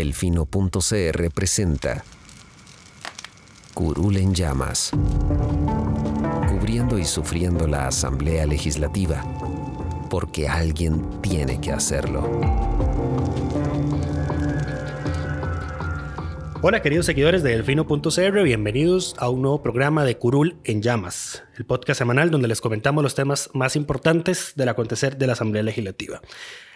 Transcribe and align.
Delfino.cr 0.00 1.30
presenta 1.34 2.02
Curul 3.74 4.16
en 4.16 4.34
llamas, 4.34 4.92
cubriendo 6.48 6.98
y 6.98 7.04
sufriendo 7.04 7.66
la 7.66 7.86
Asamblea 7.88 8.46
Legislativa, 8.46 9.22
porque 10.08 10.48
alguien 10.48 11.20
tiene 11.20 11.60
que 11.60 11.72
hacerlo. 11.72 12.22
Hola 16.62 16.80
queridos 16.80 17.04
seguidores 17.04 17.42
de 17.42 17.50
Delfino.cr, 17.50 18.42
bienvenidos 18.42 19.14
a 19.18 19.28
un 19.28 19.42
nuevo 19.42 19.62
programa 19.62 20.06
de 20.06 20.16
Curul 20.16 20.56
en 20.64 20.80
Llamas, 20.80 21.42
el 21.58 21.66
podcast 21.66 21.98
semanal 21.98 22.30
donde 22.30 22.48
les 22.48 22.62
comentamos 22.62 23.04
los 23.04 23.14
temas 23.14 23.50
más 23.52 23.76
importantes 23.76 24.54
del 24.56 24.70
acontecer 24.70 25.18
de 25.18 25.26
la 25.26 25.34
Asamblea 25.34 25.62
Legislativa. 25.62 26.22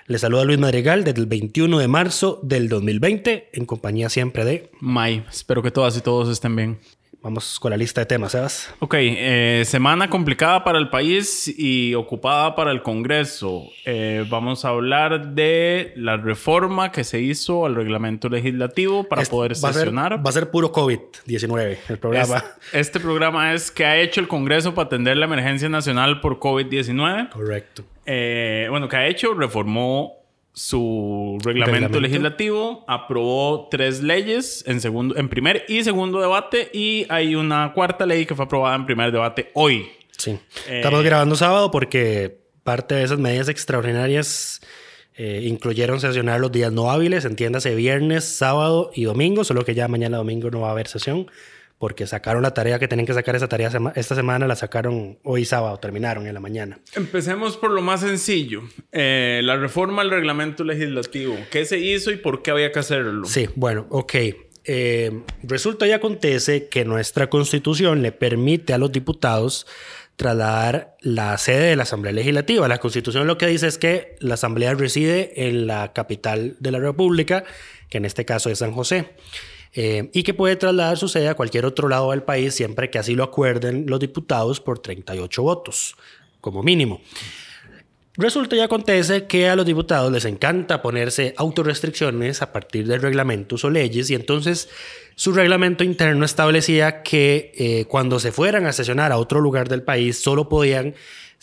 Les 0.07 0.21
saluda 0.21 0.45
Luis 0.45 0.59
Madrigal 0.59 1.03
desde 1.03 1.19
el 1.19 1.27
21 1.27 1.79
de 1.79 1.89
marzo 1.89 2.39
del 2.43 2.69
2020, 2.69 3.49
en 3.55 3.65
compañía 3.65 4.11
siempre 4.11 4.45
de... 4.45 4.71
May, 4.79 5.25
espero 5.31 5.63
que 5.63 5.71
todas 5.71 5.97
y 5.97 6.03
todos 6.03 6.29
estén 6.29 6.55
bien. 6.55 6.79
Vamos 7.25 7.59
con 7.59 7.71
la 7.71 7.79
lista 7.79 8.03
de 8.03 8.07
temas, 8.07 8.33
Sebas. 8.33 8.75
Ok, 8.81 8.97
eh, 8.99 9.63
semana 9.65 10.11
complicada 10.11 10.63
para 10.63 10.79
el 10.79 10.91
país 10.91 11.49
y 11.59 11.95
ocupada 11.95 12.55
para 12.55 12.71
el 12.71 12.83
Congreso. 12.83 13.63
Eh, 13.87 14.27
vamos 14.29 14.67
a 14.67 14.69
hablar 14.69 15.29
de 15.31 15.95
la 15.97 16.19
reforma 16.19 16.93
que 16.93 17.03
se 17.03 17.21
hizo 17.23 17.65
al 17.65 17.77
reglamento 17.77 18.29
legislativo 18.29 19.05
para 19.05 19.23
Este 19.23 19.31
poder 19.35 19.53
va 19.53 19.71
a 19.71 19.73
ser- 19.73 19.81
sesionar. 19.85 20.19
Va 20.25 20.29
a 20.29 20.33
ser 20.33 20.51
puro 20.51 20.71
COVID-19 20.71 21.79
el 21.89 21.99
programa. 21.99 22.37
Es- 22.37 22.45
este 22.75 23.01
programa 23.01 23.55
es 23.55 23.71
que 23.71 23.87
ha 23.87 23.97
hecho 23.97 24.21
el 24.21 24.29
Congreso 24.29 24.75
para 24.75 24.85
atender 24.87 25.17
la 25.17 25.25
emergencia 25.25 25.71
nacional 25.71 26.21
por 26.21 26.39
COVID-19. 26.39 27.31
Correcto. 27.31 27.85
Eh, 28.05 28.67
bueno, 28.69 28.87
que 28.87 28.97
ha 28.97 29.07
hecho, 29.07 29.33
reformó 29.33 30.13
su 30.57 31.37
reglamento, 31.45 31.73
Reglamento. 31.73 32.01
legislativo, 32.01 32.85
aprobó 32.87 33.69
tres 33.71 34.03
leyes 34.03 34.63
en, 34.69 34.81
segundo, 34.81 35.17
en 35.17 35.29
primer 35.29 35.65
y 35.69 35.83
segundo 35.83 36.21
debate 36.21 36.71
y 36.73 37.07
hay 37.09 37.35
una 37.35 37.73
cuarta 37.75 38.07
ley 38.07 38.25
que 38.25 38.37
fue 38.37 38.45
aprobada 38.45 38.77
en 38.77 38.87
primer 38.87 39.11
debate 39.11 39.51
hoy. 39.55 39.89
Sí. 40.17 40.31
Eh, 40.69 40.77
Estamos 40.77 41.03
grabando 41.03 41.35
sábado 41.35 41.73
porque 41.73 42.39
parte 42.63 42.95
de 42.95 43.03
esas 43.03 43.19
medidas 43.19 43.49
extraordinarias 43.49 44.61
eh, 45.17 45.43
incluyeron 45.45 46.01
sesionar 46.01 46.39
los 46.41 46.53
días 46.53 46.73
no 46.73 46.89
hábiles, 46.91 47.25
entiéndase 47.25 47.75
viernes, 47.75 48.25
sábado 48.25 48.93
y 48.95 49.05
domingo, 49.05 49.43
solo 49.43 49.65
que 49.65 49.75
ya 49.75 49.89
mañana 49.89 50.19
domingo 50.19 50.51
no 50.51 50.61
va 50.61 50.69
a 50.69 50.71
haber 50.71 50.87
sesión 50.87 51.27
porque 51.79 52.07
sacaron 52.07 52.43
la 52.43 52.55
tarea 52.55 52.79
que 52.79 52.89
tenían 52.89 53.07
que 53.07 53.15
sacar 53.15 53.37
esa 53.37 53.49
tarea 53.49 53.71
sema- 53.71 53.93
esta 53.97 54.15
semana, 54.15 54.47
la 54.47 54.57
sacaron 54.57 55.19
hoy 55.23 55.45
sábado, 55.45 55.77
terminaron 55.79 56.27
en 56.27 56.35
la 56.35 56.41
mañana. 56.41 56.79
Empecemos 56.95 57.57
por 57.57 57.71
lo 57.73 57.83
más 57.83 58.01
sencillo. 58.01 58.63
Eh, 58.93 59.41
la 59.45 59.57
reforma 59.57 60.03
al 60.03 60.11
reglamento 60.11 60.65
legislativo. 60.65 61.37
¿Qué 61.51 61.65
se 61.65 61.79
hizo 61.79 62.11
y 62.11 62.17
por 62.17 62.43
qué 62.43 62.53
había 62.53 62.73
que 62.73 62.79
hacerlo? 62.79 63.27
Sí, 63.27 63.49
bueno, 63.57 63.87
ok. 63.91 64.15
Eh, 64.67 65.21
resulta 65.43 65.87
y 65.87 65.93
acontece 65.93 66.69
que 66.69 66.87
nuestra 66.87 67.29
constitución 67.29 68.01
le 68.01 68.13
permite 68.13 68.73
a 68.73 68.79
los 68.79 68.91
diputados 68.93 69.67
trasladar 70.17 70.97
la 71.01 71.37
sede 71.39 71.71
de 71.71 71.77
la 71.77 71.83
Asamblea 71.83 72.13
Legislativa. 72.13 72.67
La 72.69 72.79
constitución 72.79 73.27
lo 73.27 73.37
que 73.37 73.47
dice 73.49 73.67
es 73.67 73.79
que 73.79 74.15
la 74.21 74.35
Asamblea 74.35 74.73
reside 74.75 75.49
en 75.49 75.67
la 75.67 75.93
capital 75.93 76.57
de 76.61 76.71
la 76.71 76.79
República, 76.79 77.45
que 77.91 77.99
en 77.99 78.05
este 78.05 78.25
caso 78.25 78.49
es 78.49 78.61
San 78.61 78.73
José. 78.73 79.11
Eh, 79.75 80.11
y 80.13 80.23
que 80.23 80.35
puede 80.35 80.57
trasladar 80.57 80.97
su 80.97 81.09
sede 81.09 81.29
a 81.29 81.35
cualquier 81.35 81.67
otro 81.67 81.89
lado 81.89 82.13
del 82.13 82.23
país 82.23 82.55
siempre 82.55 82.91
que 82.91 82.99
así 82.99 83.15
lo 83.15 83.25
acuerden 83.25 83.87
los 83.89 84.01
diputados 84.01 84.61
por 84.61 84.79
38 84.79 85.43
votos, 85.43 85.97
como 86.41 86.63
mínimo. 86.63 87.01
Resulta 88.17 88.55
y 88.55 88.61
acontece 88.61 89.27
que 89.27 89.49
a 89.49 89.57
los 89.57 89.67
diputados 89.67 90.13
les 90.13 90.25
encanta 90.25 90.81
ponerse 90.81 91.35
autorrestricciones 91.37 92.43
a 92.43 92.53
partir 92.53 92.87
de 92.87 92.99
reglamentos 92.99 93.65
o 93.65 93.71
leyes 93.71 94.09
y 94.09 94.15
entonces 94.15 94.69
su 95.17 95.33
reglamento 95.33 95.83
interno 95.83 96.25
establecía 96.25 97.03
que 97.03 97.53
eh, 97.57 97.87
cuando 97.87 98.21
se 98.21 98.31
fueran 98.31 98.67
a 98.67 98.73
sesionar 98.73 99.11
a 99.11 99.17
otro 99.17 99.41
lugar 99.41 99.69
del 99.69 99.83
país 99.83 100.17
solo 100.17 100.49
podían 100.49 100.95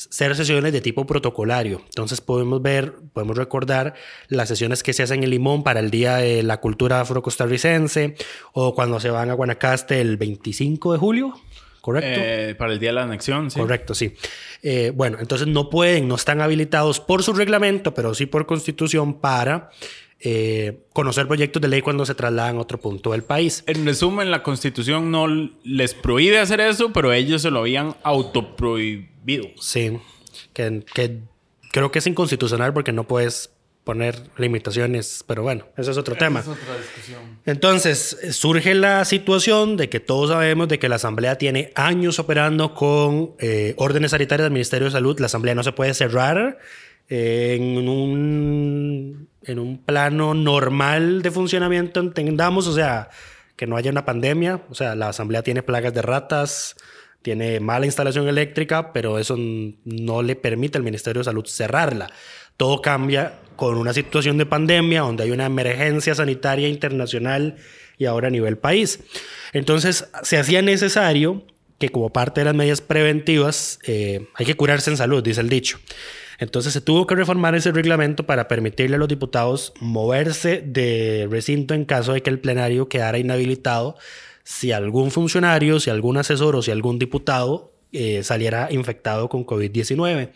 ser 0.09 0.35
sesiones 0.35 0.73
de 0.73 0.81
tipo 0.81 1.05
protocolario. 1.05 1.81
Entonces 1.85 2.21
podemos 2.21 2.61
ver, 2.61 2.93
podemos 3.13 3.37
recordar 3.37 3.93
las 4.27 4.47
sesiones 4.47 4.83
que 4.83 4.93
se 4.93 5.03
hacen 5.03 5.23
en 5.23 5.29
Limón 5.29 5.63
para 5.63 5.79
el 5.79 5.91
Día 5.91 6.17
de 6.17 6.43
la 6.43 6.59
Cultura 6.59 7.01
Afrocostarricense 7.01 8.15
o 8.53 8.73
cuando 8.73 8.99
se 8.99 9.09
van 9.09 9.29
a 9.29 9.33
Guanacaste 9.33 10.01
el 10.01 10.17
25 10.17 10.93
de 10.93 10.99
julio, 10.99 11.33
¿correcto? 11.81 12.19
Eh, 12.23 12.55
para 12.57 12.73
el 12.73 12.79
día 12.79 12.89
de 12.89 12.95
la 12.95 13.03
anexión, 13.03 13.51
sí. 13.51 13.59
Correcto, 13.59 13.93
sí. 13.93 14.13
Eh, 14.63 14.91
bueno, 14.95 15.17
entonces 15.19 15.47
no 15.47 15.69
pueden, 15.69 16.07
no 16.07 16.15
están 16.15 16.41
habilitados 16.41 16.99
por 16.99 17.23
su 17.23 17.33
reglamento, 17.33 17.93
pero 17.93 18.13
sí 18.13 18.25
por 18.25 18.45
constitución 18.45 19.19
para 19.19 19.69
eh, 20.23 20.83
conocer 20.93 21.27
proyectos 21.27 21.59
de 21.63 21.67
ley 21.67 21.81
cuando 21.81 22.05
se 22.05 22.13
trasladan 22.13 22.57
a 22.57 22.59
otro 22.59 22.79
punto 22.79 23.11
del 23.11 23.23
país. 23.23 23.63
En 23.65 23.85
resumen, 23.85 24.29
la 24.29 24.43
constitución 24.43 25.09
no 25.09 25.27
les 25.63 25.95
prohíbe 25.95 26.37
hacer 26.37 26.61
eso, 26.61 26.93
pero 26.93 27.11
ellos 27.11 27.41
se 27.41 27.49
lo 27.49 27.61
habían 27.61 27.95
autoprohibido. 28.03 29.10
Sí, 29.59 29.99
que, 30.53 30.83
que 30.93 31.19
creo 31.71 31.91
que 31.91 31.99
es 31.99 32.07
inconstitucional 32.07 32.73
porque 32.73 32.91
no 32.91 33.07
puedes 33.07 33.51
poner 33.83 34.15
limitaciones, 34.37 35.23
pero 35.25 35.41
bueno, 35.41 35.65
eso 35.75 35.91
es 35.91 35.97
otro 35.97 36.15
tema. 36.15 36.41
otra 36.41 36.77
discusión. 36.77 37.39
Entonces, 37.45 38.17
surge 38.31 38.75
la 38.75 39.03
situación 39.05 39.75
de 39.75 39.89
que 39.89 39.99
todos 39.99 40.29
sabemos 40.29 40.67
de 40.67 40.77
que 40.77 40.87
la 40.87 40.95
Asamblea 40.95 41.37
tiene 41.37 41.71
años 41.75 42.19
operando 42.19 42.75
con 42.75 43.33
eh, 43.39 43.73
órdenes 43.77 44.11
sanitarias 44.11 44.45
del 44.45 44.53
Ministerio 44.53 44.85
de 44.85 44.91
Salud. 44.91 45.19
La 45.19 45.25
Asamblea 45.25 45.55
no 45.55 45.63
se 45.63 45.71
puede 45.71 45.93
cerrar 45.95 46.59
eh, 47.09 47.57
en, 47.59 47.89
un, 47.89 49.27
en 49.43 49.59
un 49.59 49.77
plano 49.79 50.35
normal 50.35 51.23
de 51.23 51.31
funcionamiento, 51.31 51.99
entendamos, 51.99 52.67
o 52.67 52.73
sea, 52.73 53.09
que 53.55 53.65
no 53.65 53.77
haya 53.77 53.89
una 53.89 54.05
pandemia. 54.05 54.61
O 54.69 54.75
sea, 54.75 54.95
la 54.95 55.09
Asamblea 55.09 55.41
tiene 55.41 55.63
plagas 55.63 55.93
de 55.93 56.03
ratas, 56.03 56.75
tiene 57.21 57.59
mala 57.59 57.85
instalación 57.85 58.27
eléctrica, 58.27 58.93
pero 58.93 59.19
eso 59.19 59.35
no 59.37 60.23
le 60.23 60.35
permite 60.35 60.77
al 60.77 60.83
Ministerio 60.83 61.19
de 61.19 61.25
Salud 61.25 61.45
cerrarla. 61.45 62.09
Todo 62.57 62.81
cambia 62.81 63.39
con 63.55 63.77
una 63.77 63.93
situación 63.93 64.37
de 64.37 64.45
pandemia 64.45 65.01
donde 65.01 65.23
hay 65.23 65.31
una 65.31 65.45
emergencia 65.45 66.15
sanitaria 66.15 66.67
internacional 66.67 67.57
y 67.97 68.05
ahora 68.05 68.27
a 68.27 68.31
nivel 68.31 68.57
país. 68.57 68.99
Entonces, 69.53 70.09
se 70.23 70.37
hacía 70.37 70.61
necesario 70.61 71.45
que 71.77 71.89
como 71.89 72.11
parte 72.11 72.41
de 72.41 72.45
las 72.45 72.55
medidas 72.55 72.81
preventivas 72.81 73.79
eh, 73.83 74.27
hay 74.35 74.45
que 74.45 74.55
curarse 74.55 74.89
en 74.91 74.97
salud, 74.97 75.23
dice 75.23 75.41
el 75.41 75.49
dicho. 75.49 75.79
Entonces 76.41 76.73
se 76.73 76.81
tuvo 76.81 77.05
que 77.05 77.13
reformar 77.13 77.53
ese 77.53 77.71
reglamento 77.71 78.25
para 78.25 78.47
permitirle 78.47 78.95
a 78.95 78.99
los 78.99 79.07
diputados 79.07 79.73
moverse 79.79 80.63
de 80.65 81.27
recinto 81.29 81.75
en 81.75 81.85
caso 81.85 82.13
de 82.13 82.21
que 82.21 82.31
el 82.31 82.39
plenario 82.39 82.89
quedara 82.89 83.19
inhabilitado 83.19 83.95
si 84.43 84.71
algún 84.71 85.11
funcionario, 85.11 85.79
si 85.79 85.89
algún 85.89 86.17
asesor 86.17 86.55
o 86.55 86.61
si 86.61 86.71
algún 86.71 86.99
diputado 86.99 87.73
eh, 87.91 88.23
saliera 88.23 88.71
infectado 88.71 89.29
con 89.29 89.45
COVID-19. 89.45 90.31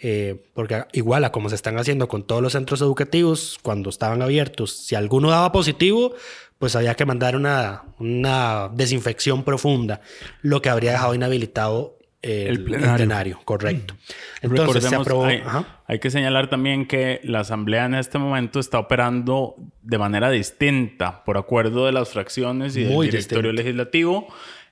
Eh, 0.00 0.40
porque 0.54 0.84
igual 0.92 1.24
a 1.24 1.32
como 1.32 1.48
se 1.48 1.56
están 1.56 1.76
haciendo 1.76 2.06
con 2.06 2.24
todos 2.24 2.40
los 2.40 2.52
centros 2.52 2.80
educativos 2.80 3.58
cuando 3.62 3.90
estaban 3.90 4.22
abiertos, 4.22 4.76
si 4.76 4.94
alguno 4.94 5.30
daba 5.30 5.50
positivo, 5.50 6.14
pues 6.58 6.76
había 6.76 6.94
que 6.94 7.04
mandar 7.04 7.34
una, 7.34 7.82
una 7.98 8.70
desinfección 8.72 9.42
profunda, 9.42 10.00
lo 10.42 10.62
que 10.62 10.68
habría 10.68 10.92
dejado 10.92 11.14
inhabilitado 11.14 11.97
el, 12.28 12.48
El 12.58 12.64
plenario. 12.64 12.96
plenario. 12.96 13.40
correcto. 13.44 13.94
Entonces 14.42 14.84
se 14.84 14.90
Recordemos, 14.90 15.06
aprobó. 15.06 15.24
hay, 15.26 15.42
ajá. 15.44 15.64
hay 15.86 15.98
que 15.98 16.10
señalar 16.10 16.48
también 16.50 16.86
que 16.86 17.20
la 17.24 17.40
Asamblea 17.40 17.86
en 17.86 17.94
este 17.94 18.18
momento 18.18 18.60
está 18.60 18.78
operando 18.78 19.56
de 19.82 19.98
manera 19.98 20.30
distinta 20.30 21.24
por 21.24 21.38
acuerdo 21.38 21.86
de 21.86 21.92
las 21.92 22.10
fracciones 22.10 22.76
y 22.76 22.84
Muy 22.84 23.06
del 23.06 23.12
directorio 23.12 23.50
distinto. 23.50 23.62
legislativo. 23.62 24.28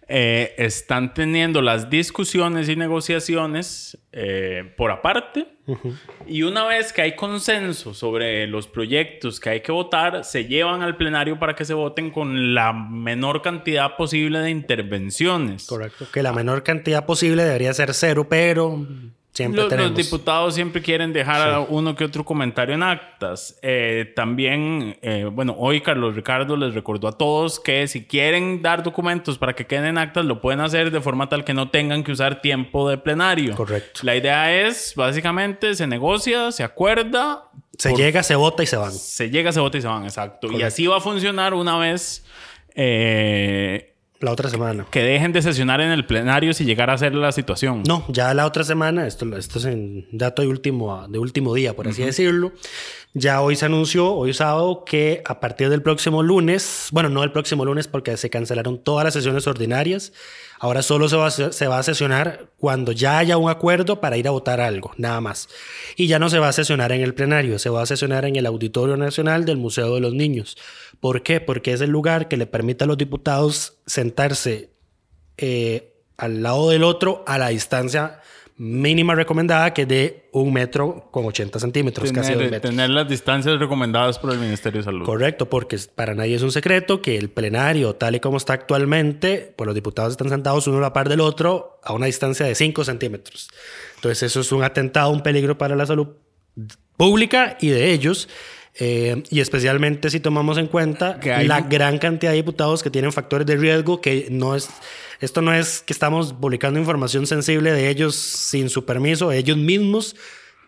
Eh, 0.09 0.55
están 0.57 1.15
teniendo 1.15 1.61
las 1.63 1.91
discusiones 1.91 2.69
y 2.69 2.77
negociaciones 2.77 3.99
eh, 4.13 4.73
por 4.77 4.93
aparte. 4.93 5.49
Y 6.29 6.43
una 6.43 6.65
vez 6.65 6.93
que 6.93 7.03
hay 7.03 7.17
consenso 7.17 7.93
sobre 7.93 8.47
los 8.47 8.69
proyectos 8.69 9.41
que 9.41 9.51
hay 9.51 9.61
que 9.63 9.73
votar, 9.73 10.25
se 10.25 10.45
llevan 10.45 10.83
al 10.83 10.97
plenario 10.97 11.41
para 11.41 11.57
que 11.57 11.65
se 11.65 11.75
voten 11.75 12.13
con 12.13 12.55
la 12.55 12.73
menor 12.73 13.43
cantidad 13.43 13.97
posible 13.97 14.39
de 14.39 14.51
intervenciones. 14.51 15.67
Correcto. 15.67 16.07
Que 16.13 16.23
la 16.23 16.33
menor 16.33 16.63
cantidad 16.63 17.05
posible 17.05 17.43
debería 17.43 17.75
ser 17.75 17.93
cero, 17.93 18.29
pero 18.31 18.87
Siempre 19.37 19.69
Los, 19.77 19.95
diputados 19.95 20.55
siempre 20.55 20.81
quieren 20.81 21.13
dejar 21.13 21.51
a 21.51 21.61
uno 21.61 21.95
que 21.95 22.05
otro 22.05 22.25
comentario 22.25 22.75
en 22.75 22.83
actas. 22.83 23.59
Eh, 23.61 24.11
también, 24.17 24.97
eh, 25.03 25.29
bueno, 25.31 25.55
hoy 25.59 25.83
Carlos 25.83 26.15
Ricardo 26.15 26.57
les 26.57 26.73
recordó 26.73 27.07
a 27.07 27.13
todos 27.13 27.61
que 27.61 27.87
si 27.87 28.05
quieren 28.07 28.63
dar 28.63 28.83
documentos 28.83 29.37
para 29.37 29.53
que 29.55 29.67
queden 29.67 29.85
en 29.85 29.99
actas, 29.99 30.25
lo 30.25 30.41
pueden 30.41 30.61
hacer 30.61 30.91
de 30.91 31.03
forma 31.03 31.29
tal 31.29 31.45
que 31.45 31.53
no 31.53 31.69
tengan 31.69 32.03
que 32.03 32.13
usar 32.13 32.41
tiempo 32.41 32.89
de 32.89 32.97
plenario. 32.97 33.55
Correcto. 33.55 34.01
La 34.05 34.17
idea 34.17 34.67
es, 34.67 34.95
básicamente, 34.97 35.75
se 35.75 35.87
negocia, 35.87 36.51
se 36.51 36.65
acuerda, 36.65 37.51
Se 37.77 37.91
por- 37.91 37.99
llega, 37.99 38.23
se 38.23 38.37
vota 38.37 38.63
y 38.63 38.67
se 38.67 38.79
van. 38.79 38.93
se 38.93 39.29
llega, 39.29 39.53
se 39.53 39.61
vota 39.61 39.77
y 39.77 39.83
se 39.83 39.87
van, 39.89 40.05
exacto. 40.05 40.51
Y 40.51 40.63
así 40.63 40.87
va 40.87 40.97
a 40.97 41.01
funcionar 41.01 41.53
una 41.53 41.77
vez 41.77 42.25
eh, 42.75 43.93
La 44.21 44.33
otra 44.33 44.49
semana. 44.49 44.87
que 44.91 45.03
dejen 45.03 45.33
de 45.33 45.43
sesionar 45.43 45.81
en 45.81 45.91
el 45.91 46.07
plenario 46.07 46.55
si 46.55 46.65
llegara 46.65 46.95
a 46.95 46.99
ser 46.99 47.15
la 47.15 47.33
situación. 47.33 47.83
No, 47.87 48.05
ya 48.09 48.33
la 48.33 48.47
otra 48.47 48.65
semana, 48.65 49.07
esto, 49.07 49.37
esto 49.37 49.59
es 49.59 49.65
en 49.67 50.07
dato 50.11 50.43
de 50.43 50.49
último, 50.49 51.07
de 51.09 51.19
último 51.19 51.53
día, 51.55 51.77
por 51.77 51.89
así 51.89 52.03
decirlo. 52.03 52.53
Ya 53.19 53.41
hoy 53.41 53.57
se 53.57 53.65
anunció, 53.65 54.13
hoy 54.13 54.35
sábado, 54.35 54.85
que 54.85 55.23
a 55.25 55.41
partir 55.41 55.71
del 55.71 55.81
próximo 55.81 56.23
lunes, 56.23 56.89
bueno, 56.93 57.09
no 57.09 57.25
el 57.25 57.33
próximo 57.33 57.65
lunes 57.65 57.89
porque 57.89 58.15
se 58.19 58.29
cancelaron 58.29 58.77
todas 58.77 59.05
las 59.05 59.15
sesiones 59.15 59.47
ordinarias, 59.47 60.13
ahora 60.59 60.83
solo 60.83 61.09
se 61.09 61.17
va, 61.17 61.79
a, 61.79 61.83
sesionar 61.83 62.51
cuando 62.59 62.93
ya 62.93 63.17
haya 63.17 63.39
un 63.39 63.49
acuerdo 63.49 64.03
para 64.03 64.19
ir 64.19 64.29
a 64.29 64.33
votar 64.33 64.61
algo, 64.61 64.93
nada 64.99 65.23
más. 65.23 65.49
Y 65.97 66.09
ya 66.09 66.19
no 66.19 66.29
se 66.29 66.39
va 66.41 66.49
a 66.49 66.53
sesionar 66.53 66.93
en 66.93 67.01
el 67.01 67.15
plenario, 67.15 67.59
se 67.59 67.71
va 67.71 67.81
a 67.81 67.87
sesionar 67.87 68.27
en 68.27 68.37
el 68.37 68.45
Auditorio 68.45 68.99
Nacional 68.99 69.47
del 69.47 69.57
Museo 69.57 69.95
de 69.95 70.03
los 70.03 70.13
Niños. 70.13 70.59
¿Por 71.01 71.23
qué? 71.23 71.41
Porque 71.41 71.73
es 71.73 71.81
el 71.81 71.89
lugar 71.89 72.29
que 72.29 72.37
le 72.37 72.47
permite 72.47 72.85
a 72.85 72.87
los 72.87 72.99
diputados 72.99 73.79
sentarse 73.87 74.75
eh, 75.39 76.03
al 76.19 76.43
lado 76.43 76.69
del 76.69 76.83
otro 76.83 77.25
a 77.27 77.39
la 77.39 77.49
distancia 77.49 78.21
mínima 78.59 79.15
recomendada 79.15 79.75
que 79.75 79.83
es 79.83 79.89
de 79.89 80.29
un 80.33 80.53
metro 80.53 81.09
con 81.11 81.27
80 81.27 81.59
centímetros, 81.59 82.11
casi 82.11 82.33
dos 82.33 82.39
Tener, 82.39 82.51
metros. 82.51 82.71
tener 82.71 82.91
las 82.91 83.09
distancias 83.09 83.59
recomendadas 83.59 84.19
por 84.19 84.33
el 84.33 84.39
Ministerio 84.39 84.81
de 84.81 84.85
Salud. 84.85 85.05
Correcto, 85.05 85.49
porque 85.51 85.79
para 85.95 86.15
nadie 86.15 86.37
es 86.37 86.43
un 86.43 86.53
secreto 86.53 87.03
que 87.03 87.19
el 87.19 87.29
plenario, 87.29 87.95
tal 87.97 88.17
y 88.17 88.21
como 88.21 88.39
está 88.39 88.55
actualmente, 88.55 89.53
pues 89.57 89.67
los 89.67 89.75
diputados 89.75 90.13
están 90.13 90.31
sentados 90.31 90.67
uno 90.67 90.79
a 90.79 90.81
la 90.81 90.93
par 90.93 91.09
del 91.09 91.21
otro 91.21 91.81
a 91.83 91.93
una 91.93 92.07
distancia 92.07 92.47
de 92.47 92.55
5 92.55 92.85
centímetros. 92.85 93.51
Entonces 93.97 94.23
eso 94.23 94.41
es 94.41 94.51
un 94.53 94.65
atentado, 94.65 95.11
un 95.11 95.23
peligro 95.23 95.59
para 95.59 95.77
la 95.77 95.85
salud 95.85 96.09
pública 96.97 97.59
y 97.61 97.69
de 97.69 97.93
ellos. 97.93 98.29
Eh, 98.79 99.23
y 99.31 99.41
especialmente 99.41 100.11
si 100.11 100.21
tomamos 100.21 100.59
en 100.59 100.67
cuenta 100.67 101.19
Que 101.21 101.33
hay- 101.33 101.47
la 101.49 101.63
gran 101.63 101.99
cantidad 101.99 102.33
de 102.33 102.37
diputados 102.37 102.83
que 102.83 102.91
tienen 102.91 103.13
factores 103.13 103.47
de 103.47 103.57
riesgo, 103.57 104.01
que 104.01 104.29
no 104.31 104.55
es, 104.55 104.69
esto 105.21 105.41
no 105.43 105.53
es 105.55 105.81
que 105.81 105.93
estamos 105.93 106.33
publicando 106.35 106.79
información 106.79 107.27
sensible 107.27 107.73
de 107.73 107.89
ellos 107.89 108.15
sin 108.15 108.69
su 108.69 108.85
permiso, 108.85 109.33
ellos 109.33 109.57
mismos 109.57 110.15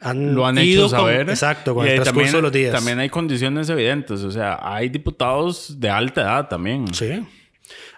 han, 0.01 0.35
Lo 0.35 0.47
han 0.47 0.57
ido 0.59 0.87
hecho 0.87 0.97
con- 0.97 1.01
saber. 1.07 1.29
exacto, 1.29 1.75
con 1.75 1.85
Y 1.87 1.91
el 1.91 1.97
transcurso 1.97 2.15
también, 2.25 2.37
de 2.37 2.43
los 2.43 2.53
días. 2.53 2.73
También 2.73 2.99
hay 3.01 3.09
condiciones 3.11 3.69
evidentes. 3.69 4.23
O 4.23 4.31
sea, 4.31 4.59
hay 4.63 4.89
diputados 4.89 5.81
de 5.81 5.91
alta 5.91 6.21
edad 6.23 6.49
también. 6.49 6.95
Sí. 6.95 7.27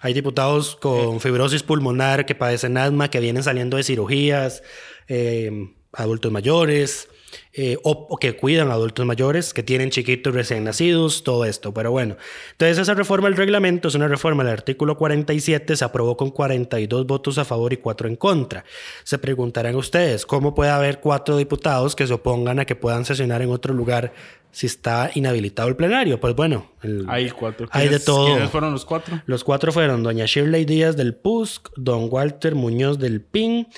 Hay 0.01 0.15
diputados 0.15 0.77
con 0.77 1.21
fibrosis 1.21 1.63
pulmonar 1.63 2.25
que 2.25 2.35
padecen 2.35 2.79
asma, 2.79 3.11
que 3.11 3.21
vienen 3.21 3.43
saliendo 3.43 3.77
de 3.77 3.83
cirugías, 3.85 4.63
eh, 5.09 5.69
adultos 5.93 6.33
mayores, 6.33 7.09
eh, 7.53 7.77
o, 7.83 8.07
o 8.11 8.17
que 8.17 8.37
cuidan 8.37 8.71
a 8.71 8.75
adultos 8.75 9.05
mayores, 9.07 9.53
que 9.55 9.63
tienen 9.63 9.91
chiquitos 9.91 10.35
recién 10.35 10.65
nacidos, 10.65 11.25
todo 11.25 11.45
esto. 11.45 11.73
Pero 11.75 11.91
bueno, 11.91 12.17
entonces 12.53 12.79
esa 12.79 12.95
reforma 12.95 13.29
del 13.29 13.37
reglamento 13.37 13.89
es 13.89 13.95
una 13.95 14.09
reforma 14.09 14.45
del 14.45 14.53
artículo 14.53 14.97
47, 14.97 15.77
se 15.77 15.85
aprobó 15.85 16.17
con 16.17 16.31
42 16.31 17.07
votos 17.07 17.39
a 17.39 17.45
favor 17.45 17.73
y 17.73 17.77
4 17.79 18.09
en 18.09 18.17
contra. 18.17 18.65
Se 19.05 19.19
preguntarán 19.19 19.75
ustedes, 19.77 20.27
¿cómo 20.27 20.55
puede 20.55 20.71
haber 20.71 21.01
cuatro 21.01 21.37
diputados 21.37 21.97
que 21.97 22.07
se 22.07 22.13
opongan 22.15 22.59
a 22.61 22.65
que 22.65 22.77
puedan 22.77 23.05
sesionar 23.05 23.43
en 23.43 23.51
otro 23.51 23.75
lugar 23.75 24.13
si 24.53 24.67
está 24.67 25.11
inhabilitado 25.15 25.69
el 25.69 25.77
plenario? 25.77 26.19
Pues 26.19 26.35
bueno, 26.35 26.71
el- 26.83 27.07
Hay 27.09 27.31
cuatro. 27.31 27.69
Hay 27.71 27.85
de 27.85 27.89
¿Quiénes- 27.91 28.05
todo. 28.05 28.27
¿Quiénes 28.27 28.51
fueron 28.51 28.73
los 28.73 28.85
cuatro? 28.85 29.23
Los 29.27 29.45
cuatro 29.45 29.71
fueron 29.73 30.03
doña 30.03 30.25
Shirley 30.27 30.65
Díaz 30.65 30.97
del 30.97 31.15
PUSC, 31.15 31.69
don 31.77 32.09
Walter 32.11 32.55
Muñoz 32.55 32.99
del 32.99 33.21
PIN, 33.21 33.69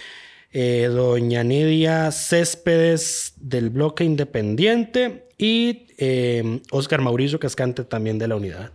eh, 0.53 0.89
doña 0.93 1.43
Nidia 1.43 2.13
Céspedes 2.13 3.35
del 3.37 3.71
Bloque 3.71 4.05
Independiente 4.05 5.29
y 5.39 5.87
eh, 5.99 6.61
Oscar 6.71 7.01
Mauricio 7.01 7.41
Cascante 7.41 7.85
también 7.85 8.19
de 8.19 8.29
la 8.29 8.37
unidad. 8.37 8.71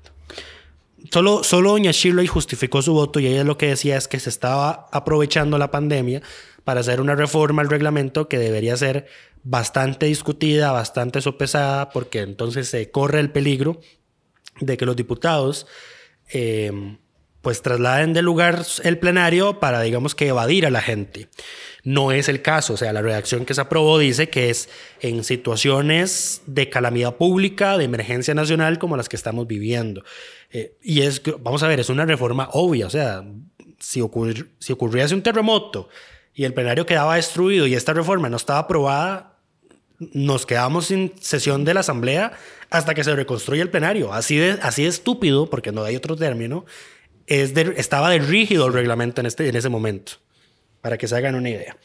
Solo, 1.12 1.44
solo 1.44 1.72
doña 1.72 1.92
Shirley 1.92 2.28
justificó 2.28 2.82
su 2.82 2.94
voto 2.94 3.20
y 3.20 3.28
ella 3.28 3.44
lo 3.44 3.58
que 3.58 3.68
decía 3.68 3.98
es 3.98 4.08
que 4.08 4.20
se 4.20 4.30
estaba 4.30 4.88
aprovechando 4.92 5.58
la 5.58 5.72
pandemia 5.72 6.22
para 6.64 6.82
hacer 6.82 7.00
una 7.00 7.16
reforma 7.16 7.62
al 7.62 7.70
reglamento 7.70 8.28
que 8.28 8.40
debería 8.40 8.76
ser 8.76 9.08
bastante 9.44 10.08
discutida, 10.08 10.72
bastante 10.72 11.22
sopesada, 11.22 11.92
porque 11.92 12.22
entonces 12.22 12.68
se 12.68 12.92
corre 12.92 13.22
el 13.22 13.32
peligro 13.32 13.80
de 14.60 14.76
que 14.76 14.86
los 14.86 14.96
diputados 14.96 15.68
eh, 16.34 16.98
pues 17.48 17.62
trasladen 17.62 18.12
del 18.12 18.26
lugar 18.26 18.66
el 18.84 18.98
plenario 18.98 19.62
para, 19.62 19.80
digamos, 19.80 20.16
que 20.16 20.28
evadir 20.28 20.66
a 20.66 20.70
la 20.70 20.82
gente. 20.82 21.30
No 21.86 22.12
es 22.12 22.28
el 22.28 22.42
caso, 22.42 22.74
o 22.74 22.78
sea, 22.78 22.92
la 22.92 23.02
redacción 23.02 23.46
que 23.46 23.54
se 23.54 23.62
aprobó 23.62 23.98
dice 24.00 24.28
que 24.28 24.50
es 24.50 24.68
en 25.00 25.24
situaciones 25.24 26.42
de 26.46 26.70
calamidad 26.70 27.16
pública, 27.16 27.78
de 27.78 27.86
emergencia 27.86 28.34
nacional 28.34 28.80
como 28.80 28.98
las 28.98 29.08
que 29.08 29.16
estamos 29.16 29.48
viviendo. 29.48 30.04
Eh, 30.52 30.76
y 30.84 31.04
es, 31.04 31.22
vamos 31.40 31.64
a 31.64 31.70
ver, 31.70 31.80
es 31.80 31.88
una 31.88 32.06
reforma 32.06 32.50
obvia, 32.52 32.86
o 32.86 32.90
sea, 32.90 33.24
si, 33.80 34.02
ocurri- 34.02 34.50
si 34.60 34.74
ocurriese 34.74 35.16
un 35.16 35.22
terremoto 35.22 35.88
y 36.34 36.44
el 36.44 36.54
plenario 36.54 36.86
quedaba 36.86 37.16
destruido 37.16 37.66
y 37.66 37.76
esta 37.76 37.94
reforma 37.94 38.28
no 38.28 38.36
estaba 38.36 38.60
aprobada, 38.60 39.38
nos 40.00 40.46
quedamos 40.46 40.88
sin 40.88 41.14
sesión 41.22 41.64
de 41.64 41.76
la 41.76 41.80
asamblea 41.80 42.34
hasta 42.70 42.94
que 42.94 43.06
se 43.06 43.16
reconstruya 43.16 43.64
el 43.64 43.70
plenario. 43.70 44.12
Así 44.12 44.36
de, 44.36 44.60
así 44.62 44.84
de 44.84 44.90
estúpido, 44.90 45.50
porque 45.50 45.72
no 45.72 45.86
hay 45.86 45.96
otro 45.96 46.18
término, 46.18 46.66
estaba 47.28 48.10
de 48.10 48.20
rígido 48.20 48.68
el 48.68 48.74
reglamento 48.74 49.22
en, 49.22 49.28
este, 49.28 49.48
en 49.50 49.56
ese 49.56 49.70
momento, 49.70 50.14
para 50.82 50.98
que 50.98 51.08
se 51.08 51.16
hagan 51.16 51.36
una 51.36 51.50
idea. 51.50 51.78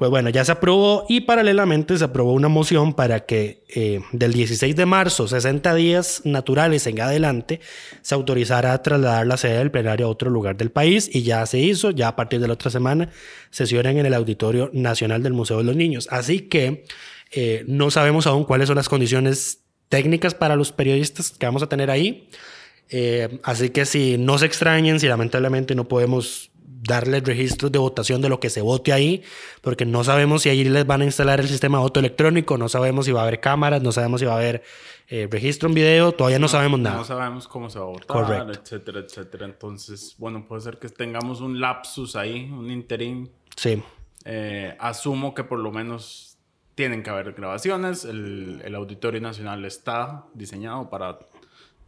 Pues 0.00 0.10
bueno, 0.10 0.30
ya 0.30 0.46
se 0.46 0.52
aprobó 0.52 1.04
y 1.10 1.20
paralelamente 1.20 1.98
se 1.98 2.04
aprobó 2.04 2.32
una 2.32 2.48
moción 2.48 2.94
para 2.94 3.26
que 3.26 3.64
eh, 3.68 4.00
del 4.12 4.32
16 4.32 4.74
de 4.74 4.86
marzo, 4.86 5.28
60 5.28 5.74
días 5.74 6.22
naturales 6.24 6.86
en 6.86 7.02
adelante, 7.02 7.60
se 8.00 8.14
autorizara 8.14 8.72
a 8.72 8.82
trasladar 8.82 9.26
la 9.26 9.36
sede 9.36 9.58
del 9.58 9.70
plenario 9.70 10.06
a 10.06 10.08
otro 10.08 10.30
lugar 10.30 10.56
del 10.56 10.70
país 10.70 11.10
y 11.12 11.22
ya 11.22 11.44
se 11.44 11.58
hizo, 11.58 11.90
ya 11.90 12.08
a 12.08 12.16
partir 12.16 12.40
de 12.40 12.46
la 12.46 12.54
otra 12.54 12.70
semana, 12.70 13.10
sesionen 13.50 13.98
en 13.98 14.06
el 14.06 14.14
Auditorio 14.14 14.70
Nacional 14.72 15.22
del 15.22 15.34
Museo 15.34 15.58
de 15.58 15.64
los 15.64 15.76
Niños. 15.76 16.08
Así 16.10 16.48
que 16.48 16.86
eh, 17.30 17.64
no 17.66 17.90
sabemos 17.90 18.26
aún 18.26 18.44
cuáles 18.44 18.68
son 18.68 18.76
las 18.76 18.88
condiciones 18.88 19.64
técnicas 19.90 20.34
para 20.34 20.56
los 20.56 20.72
periodistas 20.72 21.30
que 21.30 21.44
vamos 21.44 21.62
a 21.62 21.68
tener 21.68 21.90
ahí. 21.90 22.26
Eh, 22.90 23.38
así 23.44 23.70
que 23.70 23.86
si 23.86 24.18
no 24.18 24.38
se 24.38 24.46
extrañen, 24.46 24.98
si 25.00 25.06
lamentablemente 25.06 25.74
no 25.74 25.86
podemos 25.88 26.50
darles 26.82 27.22
registros 27.24 27.70
de 27.70 27.78
votación 27.78 28.22
de 28.22 28.28
lo 28.28 28.40
que 28.40 28.50
se 28.50 28.62
vote 28.62 28.92
ahí, 28.92 29.22
porque 29.60 29.84
no 29.84 30.02
sabemos 30.02 30.42
si 30.42 30.48
ahí 30.48 30.64
les 30.64 30.86
van 30.86 31.02
a 31.02 31.04
instalar 31.04 31.40
el 31.40 31.48
sistema 31.48 31.78
de 31.78 31.82
voto 31.82 32.00
electrónico, 32.00 32.56
no 32.56 32.68
sabemos 32.68 33.04
si 33.06 33.12
va 33.12 33.20
a 33.20 33.22
haber 33.24 33.38
cámaras, 33.40 33.82
no 33.82 33.92
sabemos 33.92 34.20
si 34.20 34.26
va 34.26 34.32
a 34.32 34.36
haber 34.36 34.62
eh, 35.08 35.28
registro 35.30 35.68
en 35.68 35.74
video, 35.74 36.12
todavía 36.12 36.38
no, 36.38 36.48
sabemos 36.48 36.80
nada. 36.80 36.96
No 36.96 37.04
sabemos 37.04 37.46
cómo 37.48 37.68
se 37.68 37.78
va 37.78 37.84
a 37.84 37.88
votar, 37.88 38.06
Correcto. 38.06 38.52
etcétera, 38.52 39.00
etcétera. 39.00 39.46
Entonces, 39.46 40.14
bueno, 40.18 40.46
puede 40.46 40.62
ser 40.62 40.78
que 40.78 40.88
tengamos 40.88 41.40
un 41.40 41.60
lapsus 41.60 42.16
ahí, 42.16 42.50
un 42.50 42.70
interín. 42.70 43.30
Sí, 43.56 43.82
Eh, 44.24 44.76
asumo 44.78 45.32
que 45.34 45.44
por 45.44 45.58
lo 45.58 45.70
menos 45.72 46.38
tienen 46.74 47.02
que 47.02 47.10
haber 47.10 47.32
grabaciones. 47.32 48.04
El, 48.04 48.62
el 48.64 48.74
Auditorio 48.74 49.20
Nacional 49.20 49.64
está 49.64 50.24
diseñado 50.34 50.88
para 50.90 51.18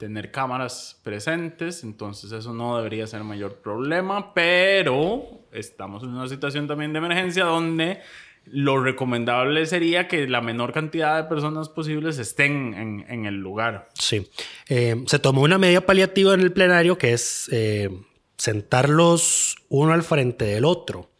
tener 0.02 0.32
cámaras 0.32 1.00
presentes, 1.04 1.84
entonces 1.84 2.32
eso 2.32 2.52
no 2.52 2.76
debería 2.76 3.06
ser 3.06 3.22
mayor 3.22 3.58
problema, 3.62 4.34
pero 4.34 5.44
estamos 5.52 6.02
en 6.02 6.08
una 6.08 6.26
situación 6.26 6.66
también 6.66 6.92
de 6.92 6.98
emergencia 6.98 7.44
donde 7.44 8.00
lo 8.46 8.82
recomendable 8.82 9.64
sería 9.64 10.08
que 10.08 10.26
la 10.26 10.40
menor 10.40 10.72
cantidad 10.72 11.22
de 11.22 11.28
personas 11.28 11.68
posibles 11.68 12.18
estén 12.18 13.04
en, 13.08 13.26
el 13.26 13.36
lugar. 13.36 13.90
sí. 13.94 14.28
Eh, 14.68 15.04
se 15.06 15.20
tomó 15.20 15.42
una 15.42 15.58
medida 15.58 15.82
paliativa 15.82 16.34
en 16.34 16.40
el 16.40 16.50
plenario 16.50 16.98
que 16.98 17.12
es 17.12 17.48
eh, 17.52 17.88
sentarlos 18.36 19.54
uno 19.68 19.92
al 19.92 20.02
frente 20.02 20.46
del 20.46 20.64
otro. 20.64 21.11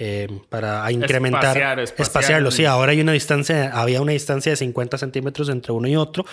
Eh, 0.00 0.26
para 0.48 0.90
incrementar, 0.90 1.44
Espaciar, 1.56 1.78
espaciar. 1.80 2.06
espaciarlo. 2.08 2.50
Sí, 2.50 2.64
ahora 2.64 2.92
hay 2.92 3.00
una 3.00 3.12
distancia, 3.12 3.70
había 3.72 4.00
una 4.00 4.12
distancia 4.12 4.50
de 4.50 4.56
50 4.56 4.96
centímetros 4.98 5.48
entre 5.50 5.72
uno 5.72 5.86
y 5.88 5.94
otro, 5.96 6.24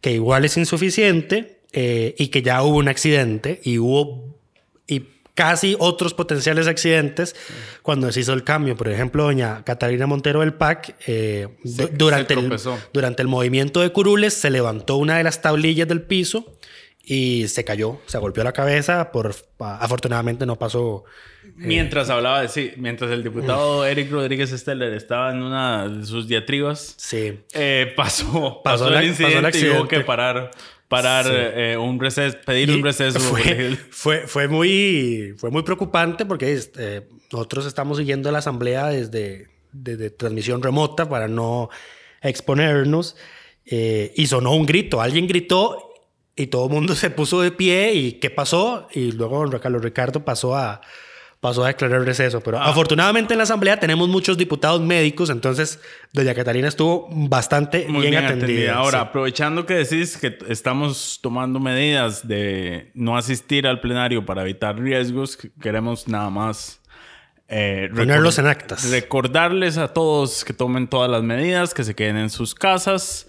que 0.00 0.12
igual 0.12 0.44
es 0.44 0.56
insuficiente 0.56 1.60
eh, 1.72 2.14
y 2.16 2.28
que 2.28 2.40
ya 2.42 2.62
hubo 2.62 2.78
un 2.78 2.88
accidente 2.88 3.60
y 3.64 3.78
hubo 3.78 4.38
y 4.86 5.02
casi 5.34 5.76
otros 5.78 6.14
potenciales 6.14 6.66
accidentes 6.66 7.34
cuando 7.82 8.10
se 8.12 8.20
hizo 8.20 8.32
el 8.32 8.44
cambio. 8.44 8.76
Por 8.76 8.88
ejemplo, 8.88 9.24
doña 9.24 9.64
Catalina 9.64 10.06
Montero 10.06 10.40
del 10.40 10.54
PAC, 10.54 10.94
eh, 11.06 11.48
Se- 11.64 11.88
du- 11.88 11.90
durante, 11.92 12.34
se 12.34 12.40
el, 12.70 12.78
durante 12.94 13.22
el 13.22 13.28
movimiento 13.28 13.80
de 13.80 13.90
curules, 13.92 14.32
se 14.34 14.48
levantó 14.50 14.96
una 14.96 15.18
de 15.18 15.24
las 15.24 15.42
tablillas 15.42 15.88
del 15.88 16.00
piso 16.02 16.56
y 17.02 17.48
se 17.48 17.64
cayó, 17.64 18.00
se 18.06 18.18
golpeó 18.18 18.44
la 18.44 18.52
cabeza. 18.52 19.10
Por, 19.12 19.34
afortunadamente 19.58 20.46
no 20.46 20.56
pasó. 20.56 21.04
Mientras 21.56 22.10
hablaba, 22.10 22.46
sí, 22.48 22.72
mientras 22.76 23.10
el 23.10 23.22
diputado 23.22 23.84
Eric 23.86 24.10
Rodríguez 24.10 24.50
Steller 24.50 24.92
estaba 24.92 25.30
en 25.30 25.42
una 25.42 25.88
de 25.88 26.04
sus 26.04 26.28
diatribas, 26.28 26.94
Sí. 26.98 27.38
eh, 27.54 27.92
pasó, 27.96 28.60
Pasó 28.62 28.84
pasó, 28.84 28.90
la- 28.90 29.00
el 29.02 29.10
pasó 29.10 29.22
el 29.22 29.28
incidente 29.28 29.58
y 29.58 29.62
hubo 29.70 29.74
accidente. 29.74 29.96
que 29.96 30.00
parar, 30.04 30.50
parar 30.88 31.24
Sí. 31.24 31.30
eh, 31.34 31.76
un 31.78 31.98
receso, 31.98 32.36
pedir 32.44 32.70
un 32.70 32.80
Y 32.80 32.82
receso. 32.82 33.18
Fue, 33.20 33.76
fue, 33.90 34.26
fue 34.26 34.48
muy, 34.48 35.34
fue 35.38 35.50
muy 35.50 35.62
preocupante 35.62 36.26
porque 36.26 36.52
este, 36.52 37.08
nosotros 37.32 37.64
estamos 37.66 37.98
siguiendo 37.98 38.30
la 38.30 38.38
asamblea 38.38 38.88
desde, 38.88 39.48
desde 39.72 40.10
transmisión 40.10 40.62
remota 40.62 41.08
para 41.08 41.26
no 41.28 41.70
exponernos. 42.20 43.16
eh, 43.68 44.12
y 44.14 44.26
sonó 44.28 44.54
un 44.54 44.64
grito, 44.64 45.00
alguien 45.00 45.26
gritó 45.26 45.92
y 46.36 46.46
todo 46.48 46.66
el 46.66 46.72
mundo 46.72 46.94
se 46.94 47.10
puso 47.10 47.40
de 47.40 47.50
pie 47.50 47.94
y 47.94 48.12
¿qué 48.20 48.30
pasó? 48.30 48.86
Y 48.92 49.10
luego 49.12 49.44
don 49.48 49.58
Carlos 49.58 49.82
Ricardo 49.82 50.24
pasó 50.24 50.54
a, 50.54 50.80
pasó 51.46 51.64
a 51.64 51.68
declarar 51.68 52.02
receso. 52.04 52.40
Pero 52.40 52.58
Ah. 52.58 52.66
afortunadamente 52.70 53.34
en 53.34 53.38
la 53.38 53.44
asamblea 53.44 53.78
tenemos 53.78 54.08
muchos 54.08 54.36
diputados 54.36 54.80
médicos, 54.80 55.30
entonces 55.30 55.78
doña 56.12 56.34
Catalina 56.34 56.68
estuvo 56.68 57.08
bastante 57.10 57.86
Muy 57.88 58.00
bien, 58.02 58.10
bien, 58.12 58.24
atendida. 58.24 58.44
atendida. 58.46 58.74
Ahora, 58.74 58.98
sí. 59.00 59.06
aprovechando 59.08 59.64
que 59.66 59.74
decís 59.74 60.16
que 60.16 60.36
estamos 60.48 61.18
tomando 61.22 61.60
medidas 61.60 62.26
de 62.26 62.90
no 62.94 63.16
asistir 63.16 63.66
al 63.66 63.80
plenario 63.80 64.24
para 64.26 64.42
evitar 64.42 64.78
riesgos, 64.78 65.36
que- 65.36 65.50
queremos 65.60 66.08
nada 66.08 66.30
más 66.30 66.80
eh, 67.48 67.88
Ponerlos 67.94 68.40
en 68.40 68.46
actas. 68.48 68.90
Recordarles 68.90 69.78
a 69.78 69.92
todos 69.92 70.44
que 70.44 70.52
tomen 70.52 70.88
todas 70.88 71.08
las 71.08 71.22
medidas, 71.22 71.74
que 71.74 71.84
se 71.84 71.94
queden 71.94 72.16
en 72.16 72.28
sus 72.30 72.54
casas. 72.56 73.28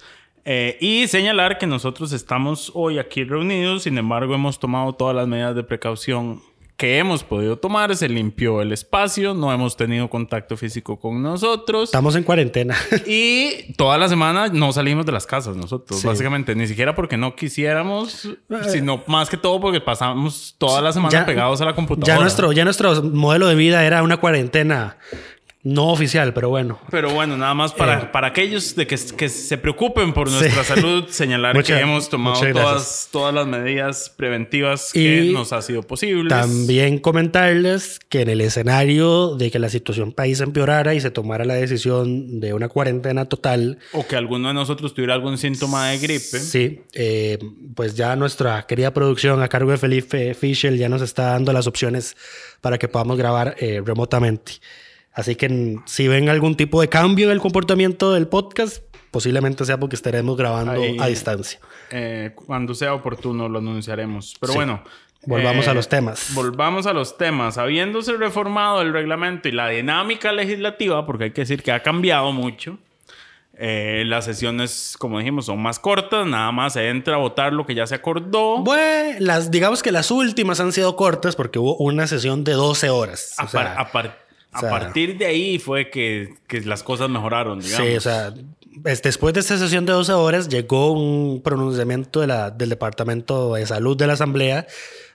eh, 0.50 0.78
y 0.80 1.08
señalar 1.08 1.58
que 1.58 1.68
nosotros 1.68 2.14
estamos 2.14 2.72
hoy 2.74 3.00
aquí 3.00 3.24
reunidos, 3.26 3.84
sin 3.84 3.98
embargo 3.98 4.34
hemos 4.34 4.58
tomado 4.60 4.94
todas 4.94 5.14
las 5.16 5.28
medidas 5.28 5.54
de 5.56 5.64
precaución 5.64 6.42
que 6.78 7.00
hemos 7.00 7.24
podido 7.24 7.58
tomar, 7.58 7.96
se 7.96 8.08
limpió 8.08 8.62
el 8.62 8.72
espacio, 8.72 9.34
no 9.34 9.52
hemos 9.52 9.76
tenido 9.76 10.10
contacto 10.12 10.56
físico 10.58 11.00
con 11.00 11.24
nosotros. 11.24 11.86
Estamos 11.86 12.16
en 12.16 12.24
cuarentena. 12.24 12.76
Y 13.08 13.74
toda 13.74 13.98
la 13.98 14.08
semana 14.08 14.48
no 14.50 14.72
salimos 14.72 15.06
de 15.08 15.12
las 15.12 15.26
casas 15.26 15.56
nosotros, 15.58 16.00
Sí. 16.02 16.08
básicamente. 16.08 16.54
Ni 16.56 16.68
siquiera 16.68 16.94
porque 16.94 17.18
no 17.18 17.36
quisiéramos, 17.36 18.30
sino 18.70 19.04
más 19.08 19.30
que 19.30 19.38
todo 19.38 19.60
porque 19.60 19.82
pasamos 19.82 20.56
toda 20.60 20.82
la 20.82 20.94
semana 20.94 21.26
pegados 21.26 21.60
a 21.62 21.66
la 21.66 21.74
computadora. 21.74 22.16
Ya 22.16 22.22
nuestro, 22.22 22.52
ya 22.52 22.64
nuestro 22.64 23.02
modelo 23.02 23.48
de 23.48 23.56
vida 23.56 23.84
era 23.84 24.04
una 24.04 24.18
cuarentena 24.18 24.98
no 25.68 25.90
oficial, 25.90 26.34
pero 26.34 26.50
bueno. 26.50 26.80
Pero 26.90 27.12
bueno, 27.12 27.36
nada 27.38 27.54
más 27.54 27.74
para, 27.74 28.00
Eh. 28.04 28.10
para 28.12 28.28
aquellos 28.28 28.76
de 28.76 28.88
que, 28.88 28.96
que 29.18 29.28
se 29.30 29.58
preocupen 29.58 30.14
por 30.14 30.30
Sí. 30.30 30.36
nuestra 30.40 30.64
salud, 30.64 31.06
señalar 31.10 31.56
Muchas- 31.56 31.78
que 31.78 31.84
hemos 31.84 32.10
tomado 32.10 32.40
todas, 32.54 33.10
todas 33.12 33.34
las 33.34 33.46
medidas 33.48 34.10
preventivas 34.16 34.92
que 34.94 35.26
Y 35.26 35.34
nos 35.34 35.52
ha 35.54 35.62
sido 35.62 35.84
posibles. 35.84 36.30
También 36.30 37.00
comentarles 37.00 38.00
que 38.10 38.22
en 38.22 38.30
el 38.30 38.42
escenario 38.42 39.36
de 39.36 39.52
que 39.52 39.60
la 39.60 39.70
situación 39.70 40.12
país 40.14 40.40
empeorara 40.42 40.94
y 40.94 41.02
se 41.02 41.12
tomara 41.12 41.44
la 41.46 41.56
decisión 41.56 42.40
de 42.40 42.54
una 42.54 42.70
cuarentena 42.70 43.26
total, 43.26 43.80
O 43.94 44.08
que 44.08 44.16
alguno 44.16 44.48
de 44.48 44.54
nosotros 44.54 44.94
tuviera 44.94 45.14
algún 45.14 45.38
síntoma 45.38 45.90
de 45.90 45.98
gripe. 45.98 46.40
sí, 46.40 46.82
eh, 46.94 47.38
pues 47.76 47.96
ya 47.96 48.16
nuestra 48.16 48.66
querida 48.66 48.94
producción 48.94 49.42
a 49.42 49.48
cargo 49.48 49.72
de 49.72 49.78
Felipe 49.78 50.34
Fischel 50.34 50.78
ya 50.78 50.88
nos 50.90 51.02
está 51.02 51.24
dando 51.32 51.52
las 51.52 51.68
opciones 51.68 52.16
para 52.62 52.78
que 52.78 52.88
podamos 52.88 53.18
grabar 53.18 53.56
eh, 53.60 53.82
remotamente. 53.86 54.54
Así 55.18 55.36
que 55.36 55.78
si 55.86 56.08
ven 56.08 56.30
algún 56.30 56.56
tipo 56.56 56.80
de 56.80 56.88
cambio 56.90 57.26
en 57.28 57.34
el 57.34 57.40
comportamiento 57.40 58.14
del 58.14 58.28
podcast, 58.28 58.84
posiblemente 59.12 59.66
sea 59.66 59.80
porque 59.80 59.96
estaremos 59.96 60.38
grabando 60.38 60.82
Ahí- 60.82 60.96
a 61.00 61.08
distancia. 61.08 61.60
Eh, 61.92 62.32
cuando 62.36 62.74
sea 62.76 62.94
oportuno 62.94 63.50
lo 63.50 63.60
anunciaremos. 63.60 64.36
Pero 64.40 64.54
Sí. 64.54 64.58
bueno. 64.58 64.84
Volvamos 65.26 65.68
eh, 65.68 65.72
a 65.72 65.74
los 65.74 65.90
temas. 65.90 66.30
Volvamos 66.36 66.86
a 66.86 66.94
los 66.94 67.18
temas. 67.18 67.58
Habiéndose 67.58 68.14
reformado 68.14 68.82
el 68.82 68.94
reglamento 68.94 69.50
y 69.50 69.52
la 69.52 69.68
dinámica 69.68 70.32
legislativa, 70.32 71.06
porque 71.06 71.26
hay 71.26 71.32
que 71.32 71.42
decir 71.42 71.64
que 71.64 71.72
ha 71.74 71.82
cambiado 71.84 72.32
mucho. 72.32 72.78
eh, 73.60 74.04
las 74.06 74.26
sesiones, 74.26 74.96
como 75.00 75.18
dijimos, 75.18 75.48
son 75.48 75.60
más 75.60 75.80
cortas. 75.80 76.28
Nada 76.28 76.52
más 76.52 76.74
se 76.74 76.90
entra 76.90 77.16
a 77.16 77.18
votar 77.18 77.54
lo 77.54 77.66
que 77.66 77.74
ya 77.74 77.88
se 77.88 77.96
acordó. 77.96 78.60
Bueno, 78.60 79.18
las, 79.20 79.50
digamos 79.50 79.82
que 79.82 79.92
las 79.92 80.12
últimas 80.12 80.60
han 80.60 80.72
sido 80.72 80.96
cortas 80.96 81.36
porque 81.36 81.58
hubo 81.58 81.76
una 81.78 82.06
sesión 82.06 82.44
de 82.44 82.52
12 82.52 82.92
horas. 82.92 83.34
a, 83.38 83.46
O 83.46 83.48
sea, 83.48 83.64
par- 83.64 83.80
a 83.80 83.92
par- 83.92 84.27
a 84.58 84.62
sea- 84.62 84.70
partir 84.70 85.18
de 85.18 85.26
ahí 85.26 85.60
fue 85.60 85.90
que, 85.90 86.36
que 86.48 86.62
las 86.62 86.84
cosas 86.84 87.10
mejoraron, 87.10 87.60
digamos. 87.60 87.88
Sí, 87.88 87.96
o 87.96 88.02
sea, 88.02 88.34
es- 88.86 89.02
después 89.02 89.34
de 89.34 89.40
esta 89.40 89.58
sesión 89.58 89.86
de 89.86 89.94
12 89.94 90.14
horas 90.14 90.50
llegó 90.50 90.92
un 90.92 91.42
pronunciamiento 91.42 92.22
de 92.22 92.28
la, 92.28 92.52
del 92.52 92.70
Departamento 92.70 93.54
de 93.56 93.66
Salud 93.66 93.96
de 93.98 94.08
la 94.08 94.14
Asamblea 94.14 94.68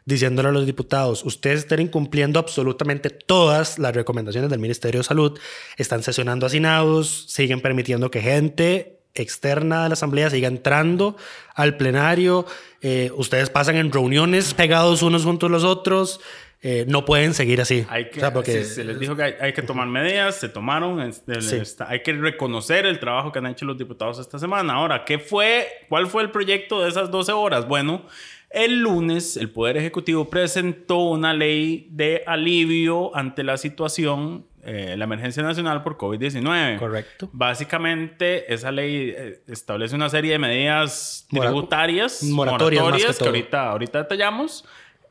diciéndole 0.04 0.48
a 0.48 0.52
los 0.52 0.66
diputados, 0.66 1.24
ustedes 1.24 1.60
están 1.60 1.78
incumpliendo 1.80 2.40
absolutamente 2.40 3.08
todas 3.08 3.78
las 3.78 3.94
recomendaciones 3.94 4.50
del 4.50 4.58
Ministerio 4.58 4.98
de 4.98 5.04
Salud, 5.04 5.38
están 5.76 6.02
sesionando 6.02 6.44
hacinados, 6.44 7.26
siguen 7.28 7.60
permitiendo 7.60 8.10
que 8.10 8.20
gente 8.20 8.98
externa 9.14 9.84
de 9.84 9.90
la 9.90 9.92
Asamblea 9.92 10.28
siga 10.30 10.48
entrando 10.48 11.16
al 11.54 11.76
plenario, 11.76 12.46
eh, 12.80 13.12
ustedes 13.14 13.48
pasan 13.50 13.76
en 13.76 13.92
reuniones 13.92 14.54
pegados 14.54 15.02
unos 15.02 15.22
junto 15.22 15.46
a 15.46 15.50
los 15.50 15.62
otros, 15.62 16.18
eh, 16.64 16.84
no 16.88 17.04
pueden 17.04 17.34
seguir 17.34 17.60
así. 17.60 17.84
Hay 17.90 18.08
que, 18.10 18.18
O 18.18 18.20
sea, 18.20 18.32
porque- 18.32 18.64
sí, 18.64 18.74
se 18.76 18.84
les 18.84 18.98
dijo 19.00 19.16
que 19.16 19.22
hay, 19.24 19.34
hay 19.40 19.52
que 19.52 19.62
tomar 19.62 19.88
medidas, 19.88 20.36
se 20.36 20.48
tomaron, 20.48 21.12
Sí. 21.12 21.60
hay 21.86 22.02
que 22.02 22.12
reconocer 22.12 22.86
el 22.86 23.00
trabajo 23.00 23.32
que 23.32 23.40
han 23.40 23.46
hecho 23.46 23.64
los 23.64 23.76
diputados 23.76 24.18
esta 24.20 24.38
semana. 24.38 24.74
Ahora, 24.74 25.04
¿qué 25.04 25.18
fue, 25.18 25.66
cuál 25.88 26.06
fue 26.06 26.22
el 26.22 26.30
proyecto 26.30 26.80
de 26.82 26.88
esas 26.88 27.10
12 27.10 27.32
horas? 27.32 27.66
Bueno, 27.66 28.06
el 28.50 28.80
lunes 28.80 29.36
el 29.36 29.50
Poder 29.50 29.76
Ejecutivo 29.76 30.28
presentó 30.30 30.98
una 30.98 31.32
ley 31.34 31.88
de 31.90 32.22
alivio 32.26 33.16
ante 33.16 33.42
la 33.42 33.56
situación, 33.56 34.46
eh, 34.64 34.94
la 34.96 35.04
emergencia 35.04 35.42
nacional 35.42 35.82
por 35.82 35.96
COVID-19. 35.96 36.78
Correcto. 36.78 37.28
Básicamente, 37.32 38.52
esa 38.52 38.70
ley 38.70 39.12
eh, 39.16 39.40
establece 39.48 39.94
una 39.96 40.08
serie 40.10 40.32
de 40.32 40.38
medidas 40.38 41.26
tributarias, 41.30 42.22
moratorias 42.24 42.84
más 42.84 43.02
que 43.02 43.18
que, 43.18 43.24
ahorita, 43.24 43.70
ahorita 43.70 43.98
detallamos. 44.02 44.64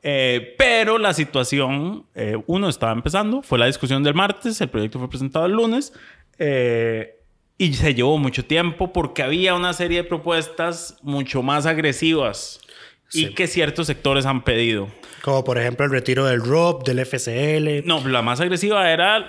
Eh, 0.04 0.56
pero 0.58 0.98
la 0.98 1.14
situación, 1.14 2.06
eh, 2.16 2.36
uno 2.48 2.70
estaba 2.70 2.92
empezando, 2.92 3.42
fue 3.44 3.60
la 3.60 3.68
discusión 3.68 4.02
del 4.04 4.14
martes, 4.16 4.60
el 4.62 4.70
proyecto 4.70 4.98
fue 5.00 5.10
presentado 5.10 5.46
el 5.46 5.52
lunes, 5.52 5.94
eh, 6.40 7.18
y 7.58 7.74
se 7.76 7.94
llevó 7.94 8.18
mucho 8.18 8.44
tiempo 8.46 8.92
porque 8.92 9.22
había 9.22 9.54
una 9.54 9.74
serie 9.74 9.98
de 10.02 10.04
propuestas 10.04 10.98
mucho 11.04 11.44
más 11.44 11.68
agresivas 11.68 12.60
y 13.14 13.26
Sí. 13.28 13.34
que 13.36 13.46
ciertos 13.46 13.86
sectores 13.88 14.26
han 14.26 14.44
pedido. 14.44 14.88
Como 15.22 15.44
por 15.44 15.60
ejemplo 15.60 15.86
el 15.86 15.92
retiro 15.92 16.26
del 16.26 16.42
ROP, 16.44 16.84
del 16.84 16.98
FCL. 17.06 17.84
No, 17.86 18.08
la 18.08 18.24
más 18.24 18.40
agresiva 18.42 18.90
era 18.92 19.24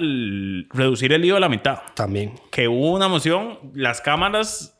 reducir 0.70 1.12
el 1.12 1.22
IVA 1.26 1.36
a 1.36 1.40
la 1.40 1.48
mitad. 1.50 1.80
También. 1.94 2.32
que 2.50 2.68
hubo 2.68 2.92
una 2.92 3.08
moción, 3.08 3.58
las 3.74 4.00
cámaras 4.00 4.71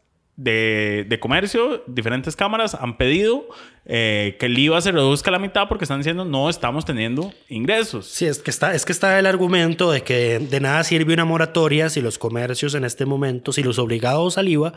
de, 0.43 1.07
de 1.09 1.21
comercio, 1.21 1.85
diferentes 1.87 2.35
cámaras, 2.35 2.75
han 2.75 2.97
pedido 2.97 3.47
eh, 3.85 4.37
que 4.41 4.47
el 4.47 4.59
IVA 4.59 4.81
se 4.81 4.91
reduzca 4.91 5.31
a 5.31 5.33
la 5.33 5.39
mitad 5.39 5.69
porque 5.69 5.85
están 5.85 5.99
diciendo 5.99 6.25
no 6.25 6.51
estamos 6.51 6.85
teniendo 6.85 7.33
ingresos. 7.49 8.07
Sí, 8.07 8.27
es 8.27 8.39
que 8.39 8.51
está, 8.51 8.75
es 8.75 8.85
que 8.85 8.93
está 8.93 9.19
el 9.19 9.27
argumento 9.27 9.91
de 9.93 10.03
que 10.03 10.41
de 10.41 10.61
nada 10.61 10.83
sirve 10.83 11.15
una 11.15 11.25
moratoria 11.25 11.89
si 11.91 12.01
los 12.01 12.19
comercios 12.19 12.75
en 12.75 12.85
este 12.85 13.07
momento, 13.07 13.53
si 13.53 13.63
los 13.63 13.79
obligados 13.79 14.37
al 14.37 14.49
IVA, 14.49 14.73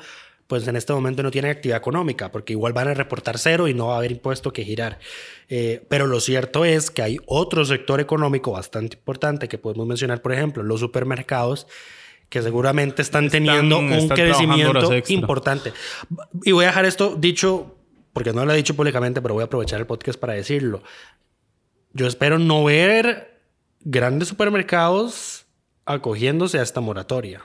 pues 0.47 0.67
en 0.67 0.75
este 0.75 0.93
momento 0.93 1.23
no 1.23 1.31
tienen 1.31 1.49
actividad 1.49 1.79
económica, 1.79 2.31
porque 2.31 2.53
igual 2.53 2.73
van 2.73 2.87
a 2.87 2.93
reportar 2.93 3.39
cero 3.39 3.67
y 3.67 3.73
no 3.73 3.87
va 3.87 3.95
a 3.95 3.97
haber 3.97 4.11
impuesto 4.11 4.53
que 4.53 4.63
girar. 4.63 4.99
Eh, 5.49 5.83
pero 5.89 6.05
lo 6.05 6.19
cierto 6.19 6.65
es 6.65 6.91
que 6.91 7.01
hay 7.01 7.17
otro 7.25 7.65
sector 7.65 7.99
económico 7.99 8.51
bastante 8.51 8.97
importante 8.97 9.47
que 9.47 9.57
podemos 9.57 9.87
mencionar, 9.87 10.21
por 10.21 10.33
ejemplo, 10.33 10.61
los 10.61 10.79
supermercados, 10.79 11.65
que 12.29 12.41
seguramente 12.41 13.01
están, 13.01 13.29
teniendo 13.29 13.77
un 13.79 13.91
están 13.93 14.17
crecimiento 14.17 14.91
importante. 15.13 15.73
Y 16.43 16.51
voy 16.51 16.65
a 16.65 16.67
dejar 16.69 16.85
esto 16.85 17.15
dicho, 17.15 17.75
porque 18.13 18.33
no 18.33 18.45
lo 18.45 18.53
he 18.53 18.57
dicho 18.57 18.75
públicamente, 18.75 19.21
pero 19.21 19.33
voy 19.33 19.41
a 19.43 19.45
aprovechar 19.45 19.79
el 19.79 19.85
podcast 19.85 20.19
para 20.19 20.33
decirlo. 20.33 20.83
Yo 21.93 22.07
espero 22.07 22.39
no 22.39 22.63
ver 22.63 23.39
grandes 23.81 24.27
supermercados 24.29 25.45
acogiéndose 25.85 26.59
a 26.59 26.63
esta 26.63 26.81
moratoria, 26.81 27.41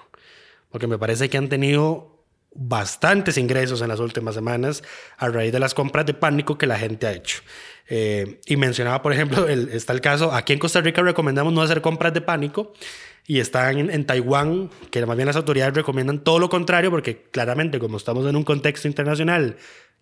porque 0.71 0.87
me 0.87 0.99
parece 0.99 1.29
que 1.29 1.37
han 1.39 1.49
tenido 1.49 2.25
bastantes 2.53 3.39
ingresos 3.39 3.81
en 3.81 3.89
las 3.89 4.01
últimas 4.01 4.35
semanas 4.35 4.83
a 5.19 5.29
raíz 5.29 5.53
de 5.53 5.61
las 5.61 5.73
compras 5.73 6.05
de 6.07 6.15
pánico 6.15 6.59
que 6.59 6.67
la 6.67 6.79
gente 6.79 7.07
ha 7.07 7.13
hecho. 7.13 7.43
Eh, 7.89 8.41
y 8.47 8.57
mencionaba, 8.57 9.03
por 9.03 9.13
ejemplo, 9.13 9.47
el- 9.49 9.69
está 9.69 9.93
el 9.93 10.01
caso, 10.01 10.33
aquí 10.33 10.53
en 10.53 10.59
Costa 10.59 10.81
Rica 10.81 11.03
recomendamos 11.03 11.53
no 11.53 11.63
hacer 11.63 11.81
compras 11.81 12.13
de 12.15 12.21
pánico 12.23 12.73
y 13.31 13.39
están 13.39 13.79
en, 13.79 13.91
en 13.93 14.05
Taiwán, 14.07 14.71
que 14.91 15.07
más 15.07 15.17
bien 15.17 15.27
las 15.29 15.37
autoridades 15.37 15.73
recomiendan 15.73 16.19
todo 16.25 16.41
lo 16.41 16.49
contrario, 16.49 16.91
porque 16.91 17.23
claramente 17.31 17.79
como 17.79 17.97
estamos 17.97 18.27
en 18.27 18.35
un 18.35 18.43
contexto 18.43 18.89
internacional 18.89 19.55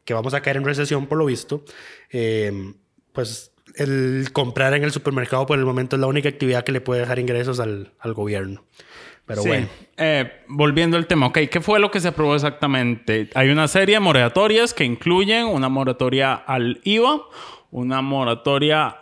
que 0.07 0.15
vamos 0.15 0.33
a 0.33 0.41
caer 0.41 0.57
en 0.57 0.65
recesión 0.65 1.07
por 1.07 1.19
lo 1.19 1.27
visto, 1.27 1.63
eh, 2.11 2.73
pues 3.13 3.53
el 3.75 4.31
comprar 4.33 4.73
en 4.73 4.83
el 4.83 4.93
supermercado 4.93 5.45
por 5.45 5.59
el 5.59 5.67
momento 5.67 5.97
es 5.97 6.01
la 6.01 6.07
única 6.07 6.31
actividad 6.31 6.65
que 6.65 6.73
le 6.73 6.81
puede 6.81 7.03
dejar 7.03 7.19
ingresos 7.19 7.61
al, 7.61 7.93
al 7.99 8.15
gobierno. 8.15 8.65
Pero 9.27 9.43
Sí. 9.43 9.49
bueno. 9.49 9.67
Eh, 9.99 10.33
volviendo 10.49 10.97
al 10.97 11.07
tema, 11.07 11.27
ok, 11.27 11.41
¿qué 11.51 11.61
fue 11.61 11.81
lo 11.81 11.91
que 11.91 12.01
se 12.01 12.09
aprobó 12.09 12.35
exactamente? 12.35 13.29
Hay 13.35 13.51
una 13.51 13.69
serie 13.69 13.97
de 13.97 14.01
moratorias 14.01 14.73
que 14.73 14.85
incluyen 14.85 15.45
una 15.49 15.69
moratoria 15.69 16.33
al 16.33 16.81
IVA, 16.83 17.21
una 17.73 18.01
moratoria, 18.01 18.97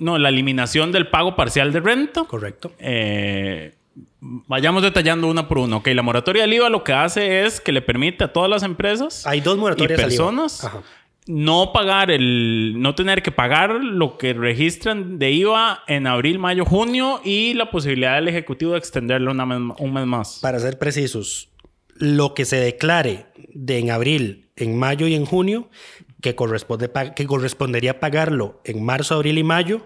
no, 0.00 0.18
la 0.18 0.28
eliminación 0.28 0.92
del 0.92 1.08
pago 1.08 1.36
parcial 1.36 1.72
de 1.72 1.80
renta. 1.80 2.24
Correcto. 2.24 2.72
Eh, 2.78 3.74
vayamos 4.20 4.82
detallando 4.82 5.28
una 5.28 5.48
por 5.48 5.58
una. 5.58 5.76
Ok, 5.76 5.88
la 5.88 6.02
moratoria 6.02 6.42
del 6.42 6.54
IVA 6.54 6.68
lo 6.70 6.84
que 6.84 6.92
hace 6.92 7.44
es 7.44 7.60
que 7.60 7.72
le 7.72 7.82
permite 7.82 8.24
a 8.24 8.32
todas 8.32 8.50
las 8.50 8.62
empresas 8.62 9.26
Hay 9.26 9.40
dos 9.40 9.56
y 9.56 9.60
moratorias 9.60 9.98
al 9.98 10.12
IVA. 10.12 10.24
personas 10.26 10.64
Ajá. 10.64 10.82
no 11.26 11.72
pagar 11.72 12.10
el, 12.10 12.74
no 12.78 12.94
tener 12.94 13.22
que 13.22 13.32
pagar 13.32 13.72
lo 13.82 14.18
que 14.18 14.32
registran 14.32 15.18
de 15.18 15.30
IVA 15.32 15.82
en 15.86 16.06
abril, 16.06 16.38
mayo, 16.38 16.64
junio 16.64 17.20
y 17.24 17.54
la 17.54 17.70
posibilidad 17.70 18.16
del 18.16 18.28
ejecutivo 18.28 18.72
de 18.72 18.78
extenderlo 18.78 19.30
una 19.30 19.44
un 19.44 19.92
mes 19.92 20.06
más. 20.06 20.38
Para 20.40 20.58
ser 20.58 20.78
precisos, 20.78 21.50
lo 21.96 22.34
que 22.34 22.44
se 22.44 22.56
declare 22.56 23.26
de 23.52 23.78
en 23.78 23.90
abril, 23.90 24.48
en 24.56 24.78
mayo 24.78 25.06
y 25.06 25.14
en 25.14 25.26
junio, 25.26 25.68
que, 26.24 26.34
corresponde 26.34 26.90
que 27.14 27.26
correspondería 27.26 28.00
pagarlo 28.00 28.60
en 28.64 28.82
marzo, 28.82 29.14
abril 29.14 29.36
y 29.36 29.44
mayo, 29.44 29.82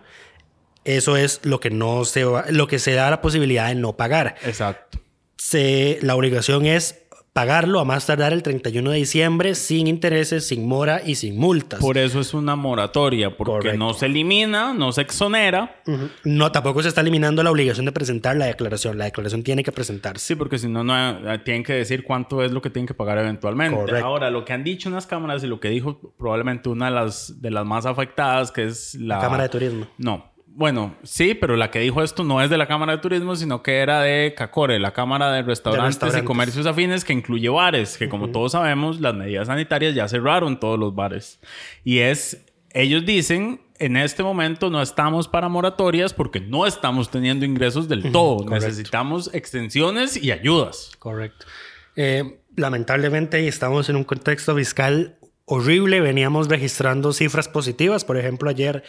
eso 0.85 1.17
es 1.17 1.41
lo 1.43 1.59
que 1.59 1.71
no 1.71 2.05
se 2.05 2.25
va- 2.25 2.45
lo 2.49 2.69
que 2.69 2.79
se 2.79 2.93
da 2.93 3.11
la 3.11 3.21
posibilidad 3.21 3.67
de 3.69 3.75
no 3.75 3.97
pagar. 3.97 4.37
Exacto. 4.45 5.01
Se, 5.37 5.99
la 6.03 6.15
obligación 6.15 6.65
es 6.65 7.03
pagarlo 7.39 7.79
a 7.79 7.85
más 7.85 8.05
tardar 8.05 8.33
el 8.33 8.43
31 8.43 8.91
de 8.91 8.97
diciembre 8.97 9.55
sin 9.55 9.87
intereses, 9.87 10.49
sin 10.49 10.67
mora 10.67 11.01
y 11.07 11.15
sin 11.15 11.39
multas. 11.39 11.79
Por 11.79 11.97
eso 11.97 12.19
es 12.19 12.35
una 12.35 12.57
moratoria, 12.57 13.37
porque 13.37 13.53
Correcto. 13.53 13.79
no 13.79 13.95
se 13.95 14.07
elimina, 14.07 14.75
no 14.75 14.91
se 14.91 15.03
exonera. 15.03 15.81
No, 16.25 16.51
tampoco 16.51 16.83
se 16.83 16.89
está 16.89 17.01
eliminando 17.01 17.45
la 17.45 17.53
obligación 17.53 17.87
de 17.87 17.93
presentar 17.93 18.37
la 18.37 18.47
declaración. 18.47 18.99
La 18.99 19.05
declaración 19.05 19.45
tiene 19.45 19.63
que 19.63 19.71
presentarse. 19.71 20.27
Sí, 20.27 20.35
porque 20.35 20.59
si 20.59 20.67
no, 20.67 20.83
no 20.83 21.33
eh, 21.33 21.39
tienen 21.45 21.63
que 21.63 21.75
decir 21.75 22.03
cuánto 22.03 22.43
es 22.43 22.51
lo 22.51 22.61
que 22.61 22.71
tienen 22.71 22.89
que 22.89 22.95
pagar 22.95 23.19
eventualmente. 23.19 23.77
Correcto. 23.77 24.05
Ahora, 24.05 24.31
lo 24.31 24.45
que 24.45 24.53
han 24.53 24.65
dicho 24.65 24.89
unas 24.89 25.07
cámaras 25.07 25.45
y 25.45 25.47
lo 25.47 25.61
que 25.61 25.69
dijo 25.69 26.13
probablemente 26.19 26.69
una 26.69 26.87
de 26.87 26.91
las, 26.91 27.41
de 27.41 27.53
las 27.53 27.65
más 27.65 27.87
afectadas, 27.87 28.51
que 28.51 28.65
es 28.65 28.97
la... 28.97 29.19
La 29.19 29.21
Cámara 29.21 29.45
de 29.45 29.49
Turismo. 29.51 29.87
No. 29.97 30.28
Bueno, 30.59 30.97
sí, 31.05 31.35
pero 31.35 31.55
la 31.55 31.71
que 31.71 31.79
dijo 31.79 32.03
esto 32.03 32.25
no 32.25 32.43
es 32.43 32.51
de 32.51 32.59
la 32.59 32.67
Cámara 32.67 32.97
de 32.97 32.99
Turismo, 32.99 33.37
sino 33.37 33.63
que 33.63 33.79
era 33.79 34.01
de 34.01 34.35
CACORE, 34.37 34.81
la 34.81 34.93
Cámara 34.93 35.31
de 35.31 35.43
Restaurantes, 35.43 35.95
restaurantes. 35.95 36.25
y 36.25 36.27
Comercios 36.27 36.67
Afines, 36.67 37.05
que 37.05 37.13
incluye 37.13 37.49
bares, 37.49 37.97
que 37.97 38.09
como 38.09 38.31
todos 38.31 38.51
sabemos, 38.51 39.01
las 39.01 39.15
medidas 39.15 39.47
sanitarias 39.47 39.95
ya 39.95 40.09
cerraron 40.09 40.59
todos 40.59 40.77
los 40.77 40.97
bares. 40.97 41.39
Y 41.85 42.01
es, 42.01 42.45
ellos 42.73 43.07
dicen, 43.07 43.61
en 43.79 43.97
este 43.97 44.25
momento 44.25 44.69
no 44.69 44.83
estamos 44.83 45.29
para 45.29 45.49
moratorias 45.49 46.13
porque 46.13 46.41
no 46.41 46.67
estamos 46.67 47.09
teniendo 47.09 47.45
ingresos 47.45 47.87
del 47.89 48.11
todo. 48.11 48.45
Necesitamos 48.51 49.31
extensiones 49.33 50.21
y 50.21 50.33
ayudas. 50.33 50.91
Correcto. 50.99 51.47
Eh, 51.95 52.41
lamentablemente 52.57 53.47
estamos 53.47 53.89
en 53.91 53.95
un 53.95 54.03
contexto 54.03 54.57
fiscal 54.57 55.19
horrible. 55.45 56.01
Veníamos 56.01 56.49
registrando 56.49 57.13
cifras 57.13 57.47
positivas. 57.47 58.05
Por 58.05 58.17
ejemplo, 58.17 58.51
ayer 58.51 58.83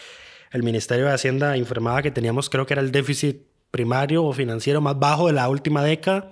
el 0.51 0.63
Ministerio 0.63 1.05
de 1.05 1.13
Hacienda 1.13 1.57
informaba 1.57 2.01
que 2.01 2.11
teníamos, 2.11 2.49
creo 2.49 2.65
que 2.65 2.73
era 2.73 2.81
el 2.81 2.91
déficit 2.91 3.37
primario 3.71 4.23
o 4.25 4.33
financiero 4.33 4.81
más 4.81 4.97
bajo 4.97 5.27
de 5.27 5.33
la 5.33 5.47
última 5.49 5.83
década. 5.83 6.31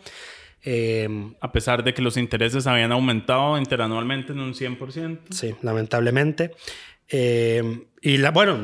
Eh, 0.63 1.07
A 1.39 1.51
pesar 1.51 1.83
de 1.83 1.93
que 1.93 2.01
los 2.01 2.17
intereses 2.17 2.67
habían 2.67 2.91
aumentado 2.91 3.57
interanualmente 3.57 4.33
en 4.33 4.39
un 4.39 4.53
100%. 4.53 5.19
Sí, 5.29 5.55
lamentablemente. 5.61 6.51
Eh, 7.09 7.85
y 8.01 8.17
la, 8.17 8.31
bueno, 8.31 8.59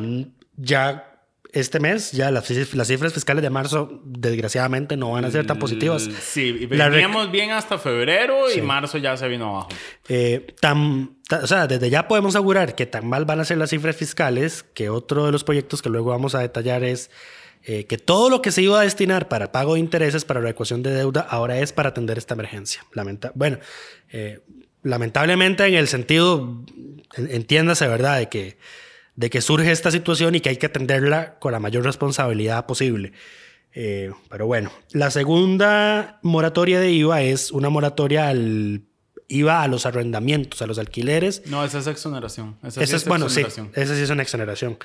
ya 0.57 1.12
este 1.53 1.79
mes, 1.79 2.11
ya 2.11 2.31
las, 2.31 2.49
las 2.73 2.87
cifras 2.87 3.13
fiscales 3.13 3.41
de 3.43 3.49
marzo, 3.49 4.01
desgraciadamente, 4.03 4.97
no 4.97 5.11
van 5.11 5.23
a 5.25 5.31
ser 5.31 5.45
tan 5.45 5.59
positivas. 5.59 6.09
Sí, 6.21 6.57
y 6.61 6.65
veníamos 6.65 7.31
bien 7.31 7.51
hasta 7.51 7.77
febrero 7.77 8.49
y 8.49 8.55
Sí. 8.55 8.61
marzo 8.61 8.97
ya 8.97 9.15
se 9.15 9.27
vino 9.27 9.49
abajo. 9.49 9.69
Eh, 10.09 10.47
tan, 10.59 11.15
ta- 11.29 11.41
o 11.43 11.47
sea, 11.47 11.67
desde 11.67 11.89
ya 11.91 12.07
podemos 12.07 12.35
augurar 12.35 12.73
que 12.75 12.85
tan 12.87 13.07
mal 13.07 13.25
van 13.25 13.39
a 13.39 13.45
ser 13.45 13.57
las 13.59 13.69
cifras 13.69 13.95
fiscales 13.95 14.65
que 14.73 14.89
otro 14.89 15.25
de 15.27 15.31
los 15.31 15.43
proyectos 15.43 15.81
que 15.81 15.89
luego 15.89 16.09
vamos 16.09 16.33
a 16.35 16.39
detallar 16.39 16.83
es 16.83 17.11
eh, 17.65 17.85
que 17.85 17.97
todo 17.97 18.29
lo 18.29 18.41
que 18.41 18.51
se 18.51 18.61
iba 18.61 18.79
a 18.79 18.83
destinar 18.83 19.29
para 19.29 19.51
pago 19.53 19.75
de 19.75 19.79
intereses, 19.79 20.25
para 20.25 20.41
la 20.41 20.49
ecuación 20.49 20.83
de 20.83 20.91
deuda, 20.91 21.21
ahora 21.21 21.59
es 21.59 21.71
para 21.71 21.89
atender 21.89 22.17
esta 22.17 22.33
emergencia. 22.33 22.83
Lamenta 22.93 23.31
bueno, 23.35 23.57
eh, 24.11 24.41
lamentablemente 24.81 25.65
en 25.65 25.75
el 25.75 25.87
sentido, 25.87 26.63
en- 27.15 27.29
entiéndase, 27.31 27.87
¿verdad?, 27.87 28.17
de 28.17 28.27
que, 28.27 28.57
de 29.15 29.29
que 29.29 29.41
surge 29.41 29.71
esta 29.71 29.91
situación 29.91 30.35
y 30.35 30.39
que 30.39 30.49
hay 30.49 30.57
que 30.57 30.65
atenderla 30.67 31.37
con 31.39 31.51
la 31.51 31.59
mayor 31.59 31.83
responsabilidad 31.83 32.65
posible. 32.65 33.13
Eh, 33.75 34.11
pero 34.29 34.45
bueno, 34.45 34.71
la 34.91 35.09
segunda 35.11 36.19
moratoria 36.21 36.79
de 36.79 36.91
IVA 36.91 37.21
es 37.23 37.51
una 37.51 37.69
moratoria 37.69 38.27
al 38.29 38.83
IVA 39.27 39.63
a 39.63 39.67
los 39.67 39.85
arrendamientos, 39.85 40.61
a 40.61 40.67
los 40.67 40.77
alquileres. 40.77 41.41
No, 41.47 41.63
esa 41.65 41.79
es 41.79 41.87
exoneración. 41.87 42.57
Esa 42.61 42.71
sí 42.71 42.83
Esa 42.83 42.95
es, 42.97 43.05
bueno, 43.05 43.29
sí, 43.29 43.41
exoneración. 43.41 43.71
esa 43.83 43.95
sí 43.95 44.01
es 44.01 44.09
una 44.09 44.21
exoneración. 44.23 44.77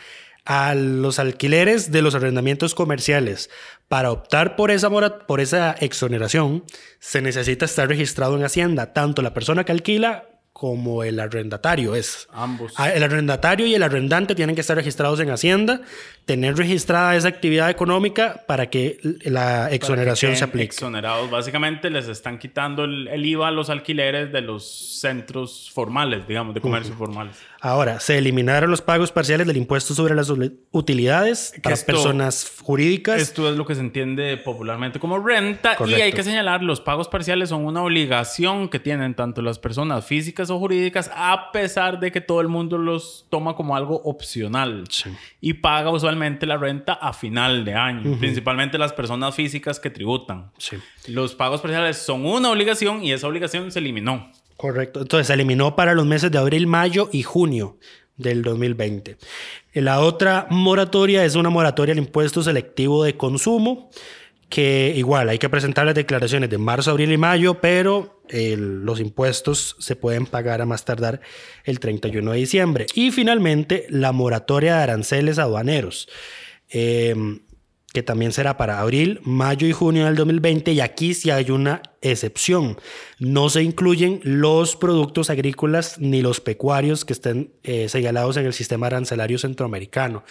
A 0.45 0.75
los 0.75 1.19
alquileres 1.19 1.91
de 1.93 2.01
los 2.01 2.15
arrendamientos 2.15 2.75
comerciales, 2.75 3.51
para 3.89 4.11
optar 4.11 4.57
por 4.57 4.71
esa, 4.71 4.89
mora- 4.89 5.27
por 5.27 5.41
esa 5.41 5.73
exoneración, 5.73 6.65
se 7.01 7.21
necesita 7.21 7.67
estar 7.67 7.89
registrado 7.89 8.37
en 8.39 8.45
Hacienda, 8.45 8.95
tanto 8.95 9.21
la 9.21 9.35
persona 9.35 9.65
que 9.65 9.73
alquila 9.73 10.25
como 10.59 11.05
el 11.05 11.21
arrendatario 11.21 11.95
es. 11.95 12.27
Ambos. 12.33 12.73
Ah, 12.77 12.91
El 12.91 13.05
arrendatario 13.05 13.65
y 13.65 13.77
el 13.77 13.83
arrendante 13.85 14.35
tienen 14.35 14.57
que 14.57 14.61
estar 14.63 14.77
registrados 14.77 15.21
en 15.21 15.31
Hacienda, 15.31 15.83
tener 16.25 16.57
registrada 16.57 17.15
esa 17.15 17.29
actividad 17.29 17.71
económica 17.71 18.43
para 18.49 18.69
que 18.69 18.99
la 19.23 19.71
exoneración 19.71 20.33
que 20.33 20.39
se 20.39 20.43
aplique. 20.45 20.65
Exonerados. 20.67 21.31
Básicamente 21.31 21.91
les 21.91 22.09
están 22.09 22.41
quitando 22.41 22.83
el, 22.83 23.07
el 23.07 23.25
IVA 23.25 23.47
a 23.49 23.51
los 23.53 23.71
alquileres 23.71 24.33
de 24.33 24.41
los 24.41 24.67
centros 25.01 25.71
formales, 25.73 26.27
digamos, 26.27 26.57
de 26.57 26.61
comercio 26.61 26.93
formales. 26.97 27.37
Ahora, 27.61 27.99
se 28.01 28.19
eliminaron 28.19 28.69
los 28.71 28.83
pagos 28.83 29.11
parciales 29.13 29.47
del 29.47 29.57
impuesto 29.57 29.95
sobre 29.95 30.15
las 30.17 30.29
utilidades 30.73 31.55
para 31.63 31.75
esto- 31.75 31.87
personas 31.87 32.53
jurídicas. 32.63 33.21
Esto 33.21 33.49
es 33.51 33.57
lo 33.57 33.65
que 33.67 33.75
se 33.75 33.81
entiende 33.81 34.37
popularmente 34.39 34.99
como 35.01 35.19
renta. 35.19 35.77
Correcto. 35.77 35.99
Y 35.99 36.03
hay 36.03 36.13
que 36.13 36.23
señalar, 36.23 36.63
los 36.63 36.81
pagos 36.81 37.09
parciales 37.09 37.49
son 37.49 37.65
una 37.65 37.83
obligación 37.83 38.69
que 38.69 38.79
tienen 38.79 39.15
tanto 39.15 39.43
las 39.43 39.59
personas 39.59 40.05
físicas 40.05 40.48
o 40.51 40.59
jurídicas, 40.59 41.11
a 41.15 41.51
pesar 41.53 42.01
de 42.01 42.13
que 42.13 42.21
todo 42.21 42.41
el 42.41 42.49
mundo 42.49 42.79
los 42.79 43.27
toma 43.31 43.55
como 43.55 43.77
algo 43.77 44.01
opcional. 44.05 44.85
Sí. 44.91 45.11
Y 45.41 45.55
paga 45.55 45.91
usualmente 45.91 46.47
la 46.47 46.57
renta 46.57 46.95
a 46.95 47.13
final 47.13 47.65
de 47.65 47.75
año, 47.75 48.19
principalmente 48.19 48.79
las 48.79 48.93
personas 48.93 49.35
físicas 49.35 49.81
que 49.81 49.91
tributan. 49.91 50.51
Sí. 50.59 50.77
Los 51.07 51.35
pagos 51.35 51.61
parciales 51.61 51.99
son 51.99 52.25
una 52.25 52.51
obligación 52.51 53.05
y 53.05 53.13
esa 53.13 53.29
obligación 53.29 53.71
se 53.73 53.79
eliminó. 53.79 54.31
Correcto. 54.57 55.03
Entonces 55.03 55.29
se 55.29 55.35
eliminó 55.35 55.77
para 55.77 55.95
los 55.95 56.05
meses 56.05 56.31
de 56.31 56.39
abril, 56.39 56.67
mayo 56.67 57.09
y 57.13 57.23
junio 57.23 57.79
del 58.17 58.43
2020. 58.43 59.17
Y 59.73 59.81
La 59.81 60.01
otra 60.01 60.47
moratoria 60.51 61.25
es 61.25 61.37
una 61.37 61.51
moratoria 61.51 61.93
al 61.93 61.99
impuesto 61.99 62.43
selectivo 62.43 63.05
de 63.05 63.17
consumo, 63.17 63.91
que 64.49 64.95
igual 64.97 65.29
hay 65.29 65.39
que 65.39 65.49
presentar 65.49 65.87
las 65.87 65.95
declaraciones 65.95 66.49
de 66.49 66.59
marzo, 66.59 66.91
abril 66.91 67.13
y 67.13 67.19
mayo, 67.19 67.61
pero 67.61 68.23
eh, 68.29 68.57
los 68.59 69.01
impuestos 69.01 69.77
se 69.79 69.97
pueden 69.97 70.27
pagar 70.27 70.63
a 70.63 70.67
más 70.67 70.85
tardar 70.85 71.21
el 71.65 71.81
31 71.81 72.33
de 72.33 72.39
diciembre. 72.39 72.87
Y 72.95 73.11
finalmente 73.11 73.87
la 73.91 74.13
moratoria 74.13 74.77
de 74.77 74.83
aranceles 74.83 75.39
aduaneros. 75.39 76.09
Eh, 76.71 77.15
que 77.93 78.03
también 78.03 78.33
será 78.33 78.59
para 78.59 78.81
abril, 78.81 79.21
mayo 79.25 79.67
y 79.67 79.73
junio 79.73 80.05
del 80.05 80.15
2020, 80.15 80.73
y 80.73 80.81
aquí 80.81 81.15
sí 81.15 81.31
hay 81.31 81.51
una 81.51 81.81
excepción. 82.03 82.77
No 83.19 83.49
se 83.49 83.63
incluyen 83.63 84.21
los 84.23 84.77
productos 84.77 85.31
agrícolas 85.31 85.99
ni 85.99 86.21
los 86.21 86.41
pecuarios 86.41 87.07
que 87.07 87.15
estén 87.15 87.55
eh, 87.63 87.89
señalados 87.89 88.37
en 88.37 88.45
el 88.45 88.53
sistema 88.53 88.89
arancelario 88.89 89.39
centroamericano, 89.39 90.23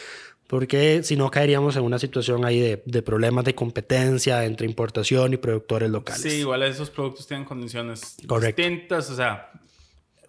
porque 0.47 1.03
si 1.03 1.15
no 1.17 1.29
caeríamos 1.29 1.75
en 1.75 1.83
una 1.83 1.99
situación 1.99 2.45
ahí 2.45 2.59
de, 2.59 2.81
de 2.85 3.01
problemas 3.01 3.43
de 3.45 3.53
competencia 3.55 4.45
entre 4.45 4.65
importación 4.65 5.33
y 5.33 5.37
productores 5.37 5.89
locales. 5.89 6.21
Sí, 6.21 6.39
igual 6.39 6.63
esos 6.63 6.89
productos 6.89 7.27
tienen 7.27 7.45
condiciones 7.45 8.15
Correcto. 8.25 8.61
distintas, 8.61 9.09
o 9.09 9.15
sea, 9.15 9.51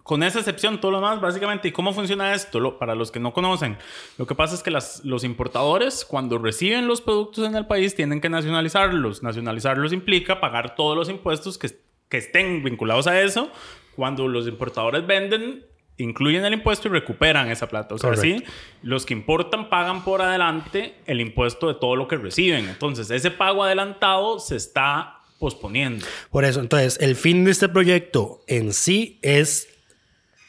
con 0.03 0.23
esa 0.23 0.39
excepción, 0.39 0.81
todo 0.81 0.91
lo 0.91 0.97
demás, 0.97 1.21
básicamente, 1.21 1.67
¿y 1.67 1.71
cómo 1.71 1.93
funciona 1.93 2.33
esto? 2.33 2.59
Lo- 2.59 2.79
para 2.79 2.95
los 2.95 3.11
que 3.11 3.19
no 3.19 3.31
conocen, 3.31 3.77
lo 4.17 4.25
que 4.25 4.33
pasa 4.33 4.55
es 4.55 4.63
que 4.63 4.71
las- 4.71 5.05
los 5.05 5.23
importadores, 5.23 6.03
cuando 6.03 6.37
reciben 6.39 6.87
los 6.87 6.99
productos 7.01 7.45
en 7.47 7.55
el 7.55 7.67
país, 7.67 7.93
tienen 7.95 8.19
que 8.19 8.27
nacionalizarlos. 8.29 9.21
Nacionalizarlos 9.21 9.93
implica 9.93 10.39
pagar 10.41 10.75
todos 10.75 10.97
los 10.97 11.09
impuestos 11.09 11.57
que, 11.59 11.69
que 12.09 12.17
estén 12.17 12.63
vinculados 12.63 13.05
a 13.05 13.21
eso. 13.21 13.51
Cuando 13.95 14.27
los 14.27 14.47
importadores 14.47 15.05
venden, 15.05 15.63
incluyen 15.99 16.43
el 16.45 16.53
impuesto 16.53 16.87
y 16.87 16.91
recuperan 16.91 17.49
esa 17.51 17.67
plata. 17.67 17.95
O 17.95 17.97
sea, 17.97 18.15
sí, 18.15 18.43
los 18.81 19.05
que 19.05 19.13
importan 19.13 19.69
pagan 19.69 20.03
por 20.03 20.21
adelante 20.21 20.95
el 21.05 21.21
impuesto 21.21 21.67
de 21.67 21.75
todo 21.75 21.95
lo 21.95 22.07
que 22.07 22.17
reciben. 22.17 22.67
Entonces, 22.67 23.11
ese 23.11 23.31
pago 23.31 23.63
adelantado 23.63 24.39
se 24.39 24.55
está 24.55 25.19
posponiendo. 25.39 26.05
Por 26.31 26.45
eso, 26.45 26.61
entonces, 26.61 26.97
el 27.01 27.15
fin 27.15 27.45
de 27.45 27.51
este 27.51 27.69
proyecto 27.69 28.43
en 28.47 28.73
sí 28.73 29.19
es 29.21 29.67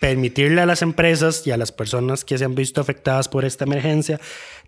permitirle 0.00 0.62
a 0.62 0.66
las 0.66 0.80
empresas 0.82 1.46
y 1.46 1.50
a 1.50 1.58
las 1.58 1.72
personas 1.72 2.24
que 2.24 2.38
se 2.38 2.44
han 2.44 2.54
visto 2.54 2.80
afectadas 2.80 3.28
por 3.28 3.44
esta 3.44 3.64
emergencia 3.64 4.18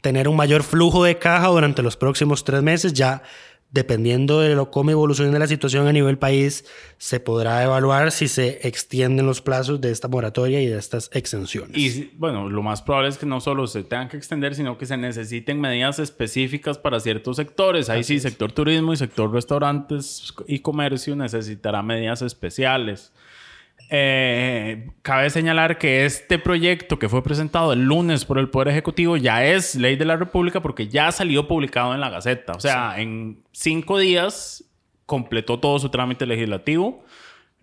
tener 0.03 0.29
un 0.29 0.37
mayor 0.37 0.63
flujo 0.63 1.05
de 1.05 1.19
caja 1.19 1.47
durante 1.47 1.83
los 1.83 1.97
próximos 1.97 2.45
tres 2.45 2.63
meses, 2.63 2.93
ya 2.93 3.23
dependiendo 3.73 4.41
de 4.41 4.55
lo, 4.55 4.71
cómo 4.71 4.91
evolucione 4.91 5.37
la 5.39 5.47
situación 5.47 5.89
a 5.89 5.93
nivel 5.93 6.19
país, 6.19 6.65
se 6.99 7.21
podrá 7.21 7.65
evaluar 7.65 8.13
si 8.13 8.29
se 8.29 8.67
extienden 8.69 9.27
los 9.27 9.41
plazos 9.41 9.81
de 9.81 9.91
esta 9.91 10.09
moratoria 10.09 10.61
y 10.61 10.67
de 10.67 10.79
estas 10.79 11.11
exenciones. 11.15 11.77
Y 11.77 12.13
bueno, 12.19 12.51
lo 12.51 12.63
más 12.63 12.83
probable 12.83 13.09
es 13.09 13.17
que 13.17 13.25
no 13.25 13.41
solo 13.41 13.67
se 13.67 13.83
tengan 13.83 14.11
que 14.11 14.19
extender, 14.19 14.55
sino 14.55 14.77
que 14.77 14.85
se 14.85 14.99
necesiten 14.99 15.59
medidas 15.59 15.99
específicas 15.99 16.77
para 16.77 17.01
ciertos 17.01 17.37
sectores. 17.37 17.89
Ahí 17.89 18.05
sí, 18.05 18.21
sector 18.21 18.53
turismo 18.53 18.93
y 18.93 18.97
sector 18.99 19.33
restaurantes 19.33 20.35
y 20.47 20.59
comercio 20.59 21.17
necesitará 21.17 21.83
medidas 21.83 22.21
especiales. 22.21 23.11
Eh, 23.91 24.89
cabe 25.03 25.29
señalar 25.31 25.79
que 25.79 26.07
este 26.07 26.39
proyecto 26.39 26.99
que 26.99 27.09
fue 27.09 27.23
presentado 27.23 27.73
el 27.73 27.85
lunes 27.85 28.25
por 28.25 28.39
el 28.39 28.49
Poder 28.49 28.69
Ejecutivo 28.69 29.17
ya 29.17 29.45
es 29.45 29.75
ley 29.75 29.97
de 29.97 30.05
la 30.05 30.17
República 30.17 30.63
porque 30.63 30.89
ya 30.89 31.13
salió 31.13 31.47
publicado 31.47 31.95
en 31.95 32.01
la 32.01 32.09
Gaceta. 32.09 32.53
O 32.53 32.61
sea, 32.61 32.99
en 33.01 33.43
cinco 33.53 33.99
días 33.99 34.65
completó 35.07 35.61
todo 35.61 35.79
su 35.79 35.91
trámite 35.91 36.25
legislativo, 36.25 37.05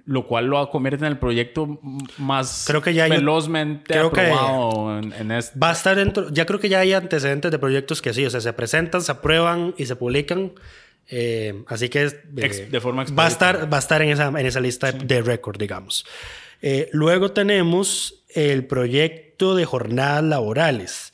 lo 0.06 0.26
cual 0.28 0.48
lo 0.48 0.70
convierte 0.70 1.06
en 1.06 1.12
el 1.12 1.18
proyecto 1.18 1.80
más 2.18 2.66
creo 2.68 2.82
que 2.82 2.94
ya 2.94 3.06
hay, 3.06 3.12
velozmente 3.12 3.94
creo 3.94 4.12
que 4.12 4.22
aprobado 4.22 5.00
en, 5.00 5.14
en 5.14 5.32
este. 5.32 5.58
Va 5.58 5.70
a 5.70 5.74
estar 5.74 5.96
dentro, 5.96 6.30
ya 6.30 6.46
creo 6.46 6.60
que 6.60 6.70
ya 6.70 6.80
hay 6.80 6.94
antecedentes 6.94 7.50
de 7.50 7.58
proyectos 7.58 8.02
que 8.02 8.14
sí, 8.14 8.26
o 8.26 8.30
sea, 8.30 8.42
se 8.42 8.54
presentan, 8.54 9.02
se 9.02 9.12
aprueban 9.12 9.74
y 9.78 9.86
se 9.88 9.96
publican. 9.96 10.52
Eh, 11.12 11.64
así 11.68 11.90
que 11.90 12.04
eh, 12.04 12.12
Ex- 12.38 12.72
de 12.72 12.80
forma 12.80 13.04
va 13.18 13.26
a 13.26 13.30
estar, 13.30 13.72
va 13.72 13.78
a 13.78 13.80
estar 13.80 14.02
en, 14.02 14.10
esa, 14.10 14.28
en 14.28 14.46
esa 14.46 14.60
lista 14.60 14.92
de 14.92 15.22
récord, 15.22 15.58
digamos. 15.58 16.06
Eh, 16.62 16.90
luego 16.92 17.32
tenemos 17.32 18.24
el 18.36 18.66
proyecto 18.68 19.56
de 19.56 19.66
jornadas 19.66 20.24
laborales. 20.24 21.14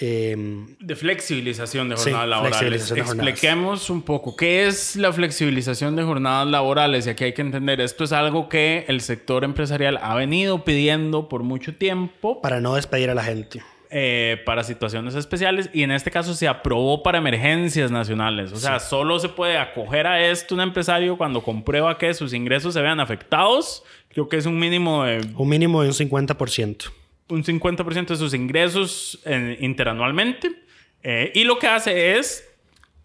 Eh, 0.00 0.36
De 0.78 0.94
flexibilización 0.94 1.88
de 1.88 1.96
Sí, 1.96 2.04
jornadas 2.10 2.28
laborales. 2.28 2.88
jornadas. 2.88 3.14
Expliquemos 3.14 3.90
un 3.90 4.02
poco 4.02 4.36
qué 4.36 4.66
es 4.68 4.94
la 4.94 5.12
flexibilización 5.12 5.96
de 5.96 6.04
jornadas 6.04 6.46
laborales. 6.46 7.06
Y 7.06 7.10
aquí 7.10 7.24
hay 7.24 7.32
que 7.32 7.42
entender, 7.42 7.80
esto 7.80 8.04
es 8.04 8.12
algo 8.12 8.48
que 8.48 8.84
el 8.88 9.00
sector 9.00 9.42
empresarial 9.42 9.98
ha 10.02 10.14
venido 10.14 10.64
pidiendo 10.64 11.28
por 11.28 11.42
mucho 11.42 11.74
tiempo 11.74 12.40
para 12.40 12.60
no 12.60 12.74
despedir 12.76 13.10
a 13.10 13.14
la 13.14 13.24
gente. 13.24 13.62
Eh, 13.90 14.42
para 14.44 14.64
situaciones 14.64 15.14
especiales 15.14 15.70
y 15.72 15.82
en 15.82 15.90
este 15.90 16.10
caso 16.10 16.34
se 16.34 16.46
aprobó 16.46 17.02
para 17.02 17.18
emergencias 17.18 17.90
nacionales. 17.90 18.52
O 18.52 18.56
sea, 18.56 18.80
solo 18.80 19.18
se 19.18 19.30
puede 19.30 19.56
acoger 19.56 20.06
a 20.06 20.28
esto 20.28 20.54
un 20.54 20.60
empresario 20.60 21.16
cuando 21.16 21.42
comprueba 21.42 21.96
que 21.96 22.12
sus 22.12 22.34
ingresos 22.34 22.74
se 22.74 22.82
vean 22.82 23.00
afectados. 23.00 23.82
Creo 24.10 24.28
que 24.28 24.36
es 24.36 24.44
un 24.44 24.58
mínimo 24.58 25.04
de 25.04 25.26
Un 25.34 25.48
mínimo 25.48 25.80
de 25.80 25.88
un 25.88 25.94
50%. 25.94 26.90
un 27.30 27.44
50% 27.44 28.06
de 28.08 28.16
sus 28.16 28.34
ingresos 28.34 29.20
eh, 29.24 29.56
interanualmente. 29.60 30.52
Eh, 31.02 31.32
y 31.34 31.44
lo 31.44 31.58
que 31.58 31.68
hace 31.68 32.18
es 32.18 32.46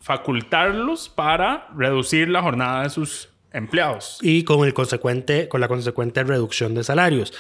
facultarlos 0.02 1.08
para 1.08 1.70
reducir 1.78 2.28
la 2.28 2.42
jornada 2.42 2.84
de 2.84 2.90
sus 2.90 3.30
empleados. 3.54 4.20
y 4.22 4.44
con, 4.44 4.66
el 4.66 4.74
consecuente, 4.74 5.48
con 5.48 5.62
la 5.62 5.70
consecuente 5.70 6.24
reducción 6.24 6.76
de 6.76 6.84
salarios. 6.84 7.34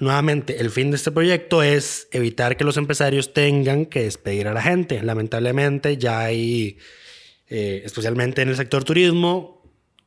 Nuevamente, 0.00 0.60
el 0.60 0.70
fin 0.70 0.90
de 0.90 0.96
este 0.96 1.10
proyecto 1.10 1.62
es 1.62 2.08
evitar 2.12 2.56
que 2.56 2.64
los 2.64 2.76
empresarios 2.76 3.32
tengan 3.32 3.86
que 3.86 4.04
despedir 4.04 4.46
a 4.48 4.52
la 4.54 4.62
gente. 4.62 5.02
Lamentablemente 5.02 5.96
ya 5.96 6.20
hay, 6.20 6.78
eh, 7.48 7.82
especialmente 7.84 8.42
en 8.42 8.48
el 8.50 8.56
sector 8.56 8.84
turismo, 8.84 9.62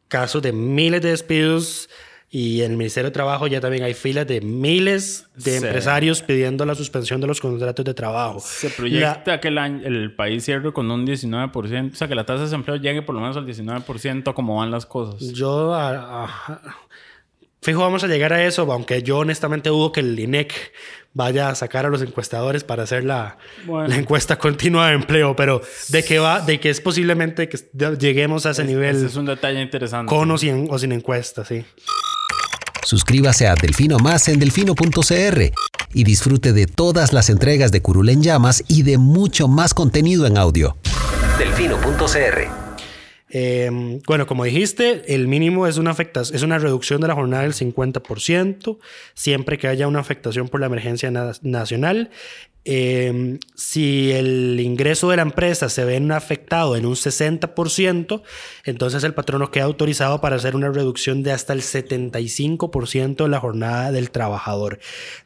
casos 0.07 0.41
de 0.41 0.53
miles 0.53 1.01
de 1.01 1.09
despidos 1.09 1.89
y 2.29 2.61
en 2.61 2.71
el 2.71 2.77
Ministerio 2.77 3.09
de 3.09 3.13
Trabajo 3.13 3.47
ya 3.47 3.59
también 3.59 3.83
hay 3.83 3.93
filas 3.93 4.25
de 4.25 4.39
miles 4.39 5.25
de 5.35 5.59
Sí. 5.59 5.65
empresarios 5.65 6.21
pidiendo 6.21 6.65
la 6.65 6.75
suspensión 6.75 7.19
de 7.19 7.27
los 7.27 7.41
contratos 7.41 7.83
de 7.83 7.93
trabajo. 7.93 8.39
Se 8.39 8.69
La- 8.69 8.75
proyecta 8.75 9.39
que 9.41 9.49
el, 9.49 9.57
año- 9.57 9.85
el 9.85 10.15
país 10.15 10.45
cierre 10.45 10.71
con 10.71 10.89
un 10.89 11.05
19%, 11.05 11.91
o 11.93 11.95
sea, 11.97 12.07
que 12.07 12.15
la 12.15 12.25
tasa 12.25 12.39
de 12.39 12.45
desempleo 12.45 12.77
llegue 12.77 13.01
por 13.01 13.15
lo 13.15 13.19
menos 13.21 13.35
al 13.35 13.45
19% 13.45 14.31
a 14.31 14.33
como 14.33 14.55
van 14.55 14.71
las 14.71 14.85
cosas. 14.85 15.33
Yo, 15.33 15.73
fijo, 17.63 17.81
vamos 17.81 18.03
a 18.03 18.07
llegar 18.07 18.33
a 18.33 18.43
eso, 18.43 18.71
aunque 18.71 19.03
yo 19.03 19.19
honestamente 19.19 19.69
dudo 19.69 19.91
que 19.91 19.99
el 19.99 20.19
INEC 20.19 20.51
vaya 21.13 21.49
a 21.49 21.55
sacar 21.55 21.85
a 21.85 21.89
los 21.89 22.01
encuestadores 22.01 22.63
para 22.63 22.83
hacer 22.83 23.03
la, 23.03 23.37
Bueno. 23.65 23.87
la 23.89 23.97
encuesta 23.97 24.37
continua 24.39 24.87
de 24.87 24.93
empleo, 24.95 25.35
pero 25.35 25.61
de 25.89 26.03
que 26.03 26.19
va, 26.19 26.41
de 26.41 26.59
que 26.59 26.69
es 26.69 26.81
posiblemente 26.81 27.47
que 27.49 27.59
lleguemos 27.99 28.45
a 28.45 28.51
ese 28.51 28.63
nivel 28.63 28.95
Ese 28.95 29.07
es 29.07 29.15
un 29.15 29.25
detalle 29.25 29.61
interesante. 29.61 30.09
con 30.09 30.31
o 30.31 30.37
sin, 30.37 30.67
o 30.71 30.79
sin 30.79 30.91
encuesta, 30.91 31.45
sí. 31.45 31.63
Suscríbase 32.83 33.47
a 33.47 33.53
Delfino 33.55 33.99
Más 33.99 34.27
en 34.27 34.39
delfino.cr 34.39 35.51
y 35.93 36.03
disfrute 36.03 36.53
de 36.53 36.65
todas 36.65 37.13
las 37.13 37.29
entregas 37.29 37.71
de 37.71 37.81
Curul 37.81 38.09
en 38.09 38.23
Llamas 38.23 38.63
y 38.67 38.81
de 38.83 38.97
mucho 38.97 39.47
más 39.47 39.73
contenido 39.73 40.25
en 40.25 40.37
audio. 40.37 40.77
Delfino.cr 41.37 42.60
Eh, 43.33 43.99
bueno, 44.05 44.27
como 44.27 44.43
dijiste, 44.43 45.03
el 45.15 45.27
mínimo 45.27 45.65
es 45.67 45.77
una, 45.77 45.91
afectación, 45.91 46.35
es 46.35 46.43
una 46.43 46.59
reducción 46.59 46.99
de 47.01 47.07
la 47.07 47.15
jornada 47.15 47.43
del 47.43 47.53
50%, 47.53 48.77
siempre 49.13 49.57
que 49.57 49.67
haya 49.67 49.87
una 49.87 49.99
afectación 49.99 50.49
por 50.49 50.59
la 50.59 50.65
emergencia 50.65 51.09
na- 51.11 51.31
nacional. 51.41 52.09
Eh, 52.63 53.39
si 53.55 54.11
el 54.11 54.59
ingreso 54.59 55.09
de 55.09 55.15
la 55.15 55.21
empresa 55.23 55.69
se 55.69 55.85
ve 55.85 55.97
afectado 56.11 56.75
en 56.75 56.85
un 56.85 56.95
60%, 56.95 58.21
entonces 58.65 59.03
el 59.03 59.13
patrono 59.13 59.51
queda 59.51 59.65
autorizado 59.65 60.21
para 60.21 60.35
hacer 60.35 60.55
una 60.55 60.69
reducción 60.69 61.23
de 61.23 61.31
hasta 61.31 61.53
el 61.53 61.61
75% 61.61 63.23
de 63.23 63.29
la 63.29 63.39
jornada 63.39 63.91
del 63.91 64.11
trabajador. 64.11 64.79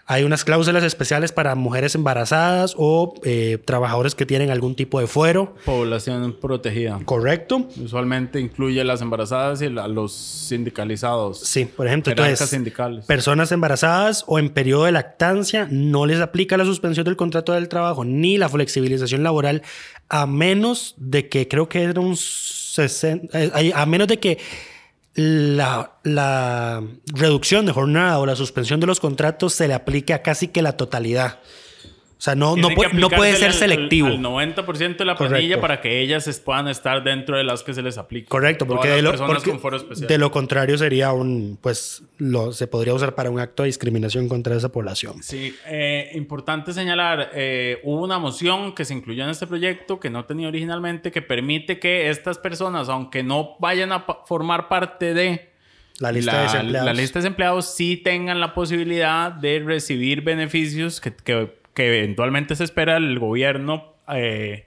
Hay 0.06 0.24
unas 0.24 0.44
cláusulas 0.44 0.84
especiales 0.84 1.32
para 1.32 1.56
mujeres 1.56 1.96
embarazadas 1.96 2.76
o 2.78 3.16
eh, 3.24 3.58
trabajadores 3.66 4.14
que 4.14 4.26
tienen 4.26 4.52
algún 4.52 4.76
tipo 4.76 5.00
de 5.00 5.08
fuero. 5.08 5.56
Población 5.66 6.36
protegida. 6.40 7.00
Correcto. 7.06 7.68
Usualmente 7.84 8.40
incluye 8.40 8.82
a 8.82 8.84
las 8.84 9.02
embarazadas 9.02 9.62
y 9.62 9.66
a 9.66 9.88
los 9.88 10.14
sindicalizados. 10.14 11.40
Sí, 11.40 11.66
por 11.66 11.88
ejemplo, 11.88 12.12
Jerarcas 12.12 12.34
entonces, 12.34 12.50
sindicales. 12.50 13.06
personas 13.06 13.52
embarazadas 13.52 14.24
o 14.28 14.38
en 14.38 14.50
periodo 14.50 14.86
de 14.86 14.92
lactancia 14.92 15.68
no 15.72 16.06
les 16.06 16.20
aplica 16.20 16.58
la 16.58 16.66
suspensión 16.66 17.06
del 17.06 17.16
contrato 17.26 17.54
del 17.54 17.68
trabajo 17.68 18.06
ni 18.06 18.38
la 18.38 18.50
flexibilización 18.50 19.24
laboral 19.24 19.62
a 20.10 20.26
menos 20.26 20.94
de 20.98 21.28
que 21.30 21.48
creo 21.48 21.68
que 21.68 21.84
era 21.84 22.00
un 22.00 22.16
60, 22.16 23.40
eh, 23.40 23.72
a 23.74 23.86
menos 23.86 24.08
de 24.08 24.20
que 24.20 24.38
la, 25.16 25.98
la 26.04 26.84
reducción 27.08 27.66
de 27.66 27.72
jornada 27.72 28.20
o 28.20 28.26
la 28.26 28.36
suspensión 28.36 28.80
de 28.80 28.88
los 28.88 29.00
contratos 29.00 29.54
se 29.54 29.68
le 29.68 29.74
aplique 29.74 30.14
a 30.14 30.22
casi 30.22 30.50
que 30.50 30.62
la 30.62 30.78
totalidad. 30.78 31.40
O 32.18 32.22
sea, 32.26 32.34
no, 32.34 32.56
no, 32.56 32.70
puede, 32.70 32.94
no 32.94 33.10
puede 33.10 33.34
ser 33.36 33.50
aplicársele 33.50 33.74
al- 33.74 33.80
selectivo. 33.80 34.08
Al, 34.08 34.20
90% 34.20 34.98
de 34.98 35.06
la 35.06 35.16
Correcto. 35.16 35.28
planilla 35.36 35.60
para 35.60 35.82
que 35.82 36.00
ellas 36.02 36.42
puedan 36.44 36.70
estar 36.70 37.04
dentro 37.04 37.38
de 37.38 37.44
las 37.44 37.62
que 37.62 37.74
se 37.74 37.82
les 37.82 37.98
aplique. 37.98 38.28
Correcto, 38.30 38.66
porque, 38.66 38.88
de 38.88 39.02
lo, 39.02 39.14
porque 39.28 39.52
de 40.08 40.18
lo 40.18 40.32
contrario 40.32 40.78
sería 40.78 41.12
un, 41.12 41.60
pues, 41.62 42.04
lo, 42.18 42.54
se 42.54 42.68
podría 42.68 42.94
usar 42.94 43.16
para 43.16 43.30
un 43.30 43.40
acto 43.42 43.64
de 43.64 43.68
discriminación 43.68 44.30
contra 44.30 44.56
esa 44.56 44.70
población. 44.72 45.22
Sí, 45.22 45.54
eh, 45.68 46.12
importante 46.14 46.72
señalar, 46.72 47.32
eh, 47.34 47.80
hubo 47.84 48.02
una 48.06 48.18
moción 48.18 48.74
que 48.74 48.86
se 48.86 48.94
incluyó 48.94 49.26
en 49.26 49.30
este 49.30 49.46
proyecto 49.46 50.00
que 50.00 50.10
no 50.10 50.24
tenía 50.24 50.48
originalmente, 50.48 51.12
que 51.12 51.22
permite 51.22 51.80
que 51.80 52.10
estas 52.10 52.38
personas, 52.38 52.88
aunque 52.88 53.24
no 53.24 53.58
vayan 53.60 53.92
a 53.92 54.06
formar 54.26 54.70
parte 54.70 55.14
de 55.14 55.52
La 56.00 56.14
lista 56.14 56.38
de 56.38 56.44
desempleados. 56.44 56.86
la 56.86 56.94
lista 56.94 57.20
de 57.20 57.24
desempleados, 57.24 57.76
sí 57.76 57.98
tengan 57.98 58.40
la 58.40 58.54
posibilidad 58.54 59.34
de 59.34 59.62
recibir 59.66 60.22
beneficios 60.22 61.02
que, 61.02 61.14
que- 61.14 61.65
que 61.76 62.00
eventualmente 62.00 62.56
se 62.56 62.64
espera 62.64 62.98
el 62.98 63.20
gobierno 63.20 63.94
eh, 64.08 64.66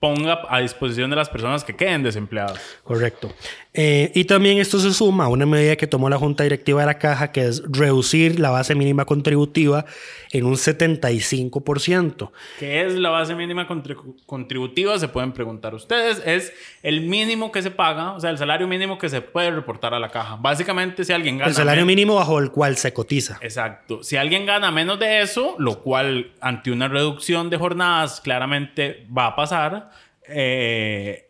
ponga 0.00 0.42
a 0.48 0.60
disposición 0.60 1.10
de 1.10 1.16
las 1.16 1.28
personas 1.28 1.64
que 1.64 1.76
queden 1.76 2.02
desempleadas. 2.02 2.78
Correcto. 2.82 3.32
Eh, 3.76 4.12
y 4.14 4.24
también 4.26 4.58
esto 4.58 4.78
se 4.78 4.92
suma 4.92 5.24
a 5.24 5.28
una 5.28 5.46
medida 5.46 5.74
que 5.74 5.88
tomó 5.88 6.08
la 6.08 6.16
Junta 6.16 6.44
Directiva 6.44 6.80
de 6.82 6.86
la 6.86 6.98
Caja, 6.98 7.32
que 7.32 7.44
es 7.46 7.60
reducir 7.68 8.38
la 8.38 8.50
base 8.50 8.76
mínima 8.76 9.04
contributiva 9.04 9.84
en 10.30 10.46
un 10.46 10.54
75%. 10.54 12.30
¿Qué 12.58 12.86
es 12.86 12.94
la 12.94 13.10
base 13.10 13.34
mínima 13.34 13.66
contri- 13.66 13.96
contributiva? 14.26 14.98
Se 14.98 15.08
pueden 15.08 15.32
preguntar 15.32 15.74
ustedes. 15.74 16.22
Es 16.24 16.52
el 16.82 17.02
mínimo 17.02 17.50
que 17.50 17.62
se 17.62 17.70
paga, 17.70 18.12
o 18.12 18.20
sea, 18.20 18.30
el 18.30 18.38
salario 18.38 18.68
mínimo 18.68 18.98
que 18.98 19.08
se 19.08 19.20
puede 19.20 19.50
reportar 19.50 19.92
a 19.94 19.98
la 19.98 20.08
caja. 20.10 20.36
Básicamente, 20.36 21.04
si 21.04 21.12
alguien 21.12 21.38
gana. 21.38 21.48
El 21.48 21.54
salario 21.56 21.84
mínimo 21.86 22.14
bajo 22.14 22.38
el 22.38 22.50
cual 22.50 22.76
se 22.76 22.92
cotiza. 22.92 23.38
Exacto. 23.40 24.02
Si 24.02 24.16
alguien 24.16 24.46
gana 24.46 24.70
menos 24.70 24.98
de 24.98 25.22
eso, 25.22 25.56
lo 25.58 25.80
cual 25.82 26.32
ante 26.40 26.70
una 26.70 26.88
reducción 26.88 27.50
de 27.50 27.56
jornadas 27.56 28.20
claramente 28.20 29.06
va 29.16 29.26
a 29.26 29.36
pasar, 29.36 29.90
eh, 30.28 31.28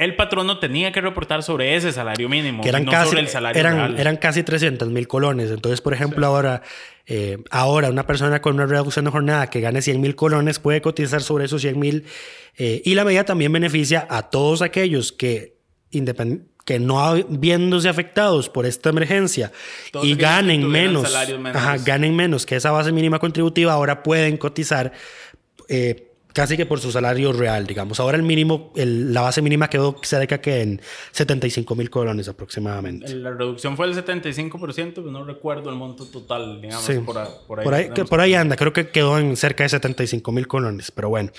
el 0.00 0.16
patrono 0.16 0.58
tenía 0.58 0.92
que 0.92 1.00
reportar 1.00 1.42
sobre 1.42 1.76
ese 1.76 1.92
salario 1.92 2.28
mínimo, 2.28 2.62
que 2.62 2.68
eran 2.68 2.84
no 2.84 2.90
casi, 2.90 3.10
sobre 3.10 3.20
el 3.20 3.28
salario 3.28 3.60
eran, 3.60 3.76
real. 3.76 3.98
eran 4.00 4.16
casi 4.16 4.42
300 4.42 4.88
mil 4.90 5.06
colones. 5.06 5.50
Entonces, 5.50 5.80
por 5.80 5.92
ejemplo, 5.94 6.26
ahora, 6.26 6.62
eh, 7.06 7.38
ahora 7.50 7.90
una 7.90 8.06
persona 8.06 8.40
con 8.42 8.54
una 8.54 8.66
reducción 8.66 9.04
de 9.04 9.10
jornada 9.10 9.48
que 9.48 9.60
gane 9.60 9.82
100 9.82 10.00
mil 10.00 10.14
colones 10.16 10.58
puede 10.58 10.80
cotizar 10.80 11.22
sobre 11.22 11.44
esos 11.44 11.60
100 11.62 11.78
mil. 11.78 12.04
eh, 12.56 12.82
y 12.84 12.94
la 12.94 13.04
medida 13.04 13.24
también 13.24 13.52
beneficia 13.52 14.06
a 14.10 14.28
todos 14.30 14.62
aquellos 14.62 15.12
que, 15.12 15.56
independ- 15.92 16.44
que 16.64 16.78
no 16.78 17.14
viéndose 17.28 17.88
afectados 17.88 18.48
por 18.48 18.66
esta 18.66 18.90
emergencia 18.90 19.50
Todos 19.92 20.06
y 20.06 20.14
ganen 20.14 20.68
menos, 20.68 21.14
ajá, 21.54 21.76
ganen 21.78 22.14
menos 22.14 22.46
que 22.46 22.56
esa 22.56 22.70
base 22.70 22.92
mínima 22.92 23.18
contributiva, 23.18 23.72
ahora 23.72 24.02
pueden 24.02 24.36
cotizar. 24.36 24.92
eh, 25.68 26.06
casi 26.32 26.56
que 26.56 26.66
por 26.66 26.80
su 26.80 26.90
salario 26.92 27.32
real, 27.32 27.66
digamos. 27.66 28.00
Ahora 28.00 28.16
el 28.16 28.22
mínimo, 28.22 28.72
el- 28.76 29.12
la 29.12 29.22
base 29.22 29.42
mínima 29.42 29.68
quedó 29.68 29.96
cerca 30.02 30.40
que 30.40 30.62
en 30.62 30.80
75 31.12 31.74
mil 31.74 31.90
colones 31.90 32.28
aproximadamente. 32.28 33.14
La 33.14 33.30
reducción 33.30 33.76
fue 33.76 33.86
del 33.86 33.94
75%, 33.96 34.94
pero 35.02 35.10
no 35.10 35.24
recuerdo 35.24 35.70
el 35.70 35.76
monto 35.76 36.06
total, 36.06 36.60
digamos, 36.60 36.84
Sí. 36.84 36.94
por, 36.98 37.16
por 37.46 37.60
ahí. 37.60 37.64
Por 37.64 37.74
ahí, 37.74 37.90
por 38.08 38.20
ahí 38.20 38.34
anda, 38.34 38.56
creo 38.56 38.72
que 38.72 38.88
quedó 38.88 39.18
en 39.18 39.36
cerca 39.36 39.62
de 39.64 39.68
75 39.70 40.32
mil 40.32 40.46
colones, 40.46 40.90
pero 40.90 41.08
bueno. 41.08 41.30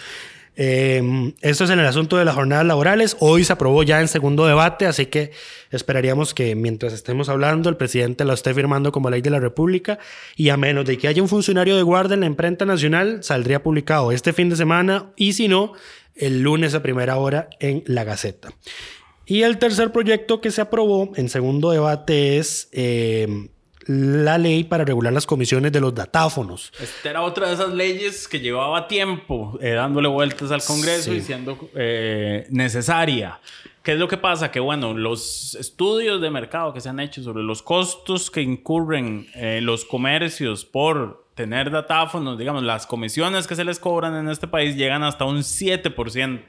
Eh, 0.56 1.34
esto 1.42 1.64
es 1.64 1.70
en 1.70 1.80
el 1.80 1.86
asunto 1.86 2.18
de 2.18 2.26
las 2.26 2.36
jornadas 2.36 2.66
laborales. 2.66 3.16
Hoy 3.20 3.44
se 3.44 3.54
aprobó 3.54 3.84
ya 3.84 4.02
en 4.02 4.08
segundo 4.08 4.46
debate, 4.46 4.86
así 4.86 5.06
que 5.06 5.32
esperaríamos 5.72 6.34
que 6.34 6.56
mientras 6.56 6.94
estemos 6.94 7.30
hablando 7.30 7.70
el 7.70 7.78
presidente 7.78 8.26
lo 8.26 8.34
esté 8.34 8.54
firmando 8.54 8.92
como 8.92 9.10
ley 9.10 9.22
de 9.22 9.30
la 9.30 9.40
República 9.40 10.00
y 10.36 10.50
a 10.50 10.58
menos 10.58 10.86
de 10.86 10.98
que 10.98 11.08
haya 11.08 11.22
un 11.22 11.30
funcionario 11.30 11.78
de 11.78 11.84
guardia 11.84 12.16
en 12.16 12.22
la 12.22 12.26
imprenta 12.26 12.66
nacional, 12.66 13.24
saldría 13.24 13.64
publicado 13.64 14.12
este 14.12 14.34
fin 14.34 14.50
de 14.50 14.56
semana 14.56 15.12
y 15.16 15.34
si 15.34 15.48
no, 15.48 15.74
el 16.16 16.42
lunes 16.42 16.76
a 16.76 16.84
primera 16.84 17.18
hora 17.18 17.50
en 17.60 17.84
la 17.86 18.04
Gaceta. 18.04 18.50
Y 19.26 19.44
el 19.44 19.58
tercer 19.60 19.92
proyecto 19.92 20.42
que 20.42 20.52
se 20.52 20.62
aprobó 20.62 21.12
en 21.16 21.30
segundo 21.30 21.72
debate 21.72 22.38
es 22.38 22.68
eh, 22.74 23.48
la 23.88 24.38
ley 24.38 24.64
para 24.64 24.86
regular 24.86 25.12
las 25.14 25.26
comisiones 25.26 25.72
de 25.72 25.80
los 25.80 25.94
datáfonos. 25.96 26.72
Esta 26.80 27.10
era 27.10 27.22
otra 27.24 27.48
de 27.48 27.54
esas 27.56 27.74
leyes 27.74 28.28
que 28.28 28.40
llevaba 28.40 28.88
tiempo 28.88 29.58
eh, 29.62 29.72
dándole 29.72 30.08
vueltas 30.08 30.52
al 30.52 30.64
Congreso 30.64 31.12
Sí. 31.12 31.18
y 31.18 31.22
siendo 31.22 31.58
eh, 31.76 32.46
necesaria. 32.50 33.40
¿Qué 33.84 33.94
es 33.94 33.98
lo 34.00 34.08
que 34.08 34.18
pasa? 34.18 34.52
Que 34.52 34.60
bueno, 34.60 34.94
los 34.94 35.56
estudios 35.56 36.22
de 36.22 36.30
mercado 36.30 36.72
que 36.74 36.82
se 36.82 36.90
han 36.90 37.00
hecho 37.00 37.24
sobre 37.24 37.42
los 37.44 37.64
costos 37.64 38.30
que 38.30 38.42
incurren 38.42 39.28
eh, 39.36 39.60
los 39.62 39.86
comercios 39.86 40.66
por 40.66 41.26
tener 41.34 41.72
datáfonos, 41.72 42.38
digamos, 42.38 42.62
las 42.62 42.86
comisiones 42.86 43.48
que 43.48 43.56
se 43.56 43.64
les 43.64 43.80
cobran 43.80 44.14
en 44.16 44.30
este 44.30 44.48
país 44.48 44.76
llegan 44.76 45.02
hasta 45.02 45.26
un 45.26 45.38
7% 45.40 46.42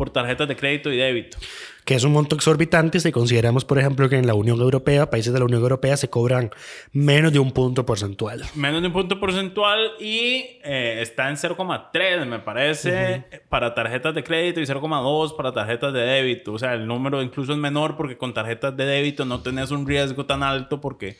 por 0.00 0.08
tarjetas 0.08 0.48
de 0.48 0.56
crédito 0.56 0.90
y 0.90 0.96
débito. 0.96 1.36
que 1.84 1.94
es 1.94 2.04
un 2.04 2.12
monto 2.12 2.34
exorbitante 2.34 3.00
si 3.00 3.12
consideramos, 3.12 3.66
por 3.66 3.78
ejemplo, 3.78 4.08
que 4.08 4.16
en 4.16 4.26
la 4.26 4.32
Unión 4.32 4.58
Europea, 4.58 5.10
países 5.10 5.30
de 5.30 5.38
la 5.40 5.44
Unión 5.44 5.60
Europea, 5.60 5.98
se 5.98 6.08
cobran 6.08 6.48
menos 6.92 7.34
de 7.34 7.38
un 7.38 7.52
punto 7.52 7.84
porcentual. 7.84 8.42
Menos 8.54 8.80
de 8.80 8.86
un 8.86 8.94
punto 8.94 9.20
porcentual 9.20 9.90
y 10.00 10.58
eh, 10.64 11.00
está 11.02 11.28
en 11.28 11.36
0,3 11.36 12.24
me 12.24 12.38
parece 12.38 13.26
para 13.50 13.74
tarjetas 13.74 14.14
de 14.14 14.24
crédito 14.24 14.60
y 14.60 14.64
0,2 14.64 15.36
para 15.36 15.52
tarjetas 15.52 15.92
de 15.92 16.00
débito. 16.00 16.54
O 16.54 16.58
sea, 16.58 16.72
el 16.72 16.86
número 16.86 17.22
incluso 17.22 17.52
es 17.52 17.58
menor 17.58 17.98
porque 17.98 18.16
con 18.16 18.32
tarjetas 18.32 18.74
de 18.74 18.86
débito 18.86 19.26
no 19.26 19.42
tenés 19.42 19.70
un 19.70 19.86
riesgo 19.86 20.24
tan 20.24 20.42
alto 20.42 20.80
porque 20.80 21.18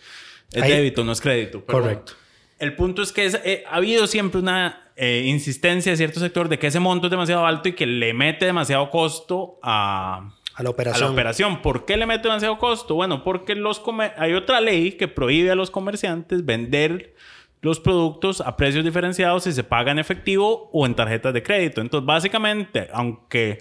es 0.54 0.62
Ahí- 0.62 0.72
débito, 0.72 1.04
no 1.04 1.12
es 1.12 1.20
crédito. 1.20 1.62
Pero 1.66 1.82
Correcto. 1.82 2.12
El 2.60 2.74
punto 2.76 3.02
es 3.02 3.12
que 3.12 3.24
es- 3.26 3.40
eh, 3.44 3.64
ha 3.68 3.76
habido 3.76 4.06
siempre 4.06 4.40
una 4.40 4.86
eh, 4.96 5.22
insistencia 5.26 5.90
de 5.92 5.96
cierto 5.96 6.20
sector 6.20 6.48
de 6.50 6.58
que 6.58 6.66
ese 6.66 6.78
monto 6.78 7.06
es 7.06 7.10
demasiado 7.10 7.46
alto 7.46 7.70
y 7.70 7.72
que 7.72 7.86
le 7.86 8.12
mete 8.12 8.44
demasiado 8.44 8.90
costo 8.90 9.58
a, 9.62 10.30
A 10.54 10.62
la 10.62 10.68
a 10.68 10.72
operación. 10.72 11.06
la 11.06 11.12
operación. 11.12 11.62
¿Por 11.62 11.86
qué 11.86 11.96
le 11.96 12.04
mete 12.04 12.28
demasiado 12.28 12.58
costo? 12.58 12.94
Bueno, 12.96 13.24
porque 13.24 13.54
los 13.54 13.80
hay 14.18 14.34
otra 14.34 14.60
ley 14.60 14.92
que 14.92 15.08
prohíbe 15.08 15.50
a 15.50 15.54
los 15.54 15.70
comerciantes 15.70 16.44
vender 16.44 17.14
los 17.62 17.80
productos 17.80 18.42
a 18.42 18.56
precios 18.58 18.84
diferenciados 18.84 19.44
si 19.44 19.52
se 19.52 19.64
paga 19.64 19.90
en 19.92 19.98
efectivo 19.98 20.68
o 20.72 20.84
en 20.84 20.94
tarjetas 20.94 21.32
de 21.32 21.42
crédito. 21.42 21.80
Entonces, 21.80 22.04
básicamente, 22.06 22.88
aunque 22.92 23.58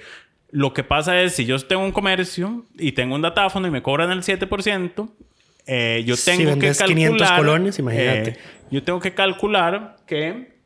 lo 0.51 0.73
que 0.73 0.83
pasa 0.83 1.21
es, 1.21 1.35
si 1.35 1.45
yo 1.45 1.57
tengo 1.59 1.83
un 1.83 1.91
comercio 1.93 2.65
y 2.77 2.91
tengo 2.93 3.15
un 3.15 3.21
datáfono 3.21 3.65
y 3.67 3.71
me 3.71 3.81
cobran 3.81 4.11
el 4.11 4.23
7%, 4.23 5.09
eh, 5.67 6.03
yo 6.05 6.15
Si 6.15 6.31
tengo 6.31 6.43
que 6.45 6.49
vendes 6.51 6.77
calcular... 6.79 6.95
500 7.11 7.31
colones, 7.33 7.79
imagínate. 7.79 8.29
eh, 8.31 8.37
yo 8.71 8.83
tengo 8.83 8.99
que 8.99 9.13
calcular 9.13 9.97
que 10.05 10.59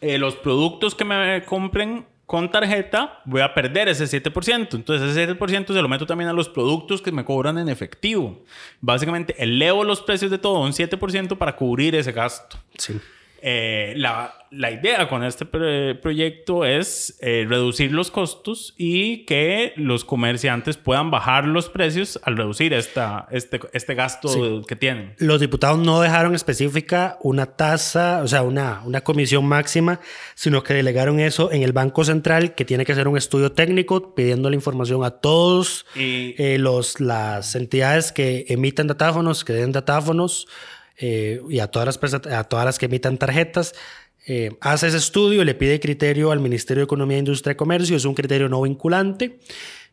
eh, 0.00 0.18
los 0.18 0.36
productos 0.36 0.94
que 0.94 1.04
me 1.04 1.44
compren 1.44 2.06
con 2.30 2.48
tarjeta, 2.48 3.20
voy 3.24 3.40
a 3.40 3.52
perder 3.52 3.88
ese 3.88 4.04
7%. 4.04 4.74
Entonces, 4.74 5.16
ese 5.16 5.36
7% 5.36 5.66
se 5.66 5.82
lo 5.82 5.88
meto 5.88 6.06
también 6.06 6.30
a 6.30 6.32
los 6.32 6.48
productos 6.48 7.02
que 7.02 7.10
me 7.10 7.24
cobran 7.24 7.58
en 7.58 7.68
efectivo. 7.68 8.44
Básicamente, 8.80 9.34
elevo 9.36 9.82
los 9.82 10.00
precios 10.00 10.30
de 10.30 10.38
todo 10.38 10.60
un 10.60 10.70
7% 10.70 11.36
para 11.36 11.56
cubrir 11.56 11.96
ese 11.96 12.12
gasto. 12.12 12.56
Sí. 12.78 13.00
Eh, 13.42 13.94
la, 13.96 14.34
la 14.50 14.70
idea 14.70 15.08
con 15.08 15.24
este 15.24 15.44
proyecto 15.94 16.64
es 16.64 17.16
eh, 17.20 17.46
reducir 17.48 17.92
los 17.92 18.10
costos 18.10 18.74
y 18.76 19.24
que 19.24 19.72
los 19.76 20.04
comerciantes 20.04 20.76
puedan 20.76 21.10
bajar 21.10 21.44
los 21.46 21.68
precios 21.68 22.20
al 22.24 22.36
reducir 22.36 22.72
esta, 22.72 23.26
este, 23.30 23.60
este 23.72 23.94
gasto 23.94 24.28
Sí. 24.28 24.62
que 24.66 24.76
tienen. 24.76 25.14
Los 25.18 25.40
diputados 25.40 25.78
no 25.78 26.00
dejaron 26.00 26.34
específica 26.34 27.16
una 27.22 27.46
tasa, 27.46 28.20
o 28.22 28.28
sea, 28.28 28.42
una, 28.42 28.82
una 28.84 29.02
comisión 29.02 29.44
máxima, 29.46 30.00
sino 30.34 30.62
que 30.62 30.74
delegaron 30.74 31.20
eso 31.20 31.52
en 31.52 31.62
el 31.62 31.72
Banco 31.72 32.04
Central, 32.04 32.54
que 32.54 32.64
tiene 32.64 32.84
que 32.84 32.92
hacer 32.92 33.08
un 33.08 33.16
estudio 33.16 33.52
técnico 33.52 34.14
pidiendo 34.14 34.50
la 34.50 34.56
información 34.56 35.04
a 35.04 35.10
todos 35.10 35.86
Y- 35.94 36.34
eh, 36.38 36.58
los, 36.58 37.00
las 37.00 37.54
entidades 37.54 38.12
que 38.12 38.46
emitan 38.48 38.86
datáfonos, 38.86 39.44
que 39.44 39.52
den 39.52 39.72
datáfonos, 39.72 40.46
eh, 41.00 41.40
y 41.48 41.58
a 41.58 41.68
todas, 41.68 41.98
las, 42.00 42.14
a 42.14 42.44
todas 42.44 42.64
las 42.64 42.78
que 42.78 42.86
emitan 42.86 43.18
tarjetas. 43.18 43.74
eh, 44.26 44.52
hace 44.60 44.88
ese 44.88 44.98
estudio, 44.98 45.44
le 45.44 45.54
pide 45.54 45.80
criterio 45.80 46.30
al 46.30 46.40
Ministerio 46.40 46.82
de 46.82 46.84
Economía, 46.84 47.18
Industria 47.18 47.52
y 47.52 47.56
Comercio, 47.56 47.96
es 47.96 48.04
un 48.04 48.14
criterio 48.14 48.48
no 48.48 48.62
vinculante. 48.62 49.38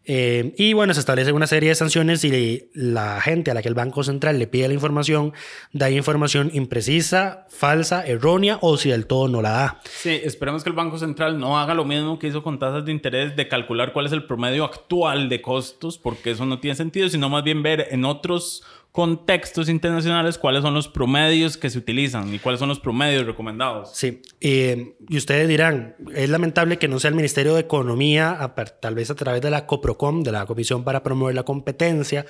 Eh, 0.10 0.54
y 0.58 0.72
bueno, 0.72 0.94
se 0.94 1.02
establecen 1.02 1.36
una 1.36 1.48
serie 1.48 1.68
de 1.68 1.76
sanciones 1.76 2.24
y 2.24 2.70
la 2.74 3.20
gente 3.20 3.52
a 3.52 3.54
la 3.54 3.62
que 3.62 3.68
el 3.68 3.74
Banco 3.74 4.06
Central 4.06 4.40
le 4.40 4.48
pide 4.48 4.70
la 4.70 4.74
información 4.74 5.34
da 5.74 5.90
información 5.90 6.50
imprecisa, 6.54 7.46
falsa, 7.50 8.08
errónea 8.08 8.58
o 8.62 8.78
si 8.78 8.90
del 8.90 9.06
todo 9.06 9.28
no 9.28 9.42
la 9.42 9.50
da. 9.50 9.82
Sí, 9.84 10.22
esperemos 10.24 10.64
que 10.64 10.70
el 10.70 10.78
Banco 10.78 10.98
Central 10.98 11.38
no 11.38 11.60
haga 11.60 11.74
lo 11.74 11.84
mismo 11.84 12.20
que 12.20 12.28
hizo 12.28 12.42
con 12.42 12.58
tasas 12.58 12.86
de 12.86 12.94
interés 12.94 13.36
de 13.36 13.50
calcular 13.50 13.92
cuál 13.92 14.06
es 14.06 14.14
el 14.14 14.24
promedio 14.26 14.64
actual 14.64 15.28
de 15.28 15.42
costos, 15.42 15.98
porque 15.98 16.32
eso 16.32 16.46
no 16.46 16.62
tiene 16.62 16.76
sentido, 16.76 17.10
sino 17.10 17.28
más 17.28 17.44
bien 17.44 17.62
ver 17.62 17.90
en 17.92 18.06
otros 18.06 18.64
contextos 18.98 19.70
internacionales 19.70 20.40
cuáles 20.40 20.64
son 20.64 20.74
los 20.74 20.88
promedios 20.88 21.56
que 21.56 21.70
se 21.70 21.78
utilizan 21.78 22.34
y 22.34 22.40
cuáles 22.40 22.58
son 22.58 22.68
los 22.68 22.80
promedios 22.80 23.28
recomendados. 23.28 23.92
Sí, 23.94 24.24
y 24.40 25.16
ustedes 25.16 25.48
dirán, 25.48 25.96
es 26.16 26.28
lamentable 26.32 26.80
que 26.80 26.88
no 26.88 26.98
sea 27.00 27.10
el 27.10 27.16
Ministerio 27.16 27.54
de 27.54 27.60
Economía, 27.60 28.56
tal 28.82 28.96
vez 28.96 29.12
a 29.12 29.14
través 29.14 29.44
de 29.44 29.52
la 29.52 29.68
COPROCOM, 29.68 30.24
de 30.24 30.32
la 30.32 30.48
Comisión 30.48 30.84
para 30.84 31.04
Promover 31.04 31.36
la 31.36 31.44
Competencia, 31.44 32.26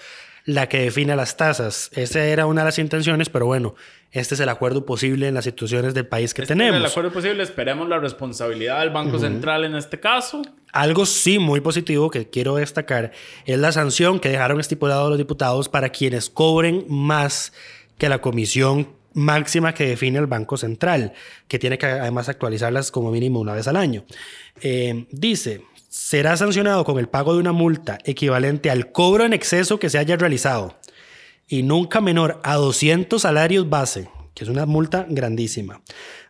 la 0.47 0.69
que 0.69 0.79
define 0.79 1.13
las 1.17 1.35
tasas. 1.35 1.91
Esa 1.93 2.23
era 2.23 2.45
una 2.45 2.61
de 2.61 2.65
las 2.67 2.79
intenciones, 2.79 3.27
pero 3.27 3.45
bueno, 3.45 3.75
este 4.13 4.33
es 4.33 4.39
el 4.39 4.47
acuerdo 4.47 4.85
posible 4.85 5.27
en 5.27 5.33
las 5.33 5.43
situaciones 5.43 5.93
del 5.93 6.07
país 6.07 6.33
que 6.33 6.41
Este 6.43 6.53
es 6.53 6.57
tenemos. 6.57 6.79
el 6.79 6.85
acuerdo 6.85 7.11
posible, 7.11 7.43
esperemos 7.43 7.89
la 7.89 7.99
responsabilidad 7.99 8.79
del 8.79 8.91
Banco 8.91 9.19
Central 9.19 9.65
en 9.65 9.75
este 9.75 9.99
caso. 9.99 10.41
Algo 10.71 11.05
sí 11.05 11.37
muy 11.37 11.59
positivo 11.59 12.09
que 12.09 12.29
quiero 12.29 12.55
destacar 12.55 13.11
es 13.45 13.59
la 13.59 13.73
sanción 13.73 14.21
que 14.21 14.29
dejaron 14.29 14.61
estipulado 14.61 15.09
los 15.09 15.17
diputados 15.17 15.67
para 15.67 15.89
quienes 15.89 16.29
cobren 16.29 16.85
más 16.87 17.51
que 17.97 18.07
la 18.07 18.21
comisión 18.21 18.87
máxima 19.13 19.73
que 19.73 19.85
define 19.87 20.19
el 20.19 20.27
Banco 20.27 20.55
Central, 20.55 21.11
que 21.49 21.59
tiene 21.59 21.77
que 21.77 21.87
además 21.87 22.29
actualizarlas 22.29 22.89
como 22.89 23.11
mínimo 23.11 23.41
una 23.41 23.53
vez 23.53 23.67
al 23.67 23.75
año. 23.75 24.05
Eh, 24.61 25.07
dice, 25.11 25.61
será 25.87 26.37
sancionado 26.37 26.83
con 26.83 26.99
el 26.99 27.07
pago 27.07 27.33
de 27.33 27.39
una 27.39 27.51
multa 27.51 27.97
equivalente 28.03 28.69
al 28.69 28.91
cobro 28.91 29.25
en 29.25 29.33
exceso 29.33 29.79
que 29.79 29.89
se 29.89 29.97
haya 29.97 30.15
realizado 30.15 30.77
y 31.47 31.63
nunca 31.63 32.01
menor 32.01 32.39
a 32.43 32.55
200 32.55 33.21
salarios 33.21 33.69
base, 33.69 34.09
que 34.33 34.43
es 34.43 34.49
una 34.49 34.65
multa 34.65 35.05
grandísima. 35.09 35.81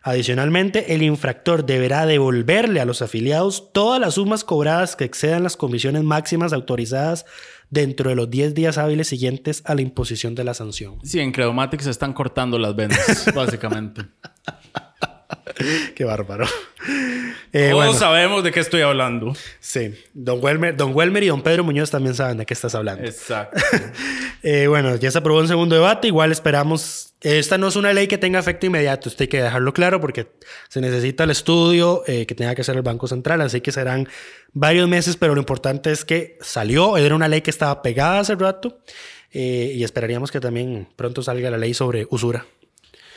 Adicionalmente, 0.02 0.94
el 0.94 1.02
infractor 1.02 1.66
deberá 1.66 2.06
devolverle 2.06 2.80
a 2.80 2.84
los 2.84 3.02
afiliados 3.02 3.72
todas 3.72 4.00
las 4.00 4.14
sumas 4.14 4.44
cobradas 4.44 4.96
que 4.96 5.04
excedan 5.04 5.42
las 5.42 5.56
comisiones 5.56 6.04
máximas 6.04 6.52
autorizadas 6.52 7.26
dentro 7.68 8.08
de 8.08 8.16
los 8.16 8.30
10 8.30 8.54
días 8.54 8.78
hábiles 8.78 9.08
siguientes 9.08 9.62
a 9.66 9.74
la 9.74 9.82
imposición 9.82 10.34
de 10.34 10.44
la 10.44 10.54
sanción. 10.54 10.98
Sí, 11.02 11.20
en 11.20 11.32
Credomatic 11.32 11.80
se 11.80 11.90
están 11.90 12.12
cortando 12.12 12.58
las 12.58 12.74
ventas, 12.74 13.30
básicamente. 13.34 14.02
Qué 15.94 16.04
bárbaro. 16.04 16.46
Eh, 17.52 17.70
Todos 17.70 17.84
bueno, 17.86 17.92
sabemos 17.94 18.44
de 18.44 18.52
qué 18.52 18.60
estoy 18.60 18.82
hablando. 18.82 19.34
sí, 19.60 19.94
don 20.14 20.42
Welmer, 20.42 20.76
don 20.76 20.94
Welmer 20.94 21.22
y 21.22 21.28
don 21.28 21.42
Pedro 21.42 21.64
Muñoz 21.64 21.90
también 21.90 22.14
saben 22.14 22.38
de 22.38 22.46
qué 22.46 22.54
estás 22.54 22.74
hablando. 22.74 23.04
Exacto. 23.04 23.60
Eh, 24.44 24.68
bueno, 24.68 24.94
ya 24.94 25.10
se 25.10 25.18
aprobó 25.18 25.40
un 25.40 25.48
segundo 25.48 25.74
debate. 25.74 26.06
Igual 26.06 26.30
esperamos. 26.30 27.12
Esta 27.22 27.58
no 27.58 27.66
es 27.66 27.74
una 27.74 27.92
ley 27.92 28.06
que 28.06 28.18
tenga 28.18 28.38
efecto 28.38 28.66
inmediato. 28.66 29.08
Esto 29.08 29.24
hay 29.24 29.28
que 29.28 29.42
dejarlo 29.42 29.72
claro 29.74 30.00
porque 30.00 30.28
se 30.68 30.80
necesita 30.80 31.24
el 31.24 31.30
estudio 31.30 32.04
eh, 32.06 32.24
que 32.24 32.36
tenga 32.36 32.54
que 32.54 32.60
hacer 32.60 32.76
el 32.76 32.82
Banco 32.82 33.08
Central. 33.08 33.40
Así 33.40 33.60
que 33.60 33.72
serán 33.72 34.08
varios 34.52 34.88
meses, 34.88 35.16
pero 35.16 35.34
lo 35.34 35.40
importante 35.40 35.90
es 35.90 36.04
que 36.04 36.38
salió. 36.40 36.96
Era 36.96 37.16
una 37.16 37.26
ley 37.26 37.40
que 37.40 37.50
estaba 37.50 37.82
pegada 37.82 38.20
hace 38.20 38.36
rato 38.36 38.78
eh, 39.32 39.72
y 39.74 39.82
esperaríamos 39.82 40.30
que 40.30 40.38
también 40.38 40.86
pronto 40.94 41.20
salga 41.20 41.50
la 41.50 41.58
ley 41.58 41.74
sobre 41.74 42.06
usura. 42.08 42.46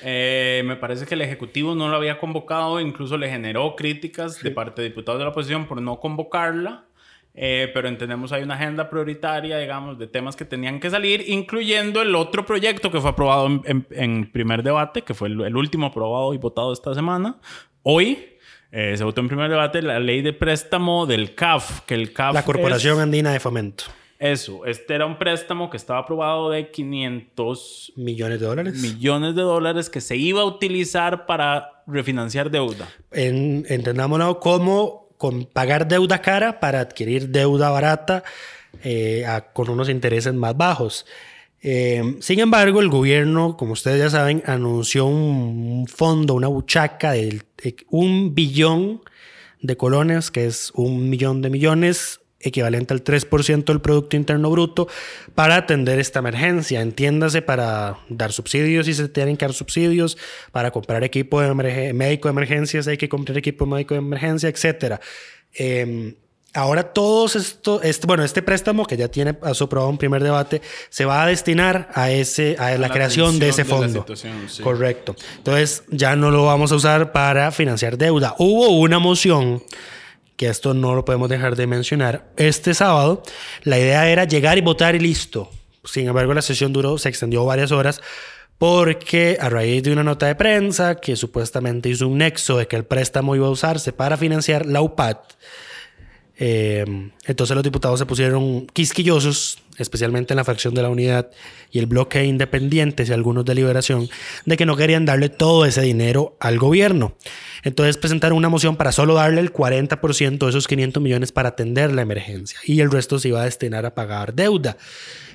Eh, 0.04 0.64
me 0.66 0.76
parece 0.76 1.06
que 1.06 1.14
el 1.16 1.22
Ejecutivo 1.22 1.76
no 1.76 1.88
lo 1.90 1.96
había 1.98 2.18
convocado, 2.18 2.80
incluso 2.80 3.18
le 3.18 3.30
generó 3.30 3.76
críticas 3.76 4.42
de 4.42 4.52
parte 4.52 4.82
de 4.82 4.90
diputados 4.90 5.20
de 5.20 5.26
la 5.26 5.32
oposición 5.32 5.66
por 5.68 5.82
no 5.82 6.00
convocarla, 6.00 6.86
eh, 7.34 7.70
pero 7.74 7.88
entendemos 7.88 8.32
hay 8.34 8.44
una 8.44 8.56
agenda 8.56 8.90
prioritaria, 8.90 9.58
digamos, 9.58 9.98
de 9.98 10.08
temas 10.08 10.36
que 10.36 10.44
tenían 10.46 10.80
que 10.80 10.90
salir, 10.90 11.24
incluyendo 11.28 12.02
el 12.02 12.14
otro 12.16 12.46
proyecto 12.46 12.92
que 12.92 13.00
fue 13.00 13.12
aprobado 13.12 13.48
en, 13.48 13.62
en- 13.66 13.88
en 13.92 14.32
primer 14.32 14.64
debate, 14.64 15.04
que 15.04 15.14
fue 15.14 15.30
el, 15.30 15.40
el 15.42 15.56
último 15.56 15.86
aprobado 15.88 16.34
y 16.34 16.38
votado 16.38 16.74
esta 16.74 16.94
semana, 16.94 17.38
hoy, 17.84 18.28
eh, 18.72 18.96
se 18.98 19.04
votó 19.04 19.22
en 19.22 19.28
primer 19.28 19.50
debate 19.50 19.82
la 19.82 20.00
ley 20.00 20.22
de 20.22 20.34
préstamo 20.34 21.06
del 21.06 21.36
CAF, 21.36 21.82
que 21.82 21.94
el 21.94 22.12
CAF 22.14 22.34
La 22.34 22.44
Corporación 22.44 22.98
es- 22.98 23.04
Andina 23.04 23.32
de 23.32 23.40
Fomento. 23.40 23.84
Eso, 24.22 24.66
este 24.68 24.94
era 24.94 25.08
un 25.08 25.18
préstamo 25.18 25.72
que 25.72 25.78
estaba 25.78 26.00
aprobado 26.02 26.52
de 26.52 26.70
500 26.70 27.94
Millones 27.96 28.40
de 28.40 28.46
dólares. 28.46 28.74
millones 28.76 29.36
de 29.36 29.42
dólares 29.42 29.90
que 29.90 30.00
se 30.00 30.16
iba 30.16 30.42
a 30.42 30.46
utilizar 30.46 31.26
para 31.26 31.84
refinanciar 31.88 32.52
deuda. 32.52 32.88
en, 33.12 33.66
como 34.40 35.10
con 35.18 35.46
pagar 35.46 35.88
deuda 35.88 36.22
cara 36.22 36.60
para 36.60 36.80
adquirir 36.82 37.30
deuda 37.30 37.72
barata 37.72 38.24
eh, 38.84 39.26
a- 39.26 39.42
con 39.54 39.70
unos 39.70 39.90
intereses 39.90 40.34
más 40.36 40.56
bajos. 40.56 41.06
Eh, 41.64 42.16
sin 42.22 42.40
embargo, 42.40 42.80
el 42.80 42.90
gobierno, 42.90 43.58
como 43.58 43.74
ustedes 43.74 44.00
ya 44.00 44.10
saben, 44.12 44.42
anunció 44.46 45.06
un, 45.06 45.86
fondo, 45.88 46.34
una 46.36 46.48
buchaca 46.48 47.12
de, 47.14 47.42
de 47.64 47.76
un 47.90 48.34
billón 48.36 49.02
de 49.62 49.78
colones, 49.78 50.32
que 50.32 50.46
es 50.46 50.72
un 50.76 51.10
millón 51.10 51.42
de 51.42 51.50
millones, 51.52 52.20
equivalente 52.44 52.94
al 52.94 53.04
3% 53.04 53.66
del 53.66 53.82
Producto 53.82 54.16
Interno 54.16 54.50
Bruto, 54.50 54.88
para 55.36 55.56
atender 55.56 56.00
esta 56.00 56.20
emergencia. 56.20 56.82
Entiéndase, 56.82 57.42
para 57.42 58.00
dar 58.10 58.32
subsidios 58.32 58.86
si 58.86 58.94
se 58.94 59.10
tienen 59.10 59.38
que 59.38 59.46
dar 59.46 59.54
subsidios, 59.54 60.18
para 60.52 60.72
comprar 60.72 61.04
equipo 61.04 61.42
de 61.42 61.94
médico 61.94 62.28
de 62.28 62.32
emergencias, 62.32 62.88
hay 62.88 62.98
que 62.98 63.10
comprar 63.10 63.38
equipo 63.38 63.66
médico 63.66 63.94
de 63.94 64.00
emergencia, 64.00 64.50
etc. 64.50 65.00
ahora 66.54 66.84
todos 66.84 67.36
esto, 67.36 67.82
este, 67.82 68.08
bueno, 68.08 68.24
este 68.24 68.42
préstamo 68.42 68.86
que 68.86 68.98
ya 68.98 69.08
tiene 69.08 69.38
a 69.42 69.54
su 69.54 69.66
aprobado 69.66 69.90
un 69.90 69.98
primer 69.98 70.24
debate, 70.24 70.62
se 70.90 71.06
va 71.06 71.24
a 71.24 71.28
destinar 71.28 71.90
a, 71.94 72.12
ese, 72.12 72.56
a, 72.60 72.72
la, 72.72 72.78
la 72.78 72.90
creación 72.90 73.40
de 73.40 73.50
ese 73.50 73.64
de 73.64 73.70
fondo. 73.70 74.06
sí. 74.16 74.30
Correcto. 74.62 75.16
Entonces 75.38 75.84
ya 75.90 76.16
no 76.16 76.32
lo 76.32 76.46
vamos 76.46 76.72
a 76.72 76.76
usar 76.76 77.12
para 77.12 77.52
financiar 77.52 77.98
deuda. 77.98 78.36
Hubo 78.38 78.70
una 78.80 79.00
moción 79.00 79.64
esto 80.46 80.74
no 80.74 80.96
lo 80.96 81.06
podemos 81.06 81.30
dejar 81.30 81.56
de 81.56 81.68
mencionar. 81.68 82.32
Este 82.38 82.74
sábado, 82.74 83.24
la 83.64 83.80
idea 83.80 84.10
era 84.10 84.26
llegar 84.26 84.58
y 84.58 84.62
votar 84.62 84.96
y 84.96 85.00
listo. 85.00 85.50
Sin 85.84 86.08
embargo, 86.08 86.34
la 86.34 86.42
sesión 86.42 86.74
duró, 86.74 86.98
se 86.98 87.10
extendió 87.10 87.46
varias 87.46 87.72
horas 87.72 88.02
porque 88.62 89.40
a 89.42 89.50
raíz 89.50 89.82
de 89.82 89.92
una 89.92 90.04
nota 90.04 90.28
de 90.28 90.36
prensa 90.36 90.96
que 90.96 91.16
supuestamente 91.16 91.90
hizo 91.90 92.08
un 92.08 92.20
nexo 92.20 92.58
de 92.58 92.68
que 92.68 92.76
el 92.76 92.86
préstamo 92.86 93.36
iba 93.36 93.48
a 93.48 93.50
usarse 93.50 93.92
para 93.92 94.18
financiar 94.18 94.68
la 94.68 94.82
UPAD, 94.82 95.18
eh, 96.44 97.12
entonces 97.28 97.54
los 97.54 97.64
diputados 97.64 98.00
se 98.00 98.08
pusieron 98.08 98.66
quisquillosos, 98.66 99.60
especialmente 99.78 100.34
en 100.34 100.38
la 100.38 100.44
fracción 100.44 100.74
de 100.74 100.82
la 100.82 100.90
unidad 100.90 101.30
y 101.72 101.78
el 101.78 101.86
bloque 101.86 102.18
de 102.18 102.26
independientes 102.26 103.10
y 103.10 103.14
algunos 103.14 103.46
de 103.46 103.54
liberación, 103.54 104.10
de 104.48 104.58
que 104.58 104.66
no 104.66 104.76
querían 104.76 105.06
darle 105.06 105.30
todo 105.30 105.66
ese 105.66 105.84
dinero 105.84 106.36
al 106.40 106.58
gobierno. 106.58 107.14
Entonces 107.64 107.98
presentaron 107.98 108.40
una 108.40 108.50
moción 108.50 108.76
para 108.76 108.92
solo 108.92 109.14
darle 109.14 109.40
el 109.40 109.54
40% 109.54 110.40
de 110.40 110.50
esos 110.50 110.68
500 110.68 111.04
millones 111.04 111.32
para 111.32 111.50
atender 111.50 111.94
la 111.94 112.02
emergencia 112.02 112.58
y 112.66 112.80
el 112.80 112.90
resto 112.90 113.20
se 113.20 113.28
iba 113.28 113.42
a 113.42 113.46
destinar 113.46 113.86
a 113.86 113.94
pagar 113.94 114.34
deuda. 114.34 114.78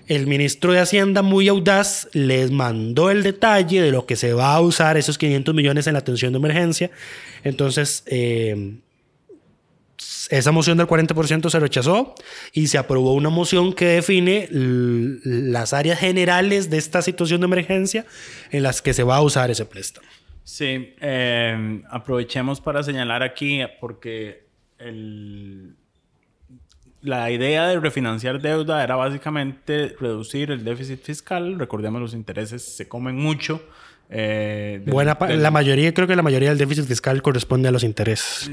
El 0.08 0.26
ministro 0.26 0.72
de 0.72 0.80
Hacienda, 0.80 1.22
muy 1.22 1.46
audaz, 1.46 2.08
les 2.12 2.50
mandó 2.50 3.12
el 3.12 3.22
detalle 3.22 3.80
de 3.80 3.92
lo 3.92 4.06
que 4.06 4.16
se 4.16 4.32
va 4.32 4.54
a 4.54 4.60
usar 4.60 4.96
esos 4.96 5.18
500 5.18 5.54
millones 5.54 5.86
en 5.86 5.92
la 5.92 6.00
atención 6.00 6.32
de 6.32 6.38
emergencia. 6.38 6.90
Entonces, 7.44 8.02
eh, 8.06 8.78
esa 10.30 10.50
moción 10.52 10.76
del 10.78 10.86
40% 10.86 11.48
se 11.50 11.60
rechazó 11.60 12.14
y 12.52 12.66
se 12.66 12.78
aprobó 12.78 13.12
una 13.12 13.28
moción 13.30 13.72
que 13.72 13.86
define 13.86 14.48
las 14.50 15.72
áreas 15.72 15.98
generales 16.00 16.68
de 16.70 16.78
esta 16.78 17.02
situación 17.02 17.40
de 17.40 17.46
emergencia 17.46 18.04
en 18.50 18.62
las 18.62 18.82
que 18.82 18.92
se 18.94 19.02
va 19.04 19.16
a 19.16 19.22
usar 19.22 19.50
ese 19.50 19.64
préstamo. 19.66 20.06
Sí, 20.44 20.94
eh, 21.00 21.82
aprovechemos 21.90 22.60
para 22.60 22.82
señalar 22.82 23.22
aquí, 23.22 23.60
porque 23.80 24.44
el- 24.78 25.74
la 27.02 27.30
idea 27.30 27.68
de 27.68 27.78
refinanciar 27.78 28.40
deuda 28.40 28.82
era 28.82 28.96
básicamente 28.96 29.94
reducir 30.00 30.50
el 30.50 30.64
déficit 30.64 31.02
fiscal. 31.02 31.58
Recordemos, 31.58 32.00
los 32.00 32.14
intereses 32.14 32.62
se 32.62 32.88
comen 32.88 33.16
mucho. 33.16 33.62
eh, 34.08 34.80
del- 34.84 34.92
Buena 34.94 35.14
del- 35.14 35.42
la 35.42 35.50
mayoría, 35.50 35.92
creo 35.92 36.06
que 36.06 36.14
la 36.14 36.22
mayoría 36.22 36.50
del 36.50 36.58
déficit 36.58 36.84
fiscal 36.84 37.20
corresponde 37.22 37.68
a 37.68 37.72
los 37.72 37.82
intereses. 37.82 38.48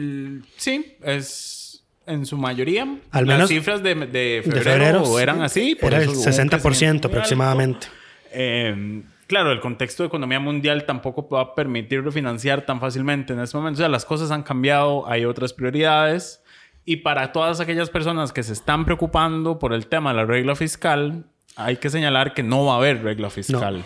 Sí, 0.57 0.95
es 1.03 1.62
en 2.05 2.25
su 2.25 2.37
mayoría. 2.37 2.83
Al 3.11 3.25
Las 3.25 3.35
menos 3.37 3.49
cifras 3.49 3.81
de, 3.83 3.95
de 3.95 4.41
febrero, 4.43 4.43
de 4.43 4.61
febrero 4.61 5.19
eran 5.19 5.37
sí, 5.37 5.43
así. 5.43 5.75
por 5.75 5.93
era 5.93 6.03
el 6.03 6.09
hubo 6.09 6.19
un 6.19 6.25
60% 6.25 6.49
crecimiento 6.61 6.83
muy 6.83 6.87
alto. 6.89 7.07
aproximadamente. 7.07 7.87
Eh, 8.31 9.03
claro, 9.27 9.51
el 9.51 9.59
contexto 9.59 10.03
de 10.03 10.07
economía 10.07 10.39
mundial 10.39 10.85
tampoco 10.85 11.27
va 11.29 11.41
a 11.41 11.55
permitir 11.55 12.03
refinanciar 12.03 12.65
tan 12.65 12.79
fácilmente 12.79 13.33
en 13.33 13.39
este 13.39 13.57
momento. 13.57 13.77
O 13.77 13.81
sea, 13.81 13.89
las 13.89 14.05
cosas 14.05 14.31
han 14.31 14.43
cambiado, 14.43 15.07
hay 15.07 15.25
otras 15.25 15.53
prioridades. 15.53 16.41
Y 16.85 16.97
para 16.97 17.31
todas 17.31 17.59
aquellas 17.61 17.89
personas 17.89 18.33
que 18.33 18.43
se 18.43 18.51
están 18.53 18.83
preocupando 18.85 19.57
por 19.57 19.73
el 19.73 19.87
tema 19.87 20.11
de 20.11 20.17
la 20.17 20.25
regla 20.25 20.55
fiscal, 20.55 21.25
hay 21.55 21.77
que 21.77 21.89
señalar 21.89 22.33
que 22.33 22.43
no 22.43 22.65
va 22.65 22.73
a 22.73 22.77
haber 22.77 23.01
regla 23.03 23.29
fiscal. 23.29 23.85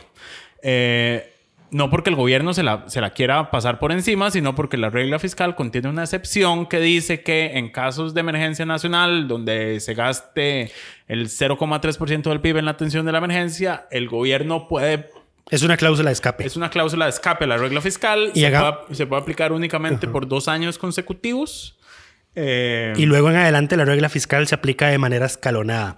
Eh, 0.64 1.34
no 1.72 1.90
porque 1.90 2.10
el 2.10 2.16
gobierno 2.16 2.54
se 2.54 2.64
la, 2.64 2.86
se 2.88 3.02
la 3.02 3.10
quiera 3.10 3.52
pasar 3.52 3.78
por 3.80 3.92
encima, 3.92 4.32
sino 4.32 4.56
porque 4.56 4.78
la 4.78 4.90
regla 4.90 5.20
fiscal 5.20 5.56
contiene 5.56 5.90
una 5.90 6.04
excepción 6.04 6.66
que 6.66 6.80
dice 6.80 7.22
que 7.24 7.58
en 7.58 7.70
casos 7.72 8.14
de 8.14 8.22
emergencia 8.22 8.66
nacional, 8.66 9.28
donde 9.28 9.80
se 9.82 9.94
gaste 9.94 10.72
el 11.08 11.28
0,3% 11.28 12.24
del 12.30 12.40
PIB 12.42 12.58
en 12.58 12.66
la 12.66 12.72
atención 12.72 13.06
de 13.06 13.12
la 13.12 13.18
emergencia, 13.18 13.88
el 13.92 14.08
gobierno 14.08 14.68
puede... 14.68 15.10
Es 15.50 15.64
una 15.64 15.78
cláusula 15.78 16.10
de 16.10 16.14
escape. 16.14 16.46
Es 16.46 16.56
una 16.58 16.70
cláusula 16.70 17.06
de 17.06 17.12
escape 17.12 17.46
a 17.46 17.48
la 17.48 17.58
regla 17.58 17.80
fiscal. 17.82 18.32
Y 18.34 18.42
se, 18.42 18.48
haga- 18.48 18.84
puede, 18.86 18.96
se 18.96 19.06
puede 19.08 19.22
aplicar 19.22 19.52
únicamente 19.54 20.08
por 20.08 20.28
dos 20.28 20.48
años 20.50 20.78
consecutivos. 20.78 21.78
Eh, 22.36 22.94
Y 22.98 23.06
luego 23.06 23.30
en 23.30 23.38
adelante 23.38 23.78
la 23.78 23.86
regla 23.86 24.10
fiscal 24.10 24.46
se 24.48 24.56
aplica 24.56 24.88
de 24.90 24.98
manera 24.98 25.26
escalonada. 25.26 25.98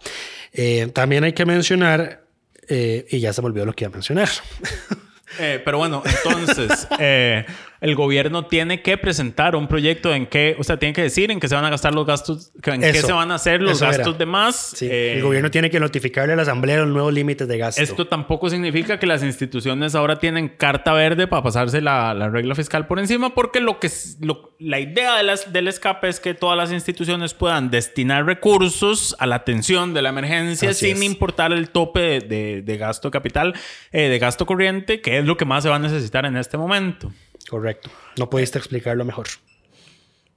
Eh, 0.54 0.90
también 0.94 1.24
hay 1.24 1.34
que 1.34 1.46
mencionar, 1.46 2.24
eh, 2.68 3.06
y 3.10 3.20
ya 3.20 3.34
se 3.34 3.42
me 3.42 3.48
olvidó 3.48 3.66
lo 3.66 3.74
que 3.74 3.84
iba 3.86 3.90
a 3.90 3.94
mencionar. 3.94 4.30
Eh, 5.40 5.62
pero 5.64 5.78
bueno, 5.78 6.04
entonces, 6.06 6.88
eh, 7.00 7.46
el 7.82 7.96
gobierno 7.96 8.46
tiene 8.46 8.82
que 8.82 8.98
presentar 8.98 9.56
un 9.56 9.68
proyecto 9.68 10.14
en 10.14 10.26
que, 10.28 10.56
o 10.60 10.64
sea, 10.64 10.78
tiene 10.78 10.94
que 10.94 11.02
decir 11.04 11.32
en 11.32 11.40
qué 11.40 11.48
se 11.48 11.56
van 11.56 11.66
a 11.66 11.70
gastar 11.70 11.94
los 11.96 12.06
gastos, 12.06 12.52
en 12.64 12.82
qué 12.82 12.94
se 13.02 13.12
van 13.14 13.32
a 13.32 13.36
hacer 13.36 13.62
los 13.62 13.74
eso 13.74 13.86
era. 13.86 13.96
gastos 13.98 14.18
de 14.18 14.26
más. 14.26 14.56
Sí, 14.76 14.88
Eh, 14.92 15.14
el 15.14 15.24
gobierno 15.24 15.50
tiene 15.50 15.70
que 15.70 15.80
notificarle 15.80 16.34
a 16.34 16.36
la 16.36 16.42
asamblea 16.42 16.78
los 16.80 16.90
nuevos 16.90 17.14
límites 17.14 17.48
de 17.48 17.58
gasto. 17.58 17.82
Esto 17.82 18.08
tampoco 18.08 18.50
significa 18.50 19.00
que 19.00 19.06
las 19.08 19.24
instituciones 19.24 19.96
ahora 19.96 20.20
tienen 20.20 20.50
carta 20.50 20.94
verde 20.94 21.28
para 21.28 21.42
pasarse 21.44 21.82
la, 21.82 22.14
la 22.14 22.30
regla 22.30 22.54
fiscal 22.56 22.86
por 22.88 23.00
encima, 23.00 23.34
porque 23.34 23.60
lo 23.62 23.80
que 23.80 23.90
lo- 24.22 24.52
la 24.60 24.80
idea 24.80 25.16
de 25.16 25.24
las- 25.24 25.54
del 25.54 25.68
escape 25.70 26.10
es 26.10 26.20
que 26.20 26.34
todas 26.34 26.58
las 26.58 26.72
instituciones 26.72 27.34
puedan 27.34 27.70
destinar 27.72 28.26
recursos 28.26 29.16
a 29.20 29.26
la 29.26 29.36
atención 29.36 29.94
de 29.94 30.02
la 30.02 30.10
emergencia 30.10 30.72
Así 30.72 30.88
sin 30.88 30.98
es. 30.98 31.04
importar 31.04 31.54
el 31.54 31.70
tope 31.70 32.00
de, 32.02 32.20
de- 32.20 32.62
de 32.62 32.78
gasto 32.78 33.10
capital, 33.12 33.54
eh, 33.92 34.10
de 34.10 34.20
gasto 34.20 34.46
corriente, 34.46 35.00
que 35.02 35.18
es 35.20 35.26
lo 35.26 35.38
que 35.38 35.46
más 35.46 35.64
se 35.64 35.70
va 35.70 35.78
a 35.78 35.80
necesitar 35.80 36.26
en 36.26 36.36
este 36.36 36.58
momento. 36.58 37.12
Correcto. 37.50 37.90
No 38.18 38.30
pudiste 38.30 38.58
explicarlo 38.58 39.04
mejor. 39.06 39.28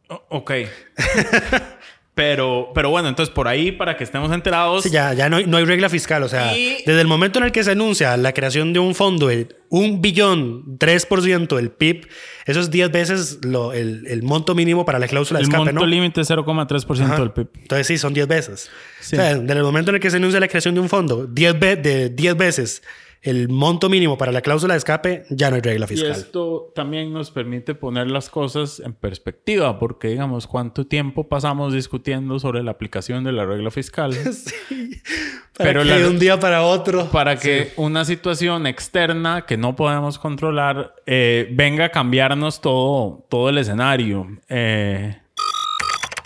O- 0.09 0.23
ok. 0.31 0.53
pero, 2.15 2.71
pero 2.75 2.91
bueno, 2.91 3.09
entonces 3.09 3.35
por 3.35 3.49
ahí, 3.49 3.73
para 3.73 3.97
que 3.97 4.05
estemos 4.05 4.31
enterados, 4.33 4.83
Sí, 4.85 4.91
ya, 4.91 5.15
ya 5.15 5.31
no, 5.31 5.37
hay, 5.39 5.47
no 5.47 5.57
hay 5.57 5.65
regla 5.65 5.89
fiscal. 5.89 6.23
O 6.23 6.29
sea, 6.29 6.57
Y- 6.57 6.83
desde 6.85 7.01
el 7.01 7.07
momento 7.07 7.39
en 7.39 7.47
el 7.47 7.53
que 7.53 7.65
se 7.65 7.71
anuncia 7.71 8.17
la 8.19 8.33
creación 8.35 8.73
de 8.75 8.79
un 8.81 8.95
fondo 8.95 9.29
de 9.29 9.49
un 9.71 10.03
billón, 10.03 10.79
3% 10.79 11.57
del 11.57 11.71
PIB, 11.71 12.07
eso 12.45 12.61
es 12.61 12.71
10 12.71 12.91
veces 12.93 13.39
lo- 13.45 13.73
el, 13.73 14.05
el 14.07 14.23
monto 14.23 14.55
mínimo 14.55 14.85
para 14.85 14.99
la 14.99 15.09
cláusula 15.09 15.39
de 15.39 15.45
el 15.45 15.49
escape, 15.49 15.65
monto 15.73 15.81
¿no? 15.81 15.87
límite 15.87 16.21
es 16.21 16.31
0,3% 16.31 17.03
Ajá. 17.05 17.17
del 17.19 17.31
PIB. 17.31 17.49
Entonces 17.63 17.87
sí, 17.87 17.97
son 17.99 18.13
10 18.13 18.29
veces. 18.29 18.71
Sí. 19.01 19.17
O 19.17 19.19
sea, 19.19 19.35
desde 19.39 19.59
el 19.59 19.65
momento 19.65 19.91
en 19.91 19.95
el 19.97 20.01
que 20.03 20.11
se 20.11 20.19
anuncia 20.19 20.39
la 20.41 20.49
creación 20.49 20.75
de 20.75 20.81
un 20.81 20.91
fondo, 20.91 21.27
10 21.27 21.59
ve- 21.59 21.77
de 21.77 22.11
10 22.11 22.37
veces 22.37 22.83
el 23.23 23.49
monto 23.49 23.89
mínimo 23.89 24.19
para 24.19 24.33
la 24.33 24.41
cláusula 24.41 24.75
de 24.75 24.79
escape, 24.79 25.25
ya 25.31 25.49
no 25.49 25.57
hay 25.57 25.63
regla 25.63 25.87
Y 25.87 25.89
fiscal. 25.91 26.11
esto 26.11 26.73
también 26.75 27.13
nos 27.13 27.31
permite 27.31 27.75
poner 27.75 28.11
las 28.11 28.29
cosas 28.29 28.81
en 28.85 28.93
perspectiva, 28.95 29.79
porque 29.79 30.09
digamos, 30.09 30.47
¿cuánto 30.49 30.87
tiempo 30.87 31.29
pasamos 31.29 31.73
discutiendo 31.73 32.39
sobre 32.41 32.63
la 32.65 32.73
aplicación 32.73 33.23
de 33.25 33.33
la 33.33 33.47
regla 33.47 33.71
fiscal? 33.71 34.13
Para 35.57 35.71
pero 35.71 35.83
que 35.83 35.89
la- 35.89 35.99
de 35.99 36.09
un 36.09 36.19
día 36.19 36.41
para 36.41 36.63
otro. 36.63 37.11
Para 37.11 37.37
que 37.37 37.73
una 37.77 38.05
situación 38.05 38.67
externa 38.67 39.45
que 39.47 39.57
no 39.59 39.77
podemos 39.77 40.19
controlar 40.19 40.95
eh, 41.07 41.49
venga 41.53 41.85
a 41.87 41.89
cambiarnos 41.91 42.61
todo, 42.61 43.27
todo 43.29 43.51
el 43.51 43.59
escenario. 43.59 44.27
Eh, 44.49 45.19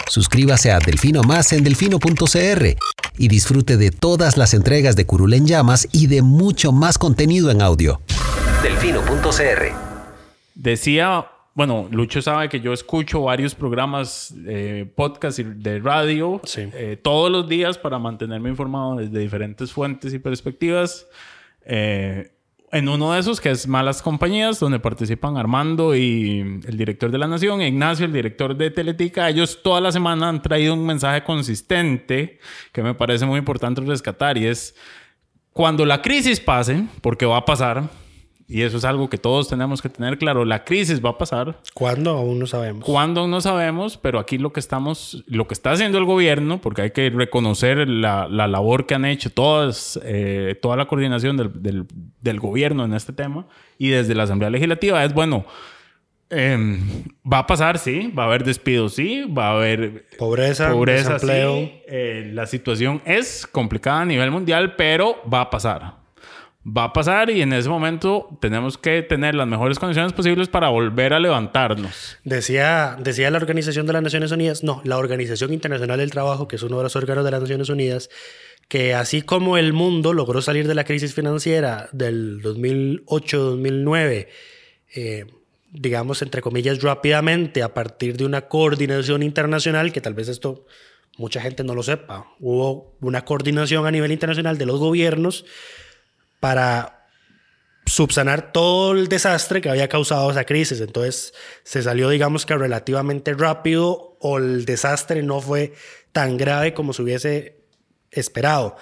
Suscríbase 0.09 0.71
a 0.73 0.79
Delfino 0.79 1.23
Más 1.23 1.53
en 1.53 1.65
delfino.cr 1.65 2.77
y 3.19 3.29
disfrute 3.29 3.77
de 3.77 3.91
todas 3.91 4.37
las 4.37 4.55
entregas 4.55 4.95
de 4.97 5.07
Curul 5.07 5.35
en 5.35 5.47
Llamas 5.47 5.89
y 5.93 6.07
de 6.07 6.23
mucho 6.23 6.73
más 6.73 6.99
contenido 6.99 7.51
en 7.51 7.63
audio. 7.63 8.01
Delfino.cr 8.63 9.73
Decía, 10.55 11.27
bueno, 11.55 11.89
Lucho 11.91 12.23
sabe 12.23 12.49
que 12.49 12.61
yo 12.61 12.73
escucho 12.73 13.23
varios 13.23 13.55
programas, 13.55 14.35
eh, 14.47 14.91
podcast 14.95 15.39
y 15.39 15.43
de 15.45 15.81
radio 15.81 16.41
Sí. 16.45 16.63
eh, 16.73 16.99
todos 17.03 17.31
los 17.31 17.49
días 17.49 17.77
para 17.79 17.99
mantenerme 17.99 18.49
informado 18.49 18.97
desde 18.97 19.19
diferentes 19.19 19.73
fuentes 19.73 20.15
y 20.15 20.19
perspectivas. 20.19 21.07
Eh, 21.65 22.31
en 22.77 22.89
uno 22.89 23.13
de 23.13 23.21
esos 23.21 23.41
que 23.41 23.51
es 23.51 23.67
Malas 23.67 24.03
Compañías, 24.03 24.61
donde 24.61 24.79
participan 24.79 25.37
Armando 25.37 25.97
y 25.97 26.61
el 26.67 26.77
director 26.77 27.11
de 27.11 27.19
La 27.19 27.27
Nación, 27.27 27.63
Ignacio, 27.63 28.05
el 28.05 28.13
director 28.13 28.55
de 28.55 28.71
Teletica. 28.71 29.29
Ellos 29.29 29.63
toda 29.63 29.81
la 29.81 29.91
semana 29.91 30.29
han 30.29 30.43
traído 30.43 30.75
un 30.75 30.85
mensaje 30.85 31.25
consistente 31.25 32.39
que 32.73 32.83
me 32.83 32.95
parece 32.95 33.25
muy 33.25 33.39
importante 33.39 33.81
rescatar 33.81 34.37
y 34.37 34.47
es 34.47 34.75
cuando 35.53 35.87
la 35.87 36.03
crisis 36.03 36.39
pase, 36.39 36.85
porque 37.01 37.25
va 37.25 37.39
a 37.39 37.45
pasar, 37.47 37.85
y 38.49 38.63
eso 38.63 38.77
es 38.77 38.85
algo 38.85 39.11
que 39.11 39.19
todos 39.19 39.49
tenemos 39.49 39.83
que 39.83 39.89
tener 39.89 40.19
claro. 40.19 40.45
La 40.45 40.65
crisis 40.65 41.05
va 41.05 41.11
a 41.11 41.19
pasar. 41.19 41.59
¿Cuándo? 41.75 42.11
Aún 42.11 42.39
no 42.39 42.47
sabemos. 42.47 42.85
¿Cuándo? 42.85 43.23
Aún 43.23 43.31
no 43.31 43.41
sabemos, 43.41 43.97
pero 43.97 44.21
aquí 44.21 44.39
lo 44.39 44.53
que 44.53 44.61
estamos, 44.61 45.25
lo 45.27 45.49
que 45.49 45.55
está 45.55 45.73
haciendo 45.73 45.99
el 45.99 46.05
gobierno, 46.05 46.61
porque 46.61 46.83
hay 46.83 46.91
que 46.93 47.11
reconocer 47.11 47.89
la, 47.89 48.29
la 48.29 48.47
labor 48.47 48.87
que 48.87 48.95
han 48.95 49.05
hecho 49.05 49.31
todas, 49.31 49.99
eh, 50.05 50.57
toda 50.63 50.77
la 50.77 50.87
coordinación 50.87 51.37
del, 51.37 51.61
del, 51.61 51.87
del, 52.21 52.39
gobierno 52.39 52.85
en 52.85 52.95
este 52.95 53.13
tema 53.13 53.47
y 53.79 53.89
desde 53.89 54.15
la 54.15 54.23
Asamblea 54.25 54.51
Legislativa, 54.51 55.05
es 55.05 55.13
bueno. 55.13 55.45
Eh, 56.31 56.79
va 57.31 57.39
a 57.39 57.47
pasar, 57.47 57.79
sí, 57.79 58.13
va 58.17 58.25
a 58.25 58.27
haber 58.27 58.45
despidos, 58.45 58.95
sí, 58.95 59.25
va 59.25 59.49
a 59.49 59.53
haber 59.57 60.07
pobreza, 60.19 60.71
pobreza 60.73 61.15
desempleo. 61.15 61.59
Sí. 61.59 61.73
Eh, 61.89 62.31
la 62.33 62.47
situación 62.47 63.01
es 63.05 63.47
complicada 63.47 64.01
a 64.01 64.05
nivel 64.05 64.31
mundial, 64.31 64.75
pero 64.77 65.17
va 65.33 65.43
a 65.43 65.51
pasar 65.51 66.06
va 66.67 66.85
a 66.85 66.93
pasar 66.93 67.31
y 67.31 67.43
en 67.43 67.53
ese 67.53 67.69
momento 67.69 68.29
tenemos 68.41 68.77
que 68.77 69.03
tener 69.03 69.35
las 69.37 69.47
mejores 69.47 69.79
condiciones 69.79 70.13
posibles 70.13 70.49
para 70.49 70.69
volver 70.69 71.13
a 71.13 71.21
levantarnos. 71.21 72.19
Decía, 72.25 72.97
decía 72.99 73.31
la 73.31 73.39
Organización 73.39 73.87
de 73.87 73.93
las 73.93 74.03
Naciones 74.03 74.33
Unidas, 74.33 74.65
no, 74.65 74.81
la 74.85 74.99
Organización 74.99 75.53
Internacional 75.53 75.99
del 75.99 76.11
Trabajo, 76.11 76.49
que 76.49 76.57
es 76.57 76.63
uno 76.63 76.79
de 76.79 76.83
los 76.83 76.97
órganos 76.97 77.25
de 77.25 77.31
las 77.31 77.41
Naciones 77.41 77.69
Unidas, 77.69 78.11
que 78.69 78.95
así 78.95 79.23
como 79.23 79.59
el 79.59 79.73
mundo 79.73 80.13
logró 80.13 80.43
salir 80.43 80.67
de 80.67 80.75
la 80.75 80.83
crisis 80.85 81.15
financiera 81.15 81.89
del 81.93 82.43
2008-2009, 82.43 84.27
eh, 84.97 85.27
digamos, 85.71 86.23
entre 86.23 86.41
comillas, 86.41 86.83
rápidamente 86.83 87.63
a 87.63 87.75
partir 87.75 88.17
de 88.17 88.25
una 88.25 88.49
coordinación 88.49 89.23
internacional, 89.23 89.93
que 89.93 90.01
tal 90.01 90.15
vez 90.15 90.29
esto 90.29 90.67
mucha 91.17 91.41
gente 91.41 91.63
no 91.63 91.77
lo 91.77 91.85
sepa, 91.85 92.27
hubo 92.41 92.97
una 93.01 93.25
coordinación 93.25 93.87
a 93.87 93.91
nivel 93.93 94.11
internacional 94.11 94.59
de 94.59 94.67
los 94.67 94.81
gobiernos 94.81 95.45
para 96.47 97.09
subsanar 97.87 98.53
todo 98.53 98.93
el 98.93 99.09
desastre 99.09 99.61
que 99.61 99.69
había 99.69 99.89
causado 99.89 100.31
esa 100.31 100.45
crisis. 100.45 100.81
Entonces 100.81 101.35
se 101.65 101.83
salió, 101.83 102.09
digamos 102.09 102.47
que 102.47 102.57
relativamente 102.57 103.35
rápido 103.35 104.17
o 104.21 104.39
el 104.39 104.65
desastre 104.65 105.25
no 105.25 105.41
fue 105.41 105.73
tan 106.13 106.37
grave 106.37 106.73
como 106.73 106.93
se 106.93 107.03
hubiese 107.03 107.57
esperado. 108.13 108.77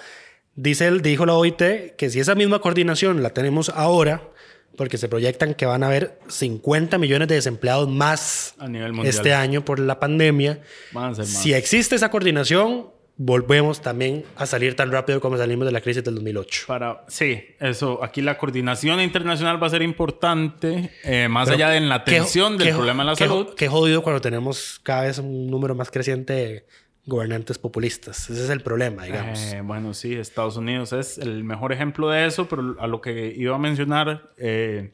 Dice, 0.53 0.91
dijo 0.99 1.25
la 1.25 1.33
OIT 1.33 1.95
que 1.97 2.11
si 2.11 2.19
esa 2.19 2.35
misma 2.35 2.59
coordinación 2.59 3.23
la 3.23 3.31
tenemos 3.31 3.69
ahora, 3.69 4.29
porque 4.77 4.99
se 4.99 5.09
proyectan 5.09 5.55
que 5.55 5.65
van 5.65 5.81
a 5.81 5.87
haber 5.87 6.19
50 6.27 6.99
millones 6.99 7.27
de 7.29 7.33
desempleados 7.33 7.89
más 7.89 8.53
a 8.59 8.67
nivel 8.67 8.93
mundial. 8.93 9.15
este 9.15 9.33
año 9.33 9.65
por 9.65 9.79
la 9.79 9.99
pandemia, 9.99 10.61
más. 10.91 11.17
si 11.27 11.51
existe 11.55 11.95
esa 11.95 12.11
coordinación, 12.11 12.91
volvemos 13.17 13.81
también 13.81 14.25
a 14.35 14.45
salir 14.45 14.75
tan 14.75 14.91
rápido 14.91 15.21
como 15.21 15.37
salimos 15.37 15.65
de 15.65 15.71
la 15.71 15.79
crisis 15.81 16.03
del 16.03 16.15
2008. 16.15 16.63
Para, 16.67 17.03
sí, 17.07 17.41
eso, 17.59 18.03
aquí 18.03 18.21
la 18.21 18.37
coordinación 18.37 18.99
internacional 18.99 19.61
va 19.61 19.67
a 19.67 19.69
ser 19.69 19.81
importante, 19.81 20.91
eh, 21.03 21.27
más 21.29 21.45
Pero 21.49 21.55
allá 21.55 21.69
de 21.69 21.79
la 21.81 21.95
atención 21.95 22.57
del 22.57 22.73
problema 22.75 23.03
de 23.03 23.11
la 23.11 23.15
qué- 23.15 23.25
salud. 23.27 23.53
Qué 23.55 23.67
jodido 23.67 24.03
cuando 24.03 24.19
tenemos 24.21 24.79
cada 24.83 25.03
vez 25.03 25.17
un 25.19 25.47
número 25.49 25.75
más 25.75 25.89
creciente 25.91 26.33
de 26.33 26.65
gobernantes 27.05 27.57
populistas. 27.57 28.29
Ese 28.29 28.43
es 28.43 28.49
el 28.49 28.61
problema, 28.61 29.03
digamos. 29.05 29.39
Eh, 29.53 29.61
bueno, 29.61 29.93
sí, 29.93 30.15
Estados 30.15 30.57
Unidos 30.57 30.91
es 30.91 31.17
el 31.19 31.43
mejor 31.43 31.71
ejemplo 31.71 32.09
de 32.09 32.25
eso, 32.25 32.47
pero 32.49 32.75
a 32.79 32.87
lo 32.87 32.99
que 32.99 33.33
iba 33.37 33.55
a 33.55 33.59
mencionar, 33.59 34.31
eh, 34.37 34.91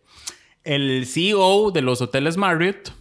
el 0.64 1.06
CEO 1.08 1.72
de 1.72 1.82
los 1.82 2.02
hoteles 2.02 2.38
Marriott 2.38 2.92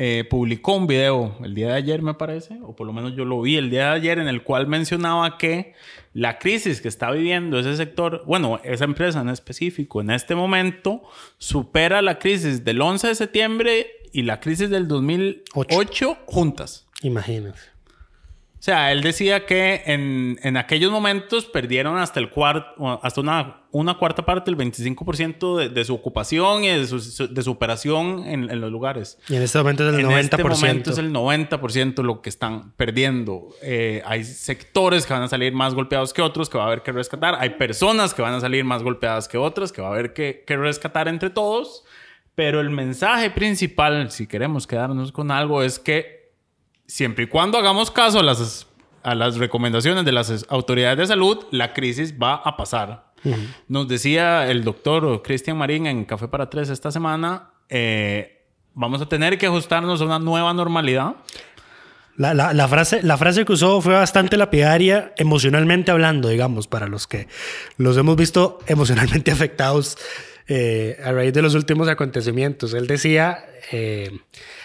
eh, 0.00 0.24
publicó 0.30 0.76
un 0.76 0.86
video 0.86 1.36
el 1.42 1.56
día 1.56 1.68
de 1.68 1.74
ayer, 1.74 2.02
me 2.02 2.14
parece, 2.14 2.56
o 2.62 2.76
por 2.76 2.86
lo 2.86 2.92
menos 2.92 3.16
yo 3.16 3.24
lo 3.24 3.40
vi 3.42 3.56
el 3.56 3.68
día 3.68 3.86
de 3.86 3.96
ayer, 3.96 4.18
en 4.20 4.28
el 4.28 4.44
cual 4.44 4.68
mencionaba 4.68 5.38
que 5.38 5.74
la 6.14 6.38
crisis 6.38 6.80
que 6.80 6.86
está 6.86 7.10
viviendo 7.10 7.58
ese 7.58 7.76
sector, 7.76 8.22
bueno, 8.24 8.60
esa 8.62 8.84
empresa 8.84 9.20
en 9.20 9.28
específico, 9.28 10.00
en 10.00 10.10
este 10.10 10.36
momento, 10.36 11.02
supera 11.38 12.00
la 12.00 12.20
crisis 12.20 12.64
del 12.64 12.80
11 12.80 13.08
de 13.08 13.14
septiembre 13.16 13.86
y 14.12 14.22
la 14.22 14.38
crisis 14.38 14.70
del 14.70 14.86
2008 14.86 16.18
juntas. 16.26 16.86
Imagínense. 17.02 17.77
O 18.58 18.62
sea, 18.62 18.90
él 18.90 19.02
decía 19.02 19.46
que 19.46 19.82
en, 19.86 20.40
en 20.42 20.56
aquellos 20.56 20.90
momentos 20.90 21.46
perdieron 21.46 21.96
hasta 21.96 22.18
el 22.18 22.28
cuarto, 22.28 23.00
hasta 23.04 23.20
una, 23.20 23.62
una 23.70 23.94
cuarta 23.98 24.26
parte, 24.26 24.50
el 24.50 24.56
25% 24.56 25.56
de, 25.56 25.68
de 25.68 25.84
su 25.84 25.94
ocupación 25.94 26.64
y 26.64 26.68
de 26.68 26.84
su, 26.88 27.28
de 27.28 27.42
su 27.42 27.52
operación 27.52 28.24
en, 28.26 28.50
en 28.50 28.60
los 28.60 28.72
lugares. 28.72 29.16
Y 29.28 29.36
en 29.36 29.42
este 29.42 29.58
momento 29.58 29.88
es 29.88 29.94
el 29.94 30.00
en 30.00 30.06
90%. 30.08 30.18
este 30.18 30.42
momento 30.42 30.90
es 30.90 30.98
el 30.98 31.12
90% 31.12 32.02
lo 32.02 32.20
que 32.20 32.28
están 32.28 32.72
perdiendo. 32.72 33.50
Eh, 33.62 34.02
hay 34.04 34.24
sectores 34.24 35.06
que 35.06 35.12
van 35.12 35.22
a 35.22 35.28
salir 35.28 35.52
más 35.52 35.74
golpeados 35.74 36.12
que 36.12 36.20
otros, 36.20 36.50
que 36.50 36.58
va 36.58 36.64
a 36.64 36.66
haber 36.66 36.82
que 36.82 36.90
rescatar. 36.90 37.36
Hay 37.38 37.50
personas 37.50 38.12
que 38.12 38.22
van 38.22 38.34
a 38.34 38.40
salir 38.40 38.64
más 38.64 38.82
golpeadas 38.82 39.28
que 39.28 39.38
otras, 39.38 39.70
que 39.70 39.82
va 39.82 39.88
a 39.88 39.92
haber 39.92 40.12
que, 40.12 40.42
que 40.44 40.56
rescatar 40.56 41.06
entre 41.06 41.30
todos. 41.30 41.84
Pero 42.34 42.60
el 42.60 42.70
mensaje 42.70 43.30
principal, 43.30 44.10
si 44.10 44.26
queremos 44.26 44.66
quedarnos 44.66 45.12
con 45.12 45.30
algo, 45.30 45.62
es 45.62 45.78
que 45.78 46.17
siempre 46.88 47.24
y 47.24 47.28
cuando 47.28 47.58
hagamos 47.58 47.92
caso 47.92 48.18
a 48.18 48.22
las, 48.24 48.66
a 49.04 49.14
las 49.14 49.36
recomendaciones 49.36 50.04
de 50.04 50.10
las 50.10 50.46
autoridades 50.48 50.98
de 50.98 51.06
salud, 51.06 51.46
la 51.52 51.72
crisis 51.72 52.14
va 52.20 52.34
a 52.34 52.56
pasar. 52.56 53.06
Nos 53.66 53.88
decía 53.88 54.48
el 54.48 54.64
doctor 54.64 55.22
Cristian 55.22 55.56
Marín 55.56 55.86
en 55.86 56.04
Café 56.04 56.28
para 56.28 56.48
Tres 56.48 56.70
esta 56.70 56.90
semana, 56.90 57.50
eh, 57.68 58.44
vamos 58.74 59.02
a 59.02 59.08
tener 59.08 59.38
que 59.38 59.46
ajustarnos 59.46 60.00
a 60.00 60.04
una 60.04 60.18
nueva 60.18 60.54
normalidad. 60.54 61.16
La, 62.16 62.32
la, 62.32 62.52
la 62.52 62.68
frase, 62.68 63.02
la 63.02 63.16
frase 63.16 63.44
que 63.44 63.52
usó 63.52 63.80
fue 63.80 63.94
bastante 63.94 64.36
lapidaria 64.36 65.12
emocionalmente 65.16 65.90
hablando, 65.90 66.28
digamos, 66.28 66.68
para 66.68 66.86
los 66.86 67.06
que 67.06 67.28
los 67.76 67.96
hemos 67.96 68.16
visto 68.16 68.60
emocionalmente 68.66 69.30
afectados 69.32 69.98
eh, 70.48 70.98
a 71.04 71.12
raíz 71.12 71.32
de 71.32 71.42
los 71.42 71.54
últimos 71.54 71.88
acontecimientos. 71.88 72.72
Él 72.74 72.86
decía, 72.86 73.44
eh, 73.70 74.10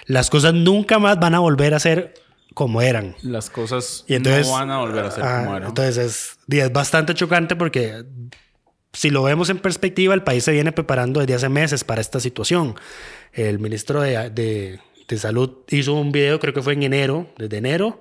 las 0.05 0.29
cosas 0.29 0.53
nunca 0.53 0.97
más 0.97 1.19
van 1.19 1.35
a 1.35 1.39
volver 1.39 1.73
a 1.73 1.79
ser 1.79 2.13
como 2.53 2.81
eran. 2.81 3.15
Las 3.21 3.49
cosas 3.49 4.05
Y 4.07 4.15
entonces, 4.15 4.47
no 4.47 4.53
van 4.53 4.71
a 4.71 4.77
volver 4.77 5.05
a 5.05 5.11
ser 5.11 5.23
ah, 5.23 5.41
como 5.43 5.57
eran. 5.57 5.69
Entonces 5.69 5.97
es, 5.97 6.57
es 6.57 6.71
bastante 6.71 7.13
chocante 7.13 7.55
porque 7.55 8.05
si 8.93 9.09
lo 9.09 9.23
vemos 9.23 9.49
en 9.49 9.59
perspectiva, 9.59 10.13
el 10.13 10.23
país 10.23 10.43
se 10.43 10.51
viene 10.51 10.71
preparando 10.71 11.19
desde 11.19 11.33
hace 11.33 11.49
meses 11.49 11.83
para 11.83 11.99
esta 11.99 12.19
situación. 12.19 12.75
El 13.33 13.59
ministro 13.59 14.01
de, 14.01 14.29
de, 14.29 14.79
de 15.07 15.17
Salud 15.17 15.57
hizo 15.69 15.95
un 15.95 16.11
video, 16.11 16.39
creo 16.39 16.53
que 16.53 16.61
fue 16.61 16.73
en 16.73 16.83
enero, 16.83 17.27
desde 17.37 17.57
enero, 17.57 17.99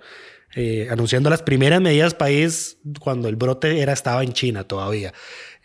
eh, 0.54 0.88
anunciando 0.90 1.30
las 1.30 1.42
primeras 1.42 1.80
medidas 1.80 2.12
país 2.12 2.76
cuando 3.00 3.28
el 3.28 3.36
brote 3.36 3.80
era, 3.80 3.94
estaba 3.94 4.22
en 4.22 4.34
China 4.34 4.64
todavía. 4.64 5.14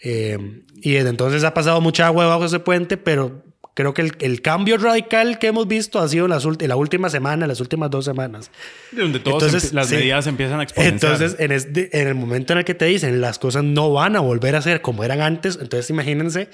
Eh, 0.03 0.61
y 0.75 0.91
desde 0.93 1.09
entonces 1.09 1.43
ha 1.43 1.53
pasado 1.53 1.81
mucha 1.81 2.05
agua 2.07 2.23
debajo 2.25 2.41
de 2.41 2.47
ese 2.47 2.59
puente, 2.59 2.97
pero 2.97 3.43
creo 3.73 3.93
que 3.93 4.01
el, 4.01 4.13
el 4.19 4.41
cambio 4.41 4.77
radical 4.77 5.37
que 5.39 5.47
hemos 5.47 5.67
visto 5.67 5.99
ha 5.99 6.07
sido 6.07 6.25
en, 6.25 6.31
las 6.31 6.45
en 6.45 6.67
la 6.67 6.75
última 6.75 7.09
semana, 7.09 7.45
en 7.45 7.49
las 7.49 7.59
últimas 7.61 7.89
dos 7.91 8.05
semanas. 8.05 8.49
Donde 8.91 9.19
todos 9.19 9.43
Entonces, 9.43 9.71
empie- 9.71 9.75
las 9.75 9.87
sí. 9.89 9.95
medidas 9.95 10.27
empiezan 10.27 10.59
a 10.59 10.63
exponenciar. 10.63 11.11
Entonces, 11.13 11.39
en, 11.39 11.51
este- 11.51 11.99
en 12.01 12.07
el 12.07 12.15
momento 12.15 12.53
en 12.53 12.59
el 12.59 12.65
que 12.65 12.73
te 12.73 12.85
dicen 12.85 13.21
las 13.21 13.37
cosas 13.39 13.63
no 13.63 13.91
van 13.91 14.15
a 14.15 14.19
volver 14.19 14.55
a 14.55 14.61
ser 14.61 14.81
como 14.81 15.03
eran 15.03 15.21
antes, 15.21 15.57
entonces 15.61 15.89
imagínense 15.89 16.49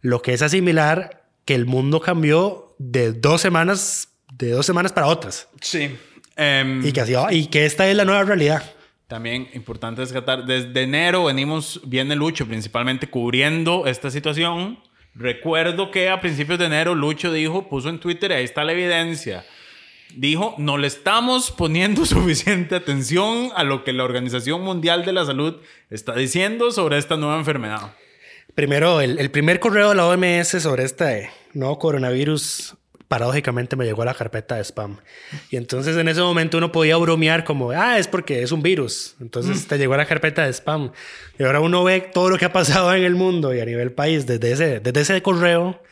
lo 0.00 0.20
que 0.22 0.32
es 0.34 0.42
asimilar 0.42 1.24
que 1.44 1.54
el 1.54 1.64
mundo 1.66 2.00
cambió 2.00 2.74
de 2.78 3.12
dos 3.12 3.40
semanas, 3.40 4.08
de 4.34 4.50
dos 4.50 4.66
semanas 4.66 4.92
para 4.92 5.06
otras. 5.08 5.48
sí. 5.60 5.96
Em, 6.40 6.86
Y 6.86 6.92
que, 6.92 7.00
así, 7.00 7.14
y 7.30 7.46
que 7.46 7.66
esta 7.66 7.88
es 7.90 7.96
la 7.96 8.04
nueva 8.04 8.22
realidad. 8.22 8.62
También 9.08 9.48
importante 9.54 10.02
rescatar, 10.02 10.44
desde 10.44 10.82
enero 10.82 11.24
venimos, 11.24 11.80
viene 11.86 12.14
Lucho 12.14 12.46
principalmente 12.46 13.08
cubriendo 13.08 13.86
esta 13.86 14.10
situación. 14.10 14.80
Recuerdo 15.14 15.90
que 15.90 16.10
a 16.10 16.20
principios 16.20 16.58
de 16.58 16.66
enero 16.66 16.94
Lucho 16.94 17.32
dijo, 17.32 17.70
puso 17.70 17.88
en 17.88 18.00
Twitter, 18.00 18.32
ahí 18.34 18.44
está 18.44 18.64
la 18.64 18.72
evidencia. 18.72 19.46
Dijo, 20.14 20.54
no 20.58 20.76
le 20.76 20.88
estamos 20.88 21.50
poniendo 21.50 22.04
suficiente 22.04 22.76
atención 22.76 23.50
a 23.56 23.64
lo 23.64 23.82
que 23.82 23.94
la 23.94 24.04
Organización 24.04 24.60
Mundial 24.60 25.06
de 25.06 25.14
la 25.14 25.24
Salud 25.24 25.56
está 25.88 26.14
diciendo 26.14 26.70
sobre 26.70 26.98
esta 26.98 27.16
nueva 27.16 27.38
enfermedad. 27.38 27.96
Primero, 28.54 29.00
el, 29.00 29.18
el 29.18 29.30
primer 29.30 29.58
correo 29.58 29.88
de 29.88 29.94
la 29.94 30.06
OMS 30.06 30.48
sobre 30.62 30.84
este 30.84 31.30
nuevo 31.54 31.78
coronavirus, 31.78 32.76
paradójicamente 33.08 33.74
me 33.74 33.84
llegó 33.84 34.02
a 34.02 34.04
la 34.04 34.14
carpeta 34.14 34.56
de 34.56 34.64
spam. 34.64 34.98
Y 35.50 35.56
entonces 35.56 35.96
en 35.96 36.08
ese 36.08 36.20
momento 36.20 36.58
uno 36.58 36.70
podía 36.70 36.96
bromear 36.98 37.44
como, 37.44 37.70
ah, 37.70 37.98
es 37.98 38.06
porque 38.06 38.42
es 38.42 38.52
un 38.52 38.62
virus. 38.62 39.16
Entonces 39.20 39.66
te 39.66 39.78
llegó 39.78 39.94
a 39.94 39.96
la 39.96 40.06
carpeta 40.06 40.44
de 40.44 40.52
spam. 40.52 40.92
Y 41.38 41.42
ahora 41.42 41.60
uno 41.60 41.82
ve 41.84 42.00
todo 42.00 42.28
lo 42.28 42.38
que 42.38 42.44
ha 42.44 42.52
pasado 42.52 42.94
en 42.94 43.02
el 43.02 43.14
mundo 43.14 43.54
y 43.54 43.60
a 43.60 43.64
nivel 43.64 43.92
país 43.92 44.26
desde 44.26 44.52
ese, 44.52 44.80
desde 44.80 45.00
ese 45.00 45.22
correo. 45.22 45.82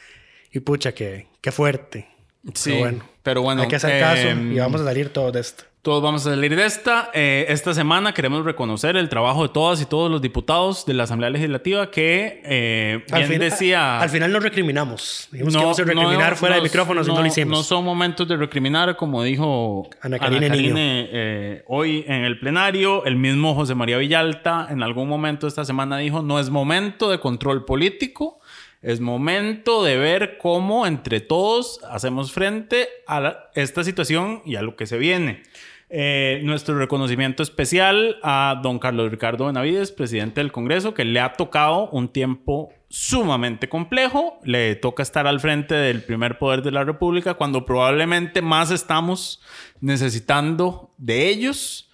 Y 0.52 0.60
pucha, 0.60 0.92
qué, 0.92 1.26
qué 1.40 1.50
fuerte. 1.50 2.08
Sí, 2.54 2.70
Pero 2.70 2.78
bueno, 2.78 3.08
pero 3.22 3.42
bueno, 3.42 3.62
hay 3.62 3.68
que 3.68 3.76
hacer 3.76 3.98
caso 3.98 4.28
em, 4.28 4.52
y 4.52 4.58
vamos 4.58 4.80
a 4.80 4.84
salir 4.84 5.12
todos 5.12 5.32
de 5.32 5.40
esto. 5.40 5.64
Todos 5.87 6.03
vamos 6.03 6.26
a 6.26 6.30
salir 6.30 6.57
de 6.57 6.64
esta. 6.66 7.12
Eh, 7.14 7.47
esta 7.49 7.72
semana 7.72 8.12
queremos 8.12 8.45
reconocer 8.45 8.97
el 8.97 9.09
trabajo 9.09 9.45
de 9.45 9.51
todas 9.51 9.80
y 9.80 9.87
todos 9.87 10.11
los 10.11 10.20
diputados 10.20 10.84
de 10.84 10.95
la 10.95 11.05
Asamblea 11.05 11.30
Legislativa 11.30 11.93
que, 11.93 12.43
eh, 12.45 13.05
Al 13.12 13.18
bien 13.20 13.30
fin- 13.30 13.39
decía... 13.39 14.01
Al 14.01 14.09
final 14.11 14.32
nos 14.32 14.43
recriminamos. 14.43 15.28
Dijimos 15.30 15.55
que 15.55 15.61
íbamos 15.61 15.78
a 15.78 15.84
recriminar 15.84 16.34
fuera 16.34 16.57
de 16.57 16.62
micrófonos 16.62 17.07
y 17.07 17.12
no 17.12 17.20
lo 17.20 17.26
hicimos. 17.26 17.57
No 17.59 17.62
son 17.62 17.84
momentos 17.84 18.26
de 18.26 18.37
recriminar, 18.37 18.97
como 18.97 19.22
dijo 19.22 19.89
Ana 20.03 20.18
Karine 20.18 21.09
eh, 21.12 21.62
hoy 21.68 22.05
en 22.09 22.24
el 22.24 22.41
plenario. 22.41 23.05
El 23.05 23.14
mismo 23.14 23.55
José 23.55 23.76
María 23.76 23.99
Villalta 23.99 24.66
en 24.68 24.82
algún 24.82 25.09
momento 25.09 25.47
esta 25.47 25.64
semana 25.64 25.99
dijo, 25.99 26.20
no 26.20 26.41
es 26.41 26.51
momento 26.51 27.09
de 27.11 27.20
control 27.20 27.64
político, 27.64 28.41
es 28.82 28.99
momento 28.99 29.84
de 29.84 29.99
ver 29.99 30.37
cómo 30.39 30.84
entre 30.84 31.20
todos 31.20 31.78
hacemos 31.89 32.32
frente 32.32 32.89
a 33.07 33.20
la- 33.20 33.51
esta 33.55 33.84
situación 33.84 34.43
y 34.45 34.57
a 34.57 34.62
lo 34.62 34.74
que 34.74 34.87
se 34.89 34.99
viene. 34.99 35.45
Eh, 35.89 36.41
nuestro 36.43 36.76
reconocimiento 36.76 37.45
especial 37.45 38.16
a 38.24 38.59
don 38.61 38.80
Carlos 38.80 39.11
Ricardo 39.11 39.47
Benavides, 39.47 39.93
presidente 39.93 40.41
del 40.41 40.51
Congreso, 40.51 40.95
que 40.95 41.05
le 41.05 41.20
ha 41.20 41.32
tocado 41.34 41.89
un 41.91 42.09
tiempo 42.09 42.72
sumamente 42.89 43.68
complejo. 43.68 44.41
Le 44.43 44.74
toca 44.74 45.03
estar 45.03 45.26
al 45.26 45.39
frente 45.39 45.74
del 45.74 46.03
primer 46.03 46.39
poder 46.39 46.62
de 46.62 46.72
la 46.72 46.82
República 46.82 47.34
cuando 47.34 47.64
probablemente 47.64 48.43
más 48.43 48.70
estamos 48.70 49.41
necesitando 49.80 50.91
de 50.99 51.28
ellos. 51.28 51.86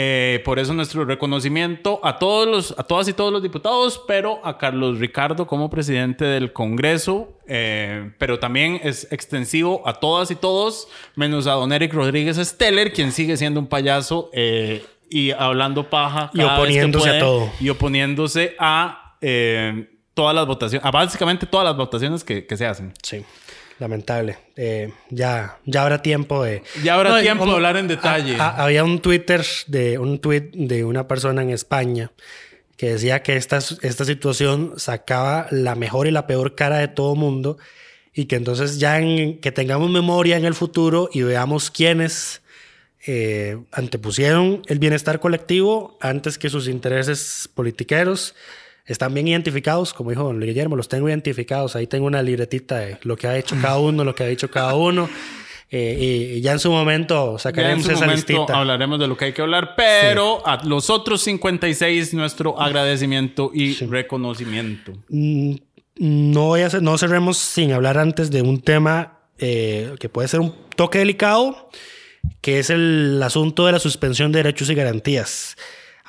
Eh, 0.00 0.42
por 0.44 0.60
eso 0.60 0.74
nuestro 0.74 1.04
reconocimiento 1.04 1.98
a 2.04 2.20
todos 2.20 2.46
los, 2.46 2.78
a 2.78 2.84
todas 2.84 3.08
y 3.08 3.14
todos 3.14 3.32
los 3.32 3.42
diputados, 3.42 4.00
pero 4.06 4.38
a 4.46 4.56
Carlos 4.56 5.00
Ricardo 5.00 5.48
como 5.48 5.68
presidente 5.70 6.24
del 6.24 6.52
Congreso, 6.52 7.36
eh, 7.48 8.12
pero 8.16 8.38
también 8.38 8.80
es 8.84 9.10
extensivo 9.10 9.82
a 9.88 9.94
todas 9.94 10.30
y 10.30 10.36
todos, 10.36 10.86
menos 11.16 11.48
a 11.48 11.54
don 11.54 11.72
Eric 11.72 11.92
Rodríguez 11.92 12.36
Steller, 12.36 12.92
quien 12.92 13.10
sigue 13.10 13.36
siendo 13.36 13.58
un 13.58 13.66
payaso 13.66 14.30
eh, 14.34 14.86
y 15.10 15.32
hablando 15.32 15.90
paja 15.90 16.30
Y 16.32 16.42
oponiéndose 16.42 17.10
a 17.10 17.18
todo. 17.18 17.50
y 17.58 17.68
oponiéndose 17.68 18.54
a 18.60 19.16
todas 20.14 20.32
las 20.32 20.46
votaciones, 20.46 20.86
a 20.86 20.92
básicamente 20.92 21.44
todas 21.44 21.64
las 21.64 21.76
votaciones 21.76 22.22
que, 22.22 22.46
que 22.46 22.56
se 22.56 22.66
hacen. 22.66 22.94
Sí, 23.02 23.24
lamentable. 23.78 24.38
Eh, 24.56 24.92
ya, 25.10 25.58
ya 25.64 25.82
habrá 25.82 26.02
tiempo 26.02 26.42
de... 26.44 26.62
Ya 26.82 26.94
habrá 26.94 27.18
y 27.20 27.22
tiempo 27.22 27.42
como- 27.42 27.52
de 27.52 27.56
hablar 27.56 27.76
en 27.76 27.88
detalle. 27.88 28.36
a- 28.36 28.48
a- 28.48 28.64
había 28.64 28.84
un 28.84 29.00
Twitter 29.00 29.44
de 29.66 29.98
un 29.98 30.18
tweet 30.20 30.50
de 30.54 30.84
una 30.84 31.06
persona 31.08 31.42
en 31.42 31.50
España 31.50 32.10
que 32.76 32.90
decía 32.92 33.22
que 33.22 33.36
esta, 33.36 33.58
esta 33.82 34.04
situación 34.04 34.74
sacaba 34.76 35.46
la 35.50 35.74
mejor 35.74 36.06
y 36.06 36.10
la 36.12 36.26
peor 36.26 36.54
cara 36.54 36.78
de 36.78 36.88
todo 36.88 37.14
mundo 37.16 37.58
y 38.14 38.26
que 38.26 38.36
entonces 38.36 38.78
ya 38.78 38.98
en, 39.00 39.38
que 39.40 39.52
tengamos 39.52 39.90
memoria 39.90 40.36
en 40.36 40.44
el 40.44 40.54
futuro 40.54 41.08
y 41.12 41.22
veamos 41.22 41.70
quiénes 41.70 42.40
eh, 43.06 43.58
antepusieron 43.72 44.62
el 44.66 44.78
bienestar 44.80 45.20
colectivo 45.20 45.96
antes 46.00 46.36
que 46.38 46.50
sus 46.50 46.68
intereses 46.68 47.48
politiqueros. 47.54 48.34
Están 48.88 49.12
bien 49.12 49.28
identificados, 49.28 49.92
como 49.92 50.10
dijo 50.10 50.24
don 50.24 50.40
Guillermo, 50.40 50.74
los 50.74 50.88
tengo 50.88 51.08
identificados. 51.08 51.76
Ahí 51.76 51.86
tengo 51.86 52.06
una 52.06 52.22
libretita 52.22 52.78
de 52.78 52.98
lo 53.02 53.16
que 53.16 53.26
ha 53.26 53.36
hecho 53.36 53.54
cada 53.60 53.78
uno, 53.78 54.02
lo 54.02 54.14
que 54.14 54.24
ha 54.24 54.26
dicho 54.26 54.50
cada 54.50 54.74
uno. 54.74 55.08
Eh, 55.70 56.34
y, 56.36 56.40
ya 56.40 56.52
en 56.52 56.58
su 56.60 56.70
momento 56.70 57.26
Ya 57.26 57.32
en 57.32 57.38
sacaremos 57.38 57.84
su 57.84 57.90
esa 57.90 58.06
momento 58.06 58.32
listita. 58.32 58.58
hablaremos 58.58 58.98
de 58.98 59.06
lo 59.06 59.18
que 59.18 59.26
hay 59.26 59.32
que 59.34 59.42
hablar, 59.42 59.74
pero 59.76 60.46
a 60.46 60.64
los 60.64 60.88
otros 60.88 61.20
56 61.20 62.14
nuestro 62.14 62.58
agradecimiento 62.58 63.50
y 63.52 63.74
reconocimiento. 63.74 64.94
Mm, 65.10 65.56
no, 65.98 66.46
voy 66.46 66.62
a 66.62 66.68
no 66.80 66.96
cerremos 66.96 67.36
sin 67.36 67.72
hablar 67.72 67.98
antes 67.98 68.30
de 68.30 68.40
un 68.40 68.62
tema 68.62 69.18
eh, 69.38 69.94
que 70.00 70.08
puede 70.08 70.28
ser 70.28 70.40
un 70.40 70.54
toque 70.74 71.00
delicado, 71.00 71.68
que 72.40 72.60
es 72.60 72.70
el 72.70 73.22
asunto 73.22 73.66
de 73.66 73.72
la 73.72 73.78
suspensión 73.78 74.32
de 74.32 74.38
derechos 74.38 74.70
y 74.70 74.74
garantías. 74.74 75.56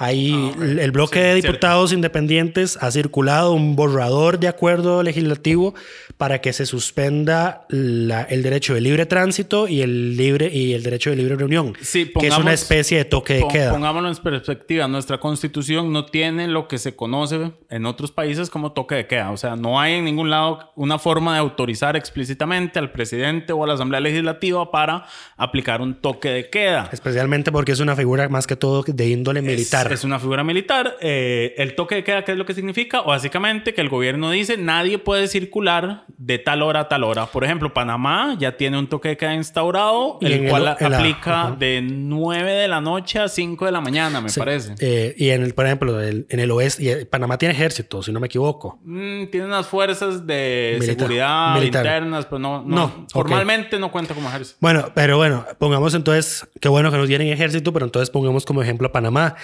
Ahí 0.02 0.54
el, 0.62 0.80
el 0.80 0.92
bloque 0.92 1.20
Sí, 1.20 1.26
de 1.26 1.32
cierto. 1.34 1.48
diputados 1.52 1.92
independientes 1.92 2.78
ha 2.82 2.90
circulado 2.90 3.52
un 3.52 3.76
borrador 3.76 4.40
de 4.40 4.48
acuerdo 4.48 5.04
legislativo 5.04 5.76
para 6.16 6.40
que 6.40 6.54
se 6.54 6.66
suspenda 6.66 7.66
la- 7.68 8.24
el 8.24 8.42
derecho 8.42 8.74
de 8.74 8.82
libre 8.82 9.06
tránsito 9.06 9.68
y 9.68 9.82
el 9.82 10.16
libre 10.16 10.50
y 10.54 10.74
el 10.74 10.84
derecho 10.84 11.10
de 11.10 11.18
libre 11.18 11.36
reunión, 11.36 11.74
Sí, 11.82 12.12
que 12.18 12.28
es 12.28 12.38
una 12.38 12.54
especie 12.54 12.98
de 12.98 13.06
toque 13.06 13.34
de 13.36 13.48
queda. 13.50 13.72
Pongámoslo 13.74 14.08
en 14.10 14.16
perspectiva, 14.16 14.88
nuestra 14.88 15.20
constitución 15.20 15.92
no 15.92 16.06
tiene 16.06 16.48
lo 16.48 16.68
que 16.70 16.78
se 16.78 16.96
conoce 16.96 17.52
en 17.70 17.86
otros 17.86 18.12
países 18.12 18.50
como 18.50 18.72
toque 18.72 18.96
de 18.96 19.06
queda. 19.08 19.32
O 19.32 19.38
sea, 19.38 19.56
no 19.58 19.80
hay 19.82 19.96
en 19.96 20.06
ningún 20.06 20.30
lado 20.30 20.72
una 20.76 20.98
forma 20.98 21.34
de 21.34 21.40
autorizar 21.40 21.96
explícitamente 21.98 22.80
al 22.80 22.92
presidente 22.92 23.52
o 23.54 23.64
a 23.64 23.68
la 23.68 23.74
Asamblea 23.74 24.00
Legislativa 24.00 24.72
para 24.72 25.06
aplicar 25.36 25.82
un 25.82 25.96
toque 25.96 26.30
de 26.30 26.50
queda. 26.50 26.90
Especialmente 26.92 27.52
porque 27.52 27.74
es 27.74 27.80
una 27.82 27.96
figura 27.96 28.28
más 28.30 28.48
que 28.48 28.56
todo 28.56 28.84
de 28.86 29.10
índole 29.10 29.42
militar. 29.42 29.89
Es, 29.94 30.00
es 30.00 30.04
una 30.06 30.20
figura 30.20 30.44
militar. 30.44 30.98
Eh, 31.02 31.54
el 31.58 31.76
toque 31.76 31.96
de 31.96 32.04
queda, 32.04 32.24
¿qué 32.24 32.32
es 32.34 32.38
lo 32.38 32.46
que 32.46 32.54
significa? 32.54 33.02
Básicamente 33.02 33.74
que 33.74 33.82
el 33.82 33.90
gobierno 33.90 34.32
dice 34.32 34.58
nadie 34.58 34.98
puede 34.98 35.28
circular 35.28 36.06
de 36.18 36.38
tal 36.40 36.62
hora 36.62 36.82
a 36.82 36.88
tal 36.90 37.04
hora. 37.04 37.26
Por 37.28 37.44
ejemplo, 37.44 37.74
Panamá 37.74 38.36
ya 38.40 38.58
tiene 38.58 38.78
un 38.78 38.88
toque 38.88 39.10
de 39.10 39.18
queda 39.18 39.34
instaurado, 39.36 40.18
Y 40.22 40.26
el 40.32 40.50
cual 40.50 40.68
aplica 40.68 41.56
de 41.58 41.82
9 41.82 42.52
de 42.52 42.68
la 42.68 42.82
noche 42.82 43.20
a 43.20 43.28
5 43.28 43.66
de 43.66 43.72
la 43.72 43.82
mañana, 43.82 44.22
me 44.22 44.30
Sí. 44.30 44.40
parece. 44.40 44.76
Eh, 44.80 45.14
y 45.18 45.30
en 45.30 45.44
el, 45.44 45.54
por 45.54 45.66
ejemplo, 45.66 46.00
el- 46.02 46.26
en 46.30 46.40
el 46.40 46.52
oeste, 46.52 46.92
eh, 47.02 47.06
Panamá 47.06 47.38
tiene 47.38 47.54
ejército, 47.54 48.02
si 48.04 48.12
no 48.12 48.20
me 48.20 48.28
equivoco. 48.28 48.80
Mm, 48.84 49.28
tiene 49.32 49.46
unas 49.48 49.68
fuerzas 49.68 50.26
de 50.28 50.78
Militar- 50.80 50.98
seguridad 51.00 51.54
militar. 51.56 51.86
internas, 51.86 52.26
pero 52.26 52.40
no, 52.40 52.64
no, 52.66 53.06
formalmente 53.12 53.80
no 53.80 53.92
cuenta 53.92 54.14
como 54.14 54.30
ejército. 54.30 54.58
Bueno, 54.62 54.92
pero 54.94 55.18
bueno, 55.18 55.46
pongamos 55.58 55.94
entonces, 55.94 56.48
qué 56.60 56.70
bueno 56.70 56.92
que 56.92 56.98
no 56.98 57.08
tienen 57.08 57.30
ejército, 57.30 57.72
pero 57.74 57.86
entonces 57.86 58.10
pongamos 58.10 58.46
como 58.46 58.62
ejemplo 58.62 58.88
a 58.88 58.92
Panamá. 58.92 59.36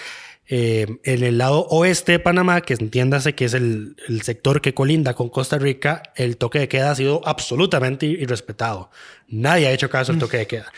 Eh, 0.48 0.86
en 1.04 1.24
el 1.24 1.39
lado 1.39 1.66
oeste 1.72 2.12
de 2.14 2.20
Panamá, 2.20 2.62
que 2.62 2.76
entiéndase 2.76 3.34
que 3.34 3.46
es 3.46 3.56
el, 3.56 3.96
el 4.08 4.22
sector 4.22 4.62
que 4.62 4.76
colinda 4.76 5.16
con 5.16 5.30
Costa 5.30 5.58
Rica, 5.58 6.04
el 6.16 6.38
toque 6.38 6.60
de 6.60 6.68
queda 6.68 6.91
ha 6.91 6.96
sido 6.96 7.22
absolutamente 7.26 8.06
irrespetado. 8.06 8.91
Nadie 9.28 9.66
ha 9.68 9.72
hecho 9.72 9.89
caso 9.89 10.12
al 10.12 10.20
toque 10.20 10.38
de 10.38 10.46
queda. 10.46 10.72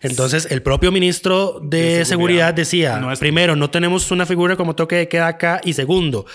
Entonces, 0.00 0.48
el 0.50 0.60
propio 0.62 0.90
ministro 0.90 1.60
de, 1.62 2.04
seguridad. 2.04 2.06
seguridad. 2.06 2.54
decía, 2.54 2.98
No 2.98 3.12
es- 3.12 3.20
primero, 3.20 3.54
no 3.54 3.70
tenemos 3.70 4.10
una 4.10 4.26
figura 4.26 4.56
como 4.56 4.74
toque 4.74 4.96
de 4.96 5.08
queda 5.08 5.28
acá, 5.28 5.60
y 5.62 5.74
segundo, 5.74 6.26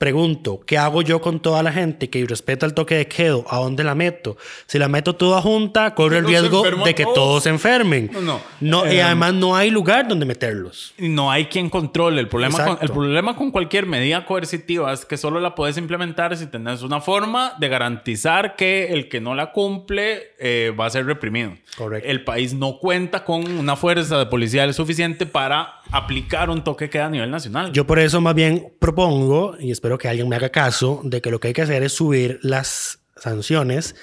Pregunto, 0.00 0.60
¿qué 0.66 0.78
hago 0.78 1.02
yo 1.02 1.20
con 1.20 1.40
toda 1.40 1.62
la 1.62 1.72
gente 1.72 2.08
que 2.08 2.24
respeta 2.24 2.64
el 2.64 2.72
toque 2.72 2.94
de 2.94 3.06
quedo? 3.06 3.44
¿A 3.50 3.58
dónde 3.58 3.84
la 3.84 3.94
meto? 3.94 4.38
Si 4.64 4.78
la 4.78 4.88
meto 4.88 5.14
toda 5.14 5.42
junta, 5.42 5.94
corre 5.94 6.16
el 6.16 6.24
riesgo 6.24 6.62
de 6.62 6.94
que 6.94 7.02
todos. 7.02 7.14
todos 7.14 7.42
se 7.42 7.50
enfermen. 7.50 8.10
No, 8.22 8.40
no. 8.60 8.86
y 8.90 8.96
Eh, 8.96 9.02
además 9.02 9.34
no 9.34 9.54
hay 9.54 9.68
lugar 9.70 10.08
donde 10.08 10.24
meterlos. 10.24 10.94
No 10.96 11.30
hay 11.30 11.44
quien 11.44 11.68
controle. 11.68 12.18
El 12.18 12.28
problema, 12.28 12.64
con, 12.64 12.78
el 12.80 12.88
problema 12.88 13.36
con 13.36 13.50
cualquier 13.50 13.84
medida 13.84 14.24
coercitiva 14.24 14.90
es 14.90 15.04
que 15.04 15.18
solo 15.18 15.38
la 15.38 15.54
puedes 15.54 15.76
implementar 15.76 16.34
si 16.34 16.46
tenés 16.46 16.80
una 16.80 17.02
forma 17.02 17.52
de 17.58 17.68
garantizar 17.68 18.56
que 18.56 18.94
el 18.94 19.06
que 19.10 19.20
no 19.20 19.34
la 19.34 19.52
cumple 19.52 20.28
eh, 20.38 20.74
va 20.80 20.86
a 20.86 20.90
ser 20.90 21.04
reprimido. 21.04 21.52
Correcto. 21.76 22.08
El 22.08 22.24
país 22.24 22.54
no 22.54 22.78
cuenta 22.78 23.22
con 23.22 23.46
una 23.46 23.76
fuerza 23.76 24.18
de 24.18 24.24
policial 24.24 24.72
suficiente 24.72 25.26
para 25.26 25.74
aplicar 25.92 26.50
un 26.50 26.62
toque 26.64 26.86
que 26.86 26.90
queda 26.90 27.06
a 27.06 27.10
nivel 27.10 27.30
nacional. 27.30 27.72
Yo 27.72 27.86
por 27.86 27.98
eso 27.98 28.20
más 28.20 28.34
bien 28.34 28.72
propongo, 28.78 29.56
y 29.58 29.70
espero 29.70 29.98
que 29.98 30.08
alguien 30.08 30.28
me 30.28 30.36
haga 30.36 30.50
caso, 30.50 31.00
de 31.04 31.20
que 31.20 31.30
lo 31.30 31.40
que 31.40 31.48
hay 31.48 31.54
que 31.54 31.62
hacer 31.62 31.82
es 31.82 31.92
subir 31.92 32.38
las 32.42 33.00
sanciones 33.16 33.96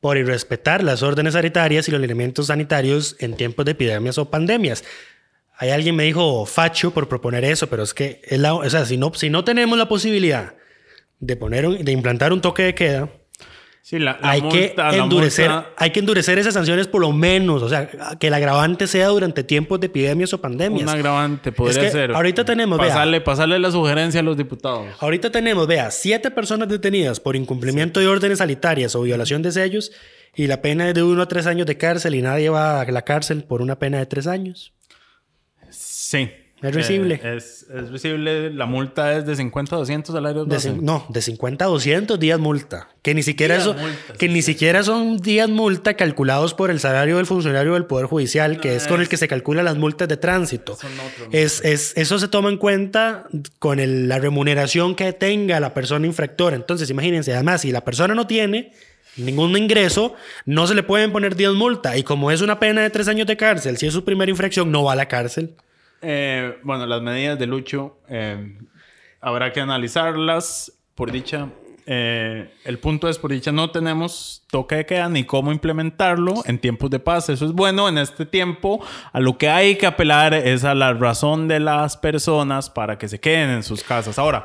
por 0.00 0.16
irrespetar 0.18 0.82
las 0.82 1.02
órdenes 1.02 1.34
sanitarias 1.34 1.88
y 1.88 1.90
los 1.90 2.02
elementos 2.02 2.48
sanitarios 2.48 3.16
en 3.20 3.36
tiempos 3.36 3.64
de 3.64 3.72
epidemias 3.72 4.18
o 4.18 4.30
pandemias. 4.30 4.84
Hay 5.56 5.70
alguien 5.70 5.96
me 5.96 6.02
dijo 6.04 6.44
facho 6.46 6.90
por 6.92 7.08
proponer 7.08 7.44
eso, 7.44 7.68
pero 7.68 7.82
es 7.82 7.94
que 7.94 8.20
es 8.24 8.38
la, 8.38 8.54
o 8.54 8.68
sea, 8.68 8.84
si 8.84 8.96
no, 8.96 9.12
si 9.14 9.30
no 9.30 9.44
tenemos 9.44 9.78
la 9.78 9.88
posibilidad 9.88 10.54
de 11.20 11.36
poner 11.36 11.66
un- 11.66 11.84
de 11.84 11.92
implantar 11.92 12.32
un 12.32 12.40
toque 12.40 12.64
de 12.64 12.74
queda, 12.74 13.08
Sí, 13.86 13.98
la, 13.98 14.18
la 14.18 14.30
hay 14.30 14.40
que 14.40 14.68
multa- 14.68 14.96
endurecer, 14.96 15.50
multa- 15.50 15.68
hay 15.76 15.90
que 15.90 16.00
endurecer 16.00 16.38
esas 16.38 16.54
sanciones 16.54 16.88
por 16.88 17.02
lo 17.02 17.12
menos, 17.12 17.62
o 17.62 17.68
sea, 17.68 17.86
que 18.18 18.28
el 18.28 18.32
agravante 18.34 18.86
sea 18.86 19.08
durante 19.08 19.44
tiempos 19.44 19.78
de 19.78 19.88
epidemias 19.88 20.32
o 20.32 20.40
pandemias. 20.40 20.84
un 20.84 20.88
agravante 20.88 21.52
podría 21.52 21.82
Es 21.82 21.86
que 21.88 21.90
ser. 21.92 22.12
ahorita 22.12 22.46
tenemos, 22.46 22.78
vea. 22.78 22.88
pasarle, 22.88 23.20
pasarle 23.20 23.58
la 23.58 23.70
sugerencia 23.70 24.20
a 24.20 24.22
los 24.22 24.38
diputados. 24.38 24.86
Ahorita 25.00 25.30
tenemos, 25.30 25.66
vea, 25.66 25.90
siete 25.90 26.30
personas 26.30 26.66
detenidas 26.70 27.20
por 27.20 27.36
incumplimiento 27.36 28.00
de 28.00 28.06
órdenes 28.08 28.38
sanitarias 28.38 28.94
o 28.96 29.02
violación 29.02 29.42
de 29.42 29.52
sellos 29.52 29.92
y 30.34 30.46
la 30.46 30.62
pena 30.62 30.88
es 30.88 30.94
de 30.94 31.02
uno 31.02 31.20
a 31.20 31.28
tres 31.28 31.46
años 31.46 31.66
de 31.66 31.76
cárcel 31.76 32.14
y 32.14 32.22
nadie 32.22 32.48
va 32.48 32.80
a 32.80 32.90
la 32.90 33.02
cárcel 33.02 33.44
por 33.44 33.60
una 33.60 33.78
pena 33.78 33.98
de 33.98 34.06
tres 34.06 34.26
años. 34.26 34.72
Sí. 35.68 36.30
Es 36.68 36.74
risible. 36.74 37.20
Eh, 37.22 37.36
es, 37.36 37.66
es 37.74 37.90
risible. 37.90 38.50
La 38.52 38.66
multa 38.66 39.16
es 39.16 39.26
de 39.26 39.36
50 39.36 39.74
a 39.76 39.78
200 39.80 40.14
salarios 40.14 40.48
De 40.48 40.54
base. 40.56 40.70
cin- 40.72 40.80
no, 40.80 41.04
de 41.08 41.20
50 41.22 41.64
a 41.64 41.68
200 41.68 42.18
días 42.18 42.38
multa. 42.40 42.88
Que 43.02 43.14
ni 43.14 43.22
siquiera, 43.22 43.54
Días 43.56 43.66
eso, 43.66 43.74
multa, 43.74 44.12
que 44.18 44.28
ni 44.28 44.40
siquiera 44.42 44.82
son 44.82 45.18
días 45.18 45.48
multa 45.50 45.94
calculados 45.94 46.54
por 46.54 46.70
el 46.70 46.80
salario 46.80 47.18
del 47.18 47.26
funcionario 47.26 47.74
del 47.74 47.84
Poder 47.84 48.06
Judicial, 48.06 48.60
que 48.60 48.76
es 48.76 48.86
con 48.86 49.00
el 49.00 49.08
que 49.08 49.16
se 49.16 49.28
calculan 49.28 49.64
las 49.66 49.76
multas 49.76 50.08
de 50.08 50.16
tránsito. 50.16 50.76
Son 50.76 50.90
Es, 51.32 51.60
es, 51.64 51.92
eso 51.96 52.18
se 52.18 52.28
toma 52.28 52.48
en 52.48 52.56
cuenta 52.56 53.26
con 53.58 53.78
el- 53.80 54.08
la 54.08 54.18
remuneración 54.18 54.94
que 54.94 55.12
tenga 55.12 55.60
la 55.60 55.74
persona 55.74 56.06
infractora. 56.06 56.56
Entonces, 56.56 56.88
imagínense, 56.90 57.34
además, 57.34 57.60
si 57.60 57.72
la 57.72 57.84
persona 57.84 58.14
no 58.14 58.26
tiene, 58.26 58.72
ningún 59.16 59.56
ingreso, 59.56 60.14
no 60.46 60.66
se 60.66 60.74
le 60.74 60.82
pueden 60.82 61.12
poner 61.12 61.36
10 61.36 61.52
multa. 61.52 61.96
Y 61.96 62.02
como 62.02 62.30
es 62.30 62.40
una 62.40 62.58
pena 62.58 62.80
de 62.82 62.90
tres 62.90 63.06
años 63.06 63.26
de 63.26 63.36
cárcel, 63.36 63.76
si 63.76 63.86
es 63.86 63.92
su 63.92 64.04
primera 64.04 64.30
infracción, 64.30 64.72
no 64.72 64.82
va 64.84 64.94
a 64.94 64.96
la 64.96 65.06
cárcel. 65.08 65.54
Eh, 66.06 66.58
bueno, 66.62 66.86
las 66.86 67.00
medidas 67.00 67.38
de 67.38 67.46
Lucho 67.46 67.98
eh, 68.08 68.58
habrá 69.20 69.52
que 69.52 69.60
analizarlas. 69.60 70.70
Por 70.94 71.10
dicha, 71.10 71.48
eh, 71.86 72.54
el 72.64 72.78
punto 72.78 73.08
es, 73.08 73.18
por 73.18 73.32
dicha, 73.32 73.50
no 73.50 73.70
tenemos 73.70 74.44
toque 74.50 74.76
de 74.76 74.86
queda 74.86 75.08
ni 75.08 75.24
cómo 75.24 75.50
implementarlo 75.50 76.42
en 76.44 76.58
tiempos 76.58 76.90
de 76.90 76.98
paz. 76.98 77.30
Eso 77.30 77.46
es 77.46 77.52
bueno. 77.52 77.88
En 77.88 77.98
este 77.98 78.26
tiempo, 78.26 78.84
a 79.12 79.20
lo 79.20 79.38
que 79.38 79.48
hay 79.48 79.76
que 79.76 79.86
apelar 79.86 80.34
es 80.34 80.64
a 80.64 80.74
la 80.74 80.92
razón 80.92 81.48
de 81.48 81.58
las 81.58 81.96
personas 81.96 82.68
para 82.68 82.98
que 82.98 83.08
se 83.08 83.18
queden 83.18 83.50
en 83.50 83.62
sus 83.62 83.82
casas. 83.82 84.18
Ahora, 84.18 84.44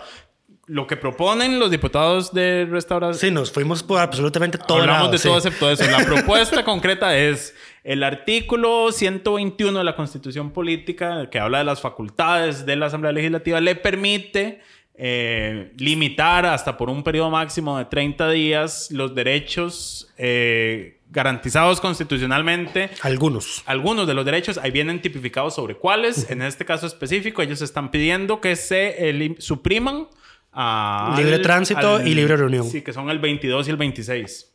lo 0.70 0.86
que 0.86 0.97
proponen 0.97 1.60
los 1.60 1.72
diputados 1.72 2.32
de 2.32 2.68
restauración. 2.70 3.20
Sí, 3.20 3.32
nos 3.32 3.51
fuimos 3.51 3.82
por 3.82 3.99
absolutamente 3.99 4.57
todo 4.60 4.78
Hablamos 4.78 5.01
lado, 5.01 5.12
de 5.12 5.18
sí. 5.18 5.28
todo 5.28 5.38
excepto 5.38 5.70
eso. 5.70 5.84
La 5.89 6.05
propuesta 6.05 6.64
concreta 6.64 7.18
es 7.18 7.55
el 7.84 8.04
artículo 8.04 8.92
121 8.92 9.78
de 9.78 9.84
la 9.84 9.96
Constitución 9.96 10.52
Política, 10.52 11.30
que 11.30 11.40
habla 11.40 11.60
de 11.60 11.64
las 11.64 11.82
facultades 11.82 12.66
de 12.66 12.76
la 12.76 12.88
Asamblea 12.88 13.12
Legislativa, 13.12 13.60
le 13.62 13.76
permite 13.76 14.62
eh, 14.96 15.72
limitar 15.78 16.46
hasta 16.46 16.76
por 16.76 16.90
un 16.90 17.04
periodo 17.04 17.30
máximo 17.30 17.78
de 17.78 17.86
30 17.86 18.30
días 18.32 18.90
los 18.92 19.16
derechos 19.16 20.14
eh, 20.18 21.00
garantizados 21.10 21.80
constitucionalmente 21.80 22.90
Algunos. 23.02 23.64
algunos 23.66 24.08
de 24.08 24.14
los 24.14 24.26
derechos 24.26 24.58
ahí 24.58 24.72
vienen 24.72 25.02
tipificados 25.02 25.56
sobre 25.56 25.76
cuáles. 25.76 26.30
En 26.30 26.42
este 26.42 26.66
caso 26.66 26.86
específico, 26.86 27.42
ellos 27.42 27.62
están 27.62 27.92
pidiendo 27.92 28.42
que 28.42 28.58
se 28.58 29.36
supriman 29.40 30.08
a 30.52 31.16
Libre 31.18 31.40
tránsito 31.40 32.02
y 32.02 32.14
libre 32.14 32.36
reunión. 32.36 32.66
Sí, 32.66 32.82
que 32.82 32.92
son 32.92 33.10
el 33.10 33.20
22 33.20 33.68
y 33.68 33.72
el 33.72 33.78
26. 33.78 34.54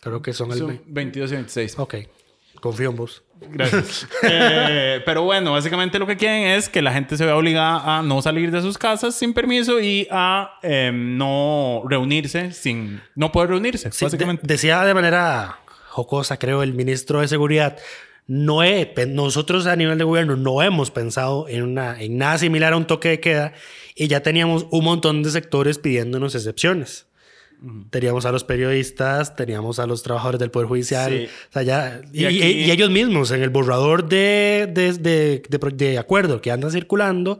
Creo 0.00 0.22
que 0.22 0.32
son 0.32 0.52
el... 0.52 0.58
Son 0.58 0.80
22 0.86 1.30
y 1.32 1.34
26. 1.34 1.78
Ok, 1.78 1.94
confío 2.60 2.90
en 2.90 2.96
vos. 2.96 3.22
Gracias. 3.40 4.06
Eh, 4.30 5.00
pero 5.04 5.22
bueno, 5.22 5.52
básicamente 5.52 5.98
lo 5.98 6.06
que 6.06 6.16
quieren 6.16 6.42
es 6.44 6.68
que 6.68 6.82
la 6.82 6.92
gente 6.92 7.16
se 7.16 7.24
vea 7.24 7.36
obligada 7.36 7.98
a 7.98 8.02
no 8.02 8.20
salir 8.22 8.50
de 8.50 8.60
sus 8.60 8.76
casas 8.78 9.14
sin 9.14 9.32
permiso 9.32 9.80
y 9.80 10.06
a 10.10 10.58
eh, 10.62 10.90
no 10.92 11.82
reunirse 11.88 12.52
sin... 12.52 13.00
No 13.14 13.30
poder 13.32 13.50
reunirse, 13.50 13.90
Sí, 13.92 14.04
básicamente. 14.04 14.42
de- 14.46 14.54
decía 14.54 14.84
de 14.84 14.94
manera 14.94 15.60
jocosa, 15.88 16.36
creo, 16.38 16.62
el 16.62 16.74
ministro 16.74 17.20
de 17.20 17.28
Seguridad, 17.28 17.76
no 18.26 18.62
he, 18.62 18.92
nosotros 19.08 19.66
a 19.66 19.74
nivel 19.76 19.98
de 19.98 20.04
gobierno 20.04 20.36
no 20.36 20.62
hemos 20.62 20.90
pensado 20.90 21.48
en, 21.48 21.62
una, 21.62 22.00
en 22.00 22.18
nada 22.18 22.38
similar 22.38 22.72
a 22.72 22.76
un 22.76 22.86
toque 22.86 23.08
de 23.08 23.20
queda 23.20 23.52
y 23.96 24.06
ya 24.08 24.22
teníamos 24.22 24.66
un 24.70 24.84
montón 24.84 25.22
de 25.22 25.30
sectores 25.30 25.78
pidiéndonos 25.78 26.34
excepciones. 26.34 27.06
Teníamos 27.90 28.24
a 28.24 28.30
los 28.30 28.44
periodistas, 28.44 29.34
teníamos 29.34 29.80
a 29.80 29.86
los 29.86 30.04
trabajadores 30.04 30.38
del 30.38 30.50
Poder 30.52 30.68
Judicial, 30.68 31.10
Sí. 31.10 31.26
o 31.26 31.52
sea, 31.52 31.62
ya, 31.62 32.00
y, 32.12 32.22
Y 32.22 32.24
aquí- 32.26 32.42
y- 32.42 32.64
y 32.66 32.70
ellos 32.70 32.88
mismos 32.90 33.32
en 33.32 33.42
el 33.42 33.50
borrador 33.50 34.08
de, 34.08 34.68
de, 34.72 34.92
de- 34.92 35.42
de 35.48 35.58
de 35.72 35.98
acuerdo 35.98 36.40
que 36.40 36.52
anda 36.52 36.70
circulando, 36.70 37.38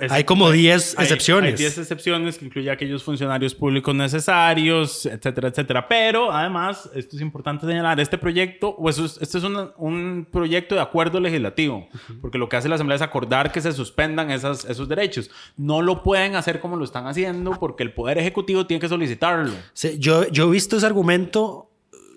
es- 0.00 0.10
hay 0.10 0.24
como 0.24 0.50
10 0.50 0.94
Hay- 0.98 1.04
excepciones. 1.04 1.52
Hay 1.52 1.56
10 1.58 1.78
excepciones 1.78 2.38
que 2.38 2.46
incluye 2.46 2.70
aquellos 2.72 3.04
funcionarios 3.04 3.54
públicos 3.54 3.94
necesarios, 3.94 5.06
etcétera, 5.06 5.48
etcétera. 5.48 5.86
Pero 5.88 6.32
además, 6.32 6.90
esto 6.94 7.14
es 7.16 7.22
importante 7.22 7.64
señalar, 7.66 8.00
este 8.00 8.18
proyecto, 8.18 8.70
o 8.70 8.88
eso 8.90 9.04
es, 9.04 9.18
este 9.20 9.38
es 9.38 9.44
una- 9.44 9.70
un 9.76 10.26
proyecto 10.30 10.74
de 10.74 10.80
acuerdo 10.80 11.20
legislativo, 11.20 11.88
porque 12.20 12.36
lo 12.38 12.48
que 12.48 12.56
hace 12.56 12.68
la 12.68 12.74
Asamblea 12.74 12.96
es 12.96 13.02
acordar 13.02 13.52
que 13.52 13.60
se 13.60 13.70
suspendan 13.72 14.30
esas, 14.32 14.64
esos 14.64 14.88
derechos. 14.88 15.30
No 15.56 15.82
lo 15.82 16.02
pueden 16.02 16.34
hacer 16.34 16.58
como 16.58 16.76
lo 16.76 16.84
están 16.84 17.06
haciendo 17.06 17.52
porque 17.60 17.84
el 17.84 17.92
Poder 17.92 18.18
Ejecutivo 18.18 18.66
tiene 18.66 18.80
que 18.80 18.88
solicitarlo. 18.88 19.51
Yo, 19.98 20.28
yo 20.28 20.48
he 20.48 20.50
visto 20.50 20.76
ese 20.76 20.86
argumento. 20.86 21.70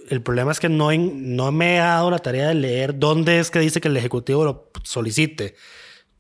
El 0.10 0.22
problema 0.22 0.52
es 0.52 0.60
que 0.60 0.70
no, 0.70 0.92
no 0.92 1.52
me 1.52 1.76
he 1.76 1.80
dado 1.80 2.12
la 2.12 2.20
tarea 2.20 2.48
de 2.50 2.56
leer 2.56 3.00
dónde 3.00 3.40
es 3.40 3.50
que 3.50 3.60
dice 3.60 3.82
que 3.82 3.88
el 3.88 3.98
Ejecutivo 3.98 4.46
lo 4.46 4.70
solicite. 4.84 5.56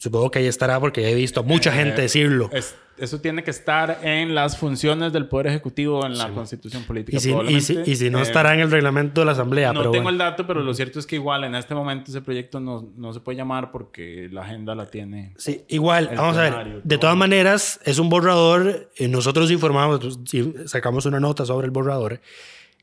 Supongo 0.05 0.29
que 0.29 0.37
ahí 0.37 0.45
estará 0.45 0.79
porque 0.79 1.09
he 1.09 1.15
visto 1.15 1.43
mucha 1.43 1.71
gente 1.71 1.99
decirlo. 2.03 2.49
Es- 2.53 2.75
eso 2.97 3.19
tiene 3.19 3.43
que 3.43 3.49
estar 3.51 3.99
en 4.03 4.35
las 4.35 4.55
funciones 4.57 5.11
del 5.11 5.25
Poder 5.27 5.47
Ejecutivo 5.47 6.05
en 6.05 6.15
la 6.17 6.29
Constitución 6.29 6.83
Política. 6.83 7.17
Y 7.17 7.19
si, 7.19 7.31
y, 7.49 7.59
si, 7.61 7.79
y 7.85 7.95
si 7.95 8.09
no 8.11 8.19
Eh, 8.19 8.21
estará 8.21 8.53
en 8.53 8.59
el 8.59 8.69
reglamento 8.71 9.19
de 9.21 9.25
la 9.25 9.31
Asamblea. 9.33 9.73
No 9.73 9.79
pero 9.81 9.91
tengo 9.91 10.03
bueno. 10.03 10.09
el 10.11 10.17
dato, 10.19 10.45
pero 10.47 10.61
lo 10.61 10.73
cierto 10.75 10.99
es 10.99 11.07
que 11.07 11.15
igual 11.15 11.43
en 11.43 11.55
este 11.55 11.73
momento 11.73 12.11
ese 12.11 12.21
proyecto 12.21 12.59
no, 12.59 12.87
no 12.95 13.11
se 13.13 13.19
puede 13.19 13.35
llamar 13.37 13.71
porque 13.71 14.29
la 14.31 14.43
agenda 14.43 14.75
la 14.75 14.85
tiene. 14.91 15.33
Sí, 15.37 15.63
igual, 15.69 16.11
vamos 16.15 16.37
a 16.37 16.41
ver. 16.43 16.53
plenario, 16.53 16.81
De 16.83 16.97
todas 16.99 17.17
maneras, 17.17 17.79
es 17.83 17.97
un 17.99 18.09
borrador. 18.09 18.89
eh, 18.97 19.07
nosotros 19.07 19.49
informamos, 19.51 19.99
pues, 19.99 20.19
sí, 20.25 20.53
sacamos 20.67 21.05
una 21.07 21.19
nota 21.19 21.45
sobre 21.45 21.65
el 21.65 21.71
borrador, 21.71 22.21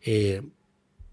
eh, 0.04 0.42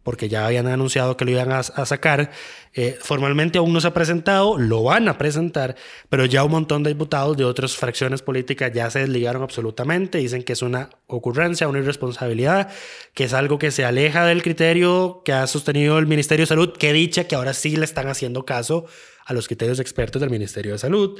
porque 0.09 0.27
ya 0.27 0.47
habían 0.47 0.65
anunciado 0.65 1.15
que 1.15 1.23
lo 1.23 1.29
iban 1.29 1.51
a, 1.51 1.61
sacar. 1.61 2.31
Eh, 2.73 2.97
formalmente 2.99 3.59
aún 3.59 3.71
no 3.71 3.79
se 3.79 3.89
ha 3.89 3.93
presentado, 3.93 4.57
lo 4.57 4.81
van 4.81 5.07
a 5.07 5.19
presentar, 5.19 5.75
pero 6.09 6.25
ya 6.25 6.43
un 6.43 6.49
montón 6.49 6.81
de 6.81 6.89
diputados 6.89 7.37
de 7.37 7.43
otras 7.43 7.77
fracciones 7.77 8.23
políticas 8.23 8.71
ya 8.73 8.89
se 8.89 9.01
desligaron 9.01 9.43
absolutamente. 9.43 10.17
Dicen 10.17 10.41
que 10.41 10.53
es 10.53 10.63
una 10.63 10.89
ocurrencia, 11.05 11.67
una 11.67 11.77
irresponsabilidad, 11.77 12.71
que 13.13 13.25
es 13.25 13.33
algo 13.33 13.59
que 13.59 13.69
se 13.69 13.85
aleja 13.85 14.25
del 14.25 14.41
criterio 14.41 15.21
que 15.23 15.31
ha 15.31 15.45
sostenido 15.45 15.99
el 15.99 16.07
Ministerio 16.07 16.41
de 16.41 16.47
Salud, 16.47 16.75
que 16.75 16.91
dicha 16.91 17.25
que 17.25 17.35
ahora 17.35 17.53
sí 17.53 17.75
le 17.75 17.85
están 17.85 18.07
haciendo 18.07 18.45
caso 18.45 18.87
a 19.27 19.33
los 19.33 19.45
criterios 19.45 19.79
expertos 19.79 20.19
del 20.19 20.31
Ministerio 20.31 20.71
de 20.71 20.79
Salud. 20.79 21.19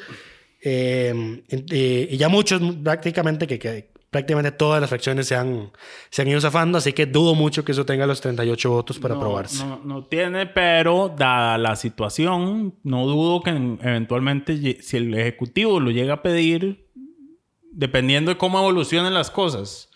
Eh, 0.63 1.43
y, 1.47 2.15
y 2.15 2.17
ya 2.17 2.27
muchos, 2.27 2.59
prácticamente, 2.83 3.45
que 3.45 3.99
prácticamente 4.10 4.51
todas 4.51 4.82
las 4.82 4.89
fracciones 4.89 5.28
se 5.28 5.36
han, 5.36 5.72
se 6.10 6.22
han 6.22 6.28
ido 6.28 6.41
zafando, 6.41 6.78
así 6.78 6.93
que 6.93 7.05
dudo 7.05 7.36
mucho 7.36 7.64
que 7.64 7.72
eso 7.74 7.86
tenga 7.86 8.05
los 8.07 8.22
38 8.22 8.70
votos 8.72 8.97
para 8.99 9.14
no, 9.16 9.22
aprobarse. 9.22 9.64
No, 9.66 9.82
no 9.86 10.05
tiene, 10.05 10.45
pero 10.47 11.14
dada 11.16 11.57
la 11.57 11.76
situación, 11.76 12.76
no 12.84 13.05
dudo 13.05 13.41
que 13.41 13.51
en- 13.51 13.80
eventualmente, 13.82 14.82
si 14.82 14.97
el 14.97 15.14
Ejecutivo 15.14 15.80
lo 15.80 15.91
llega 15.91 16.16
a 16.16 16.22
pedir, 16.24 16.88
dependiendo 17.72 18.32
de 18.32 18.38
cómo 18.38 18.60
evolucionen 18.60 19.14
las 19.14 19.30
cosas. 19.32 19.89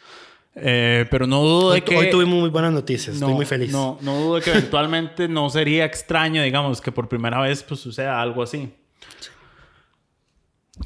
Eh, 0.56 1.08
pero 1.10 1.26
no 1.26 1.42
dudo 1.42 1.68
Hoy, 1.70 1.80
de 1.80 1.84
que. 1.84 1.98
hoy 1.98 2.10
tuvimos 2.12 2.40
muy 2.40 2.50
buenas 2.50 2.72
noticias, 2.72 3.16
estoy 3.16 3.30
no, 3.32 3.36
muy 3.36 3.46
feliz. 3.46 3.72
No, 3.72 3.98
no 4.02 4.16
dudo 4.20 4.36
de 4.36 4.42
que 4.44 4.52
eventualmente 4.52 5.28
no 5.28 5.50
sería 5.50 5.84
extraño, 5.86 6.44
digamos, 6.44 6.80
que 6.80 6.92
por 6.92 7.10
primera 7.10 7.42
vez 7.42 7.64
pues, 7.64 7.80
suceda 7.80 8.22
algo 8.22 8.44
así. 8.44 8.72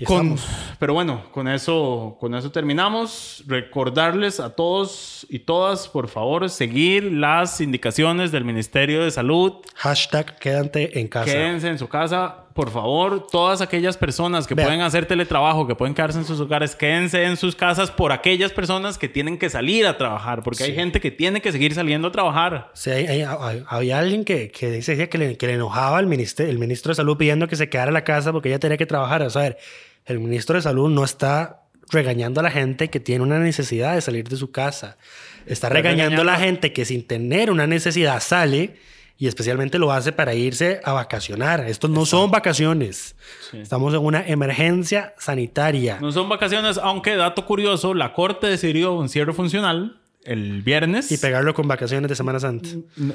Con- 0.05 0.35
pero 0.79 0.93
bueno, 0.93 1.23
con 1.31 1.47
eso, 1.47 2.17
con 2.19 2.35
eso 2.35 2.51
terminamos. 2.51 3.43
Recordarles 3.47 4.39
a 4.39 4.55
todos 4.55 5.25
y 5.29 5.39
todas, 5.39 5.87
por 5.87 6.07
favor, 6.07 6.49
seguir 6.49 7.11
las 7.11 7.61
indicaciones 7.61 8.31
del 8.31 8.45
Ministerio 8.45 9.03
de 9.03 9.11
Salud. 9.11 9.53
Hashtag 9.75 10.37
quédate 10.39 10.99
en 10.99 11.07
casa. 11.07 11.25
Quédense 11.31 11.67
en 11.69 11.79
su 11.79 11.87
casa, 11.87 12.46
por 12.57 12.71
favor. 12.71 13.25
Todas 13.31 13.61
aquellas 13.61 13.95
personas 13.95 14.45
que 14.47 14.55
pueden 14.65 14.81
hacer 14.81 15.05
teletrabajo, 15.05 15.65
que 15.67 15.75
pueden 15.75 15.93
quedarse 15.95 16.17
en 16.19 16.25
sus 16.25 16.39
hogares, 16.41 16.75
quédense 16.75 17.23
en 17.23 17.37
sus 17.37 17.55
casas 17.55 17.89
por 17.91 18.11
aquellas 18.11 18.51
personas 18.51 18.97
que 18.97 19.07
tienen 19.07 19.37
que 19.37 19.49
salir 19.49 19.85
a 19.87 19.97
trabajar, 19.97 20.43
porque 20.43 20.63
hay 20.65 20.73
gente 20.75 20.99
que 20.99 21.11
tiene 21.11 21.39
que 21.39 21.51
seguir 21.53 21.73
saliendo 21.73 22.09
a 22.09 22.11
trabajar. 22.11 22.69
Sí, 22.73 22.89
hay- 22.89 23.05
hay- 23.07 23.21
hay- 23.21 23.63
había 23.69 23.99
alguien 23.99 24.25
que, 24.25 24.51
que 24.51 24.69
decía 24.69 25.09
que 25.09 25.17
le, 25.17 25.37
que 25.37 25.47
le 25.47 25.53
enojaba 25.53 25.97
al 25.99 26.07
ministerio, 26.07 26.51
el 26.51 26.59
ministro 26.59 26.89
de 26.91 26.95
Salud 26.95 27.15
pidiendo 27.15 27.47
que 27.47 27.55
se 27.55 27.69
quedara 27.69 27.89
en 27.89 27.93
la 27.93 28.03
casa 28.03 28.33
porque 28.33 28.49
ella 28.49 28.59
tenía 28.59 28.75
que 28.77 28.85
trabajar. 28.85 29.21
O 29.21 29.29
sea, 29.29 29.41
a 29.41 29.45
ver, 29.45 29.57
el 30.05 30.19
ministro 30.19 30.55
de 30.55 30.63
Salud 30.63 30.89
no 30.89 31.03
está 31.05 31.61
regañando 31.91 32.41
a 32.41 32.43
la 32.43 32.51
gente 32.51 32.89
que 32.89 32.99
tiene 32.99 33.23
una 33.23 33.39
necesidad 33.39 33.93
de 33.93 34.01
salir 34.01 34.27
de 34.27 34.35
su 34.35 34.51
casa. 34.51 34.97
Está, 35.45 35.69
regañando, 35.69 36.21
a 36.23 36.25
la 36.25 36.35
gente 36.37 36.73
que 36.73 36.83
sin 36.83 37.07
tener 37.07 37.49
una 37.51 37.67
necesidad 37.67 38.19
sale 38.19 38.75
y 39.17 39.27
especialmente 39.27 39.79
lo 39.79 39.91
hace 39.91 40.11
para 40.11 40.33
irse 40.33 40.79
a 40.83 40.93
vacacionar. 40.93 41.61
Estos 41.67 41.89
no 41.89 42.05
son 42.05 42.29
vacaciones. 42.31 43.15
Estamos 43.53 43.93
en 43.93 44.01
una 44.01 44.25
emergencia 44.25 45.13
sanitaria. 45.17 45.97
No 46.01 46.11
son 46.11 46.29
vacaciones, 46.29 46.77
aunque 46.77 47.15
dato 47.15 47.45
curioso, 47.45 47.93
la 47.93 48.13
Corte 48.13 48.47
decidió 48.47 48.93
un 48.93 49.09
cierre 49.09 49.33
funcional 49.33 49.99
el 50.23 50.61
viernes. 50.61 51.11
Y 51.11 51.17
pegarlo 51.17 51.53
con 51.53 51.67
vacaciones 51.67 52.09
de 52.09 52.15
Semana 52.15 52.39
Santa. 52.39 52.69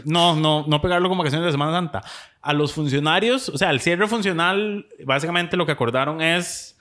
No, 0.05 0.35
no, 0.35 0.65
no 0.67 0.81
pegarlo 0.81 1.09
con 1.09 1.19
vacaciones 1.19 1.47
de 1.47 1.53
Semana 1.53 1.73
Santa. 1.73 2.03
A 2.41 2.53
los 2.55 2.73
funcionarios, 2.73 3.51
o 3.51 3.59
sea, 3.59 3.71
el 3.71 3.81
cierre 3.81 4.09
funcional, 4.09 4.87
básicamente 5.05 5.57
lo 5.57 5.67
que 5.67 5.73
acordaron 5.73 6.23
es 6.23 6.79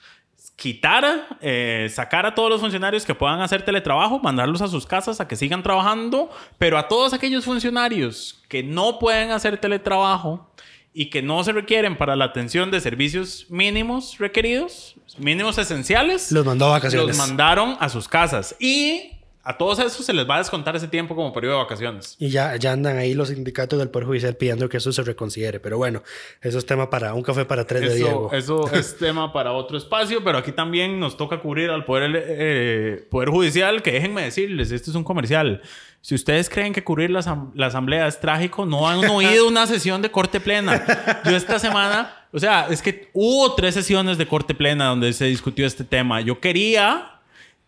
quitar, 0.61 1.39
eh, 1.41 1.89
sacar 1.91 2.27
a 2.27 2.35
todos 2.35 2.47
los 2.47 2.61
funcionarios 2.61 3.03
que 3.03 3.15
puedan 3.15 3.41
hacer 3.41 3.63
teletrabajo, 3.63 4.19
mandarlos 4.19 4.61
a 4.61 4.67
sus 4.67 4.85
casas 4.85 5.19
a 5.19 5.27
que 5.27 5.35
sigan 5.35 5.63
trabajando, 5.63 6.29
pero 6.59 6.77
a 6.77 6.87
todos 6.87 7.13
aquellos 7.13 7.45
funcionarios 7.45 8.43
que 8.47 8.61
no 8.61 8.99
pueden 8.99 9.31
hacer 9.31 9.57
teletrabajo 9.57 10.53
y 10.93 11.09
que 11.09 11.23
no 11.23 11.43
se 11.43 11.51
requieren 11.51 11.97
para 11.97 12.15
la 12.15 12.25
atención 12.25 12.69
de 12.69 12.79
servicios 12.79 13.47
mínimos 13.49 14.19
requeridos, 14.19 14.93
mínimos 15.17 15.57
esenciales, 15.57 16.31
Los 16.31 16.45
mandó 16.45 16.67
a 16.67 16.71
vacaciones. 16.73 17.07
los 17.07 17.17
mandaron 17.17 17.75
a 17.79 17.89
sus 17.89 18.07
casas. 18.07 18.55
Y 18.59 19.13
a 19.43 19.57
todos 19.57 19.79
esos 19.79 20.05
se 20.05 20.13
les 20.13 20.29
va 20.29 20.35
a 20.35 20.37
descontar 20.39 20.75
ese 20.75 20.87
tiempo 20.87 21.15
como 21.15 21.33
periodo 21.33 21.57
de 21.57 21.63
vacaciones. 21.63 22.15
Y 22.19 22.29
ya, 22.29 22.55
ya 22.57 22.73
andan 22.73 22.97
ahí 22.97 23.13
los 23.15 23.29
sindicatos 23.29 23.79
del 23.79 23.89
Poder 23.89 24.07
Judicial 24.07 24.35
pidiendo 24.35 24.69
que 24.69 24.77
eso 24.77 24.91
se 24.91 25.01
reconsidere. 25.01 25.59
Pero 25.59 25.77
bueno, 25.77 26.03
eso 26.41 26.59
es 26.59 26.65
tema 26.65 26.89
para 26.89 27.13
un 27.15 27.23
café 27.23 27.45
para 27.45 27.65
tres 27.65 27.81
de 27.81 27.95
Diego. 27.95 28.29
Eso, 28.31 28.67
eso 28.67 28.75
es 28.75 28.97
tema 28.97 29.33
para 29.33 29.53
otro 29.53 29.77
espacio, 29.77 30.23
pero 30.23 30.37
aquí 30.37 30.51
también 30.51 30.99
nos 30.99 31.17
toca 31.17 31.39
cubrir 31.39 31.71
al 31.71 31.85
Poder, 31.85 32.11
eh, 32.15 33.07
poder 33.09 33.29
Judicial, 33.29 33.81
que 33.81 33.91
déjenme 33.91 34.23
decirles, 34.23 34.71
este 34.71 34.91
es 34.91 34.95
un 34.95 35.03
comercial. 35.03 35.61
Si 36.01 36.15
ustedes 36.15 36.49
creen 36.49 36.73
que 36.73 36.83
cubrir 36.83 37.09
la, 37.09 37.47
la 37.55 37.65
asamblea 37.67 38.07
es 38.07 38.19
trágico, 38.19 38.65
no 38.65 38.87
han 38.87 39.03
oído 39.09 39.47
una 39.47 39.65
sesión 39.65 40.01
de 40.01 40.11
corte 40.11 40.39
plena. 40.39 41.21
Yo 41.25 41.35
esta 41.35 41.57
semana, 41.57 42.27
o 42.31 42.39
sea, 42.39 42.67
es 42.69 42.81
que 42.81 43.09
hubo 43.13 43.55
tres 43.55 43.73
sesiones 43.73 44.17
de 44.17 44.27
corte 44.27 44.53
plena 44.53 44.85
donde 44.87 45.13
se 45.13 45.25
discutió 45.25 45.65
este 45.65 45.83
tema. 45.83 46.21
Yo 46.21 46.39
quería 46.39 47.20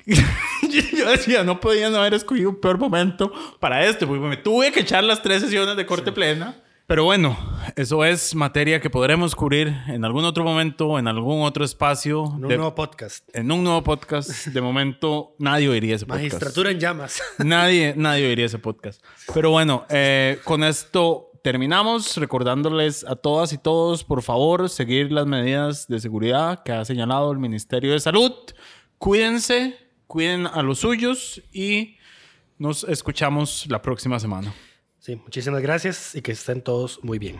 yo 0.98 1.10
decía, 1.10 1.44
no 1.44 1.60
podían 1.60 1.96
haber 1.96 2.14
escogido 2.14 2.50
un 2.50 2.60
peor 2.60 2.78
momento 2.78 3.32
para 3.60 3.86
esto, 3.86 4.08
porque 4.08 4.22
me 4.26 4.38
tuve 4.38 4.72
que 4.72 4.82
echar 4.82 5.04
las 5.04 5.22
tres 5.22 5.42
sesiones 5.42 5.76
de 5.78 5.86
corte 5.86 6.12
plena. 6.12 6.58
Pero 6.86 7.06
bueno, 7.06 7.38
eso 7.78 8.04
es 8.04 8.36
materia 8.36 8.82
que 8.82 8.90
podremos 8.90 9.36
cubrir 9.36 9.74
en 9.88 10.04
algún 10.04 10.26
otro 10.26 10.44
momento, 10.44 11.00
en 11.00 11.08
algún 11.08 11.42
otro 11.44 11.64
espacio. 11.64 12.26
En 12.26 12.44
un 12.44 12.48
de- 12.50 12.58
nuevo 12.58 12.76
podcast. 12.76 13.24
en 13.34 13.52
un 13.52 13.64
nuevo 13.64 13.82
podcast. 13.84 14.48
De 14.48 14.60
momento, 14.62 15.34
nadie 15.40 15.70
oiría 15.70 15.96
ese 15.96 16.06
podcast. 16.06 16.24
Magistratura 16.34 16.72
en 16.72 16.80
llamas. 16.80 17.22
Nadie, 17.38 17.94
nadie 17.96 18.28
oiría 18.28 18.48
ese 18.48 18.60
podcast. 18.60 19.02
Pero 19.34 19.50
bueno, 19.52 19.86
eh, 19.90 20.40
con 20.44 20.62
esto 20.66 21.32
terminamos 21.42 22.18
recordándoles 22.18 23.06
a 23.06 23.16
todas 23.16 23.54
y 23.54 23.58
todos, 23.58 24.04
por 24.04 24.22
favor, 24.22 24.70
seguir 24.70 25.10
las 25.12 25.26
medidas 25.26 25.88
de 25.88 26.02
seguridad 26.02 26.64
que 26.64 26.74
ha 26.74 26.84
señalado 26.84 27.32
el 27.32 27.40
Ministerio 27.40 27.94
de 27.94 28.02
Salud. 28.02 28.34
Cuídense, 28.98 29.78
cuiden 30.08 30.48
a 30.48 30.62
los 30.62 30.80
suyos 30.80 31.42
y 31.52 31.98
nos 32.58 32.84
escuchamos 32.84 33.66
la 33.70 33.82
próxima 33.82 34.20
semana. 34.20 34.54
Sí, 35.00 35.16
muchísimas 35.18 35.62
gracias 35.62 36.16
y 36.16 36.22
que 36.22 36.32
estén 36.32 36.62
todos 36.62 37.00
muy 37.04 37.20
bien. 37.20 37.38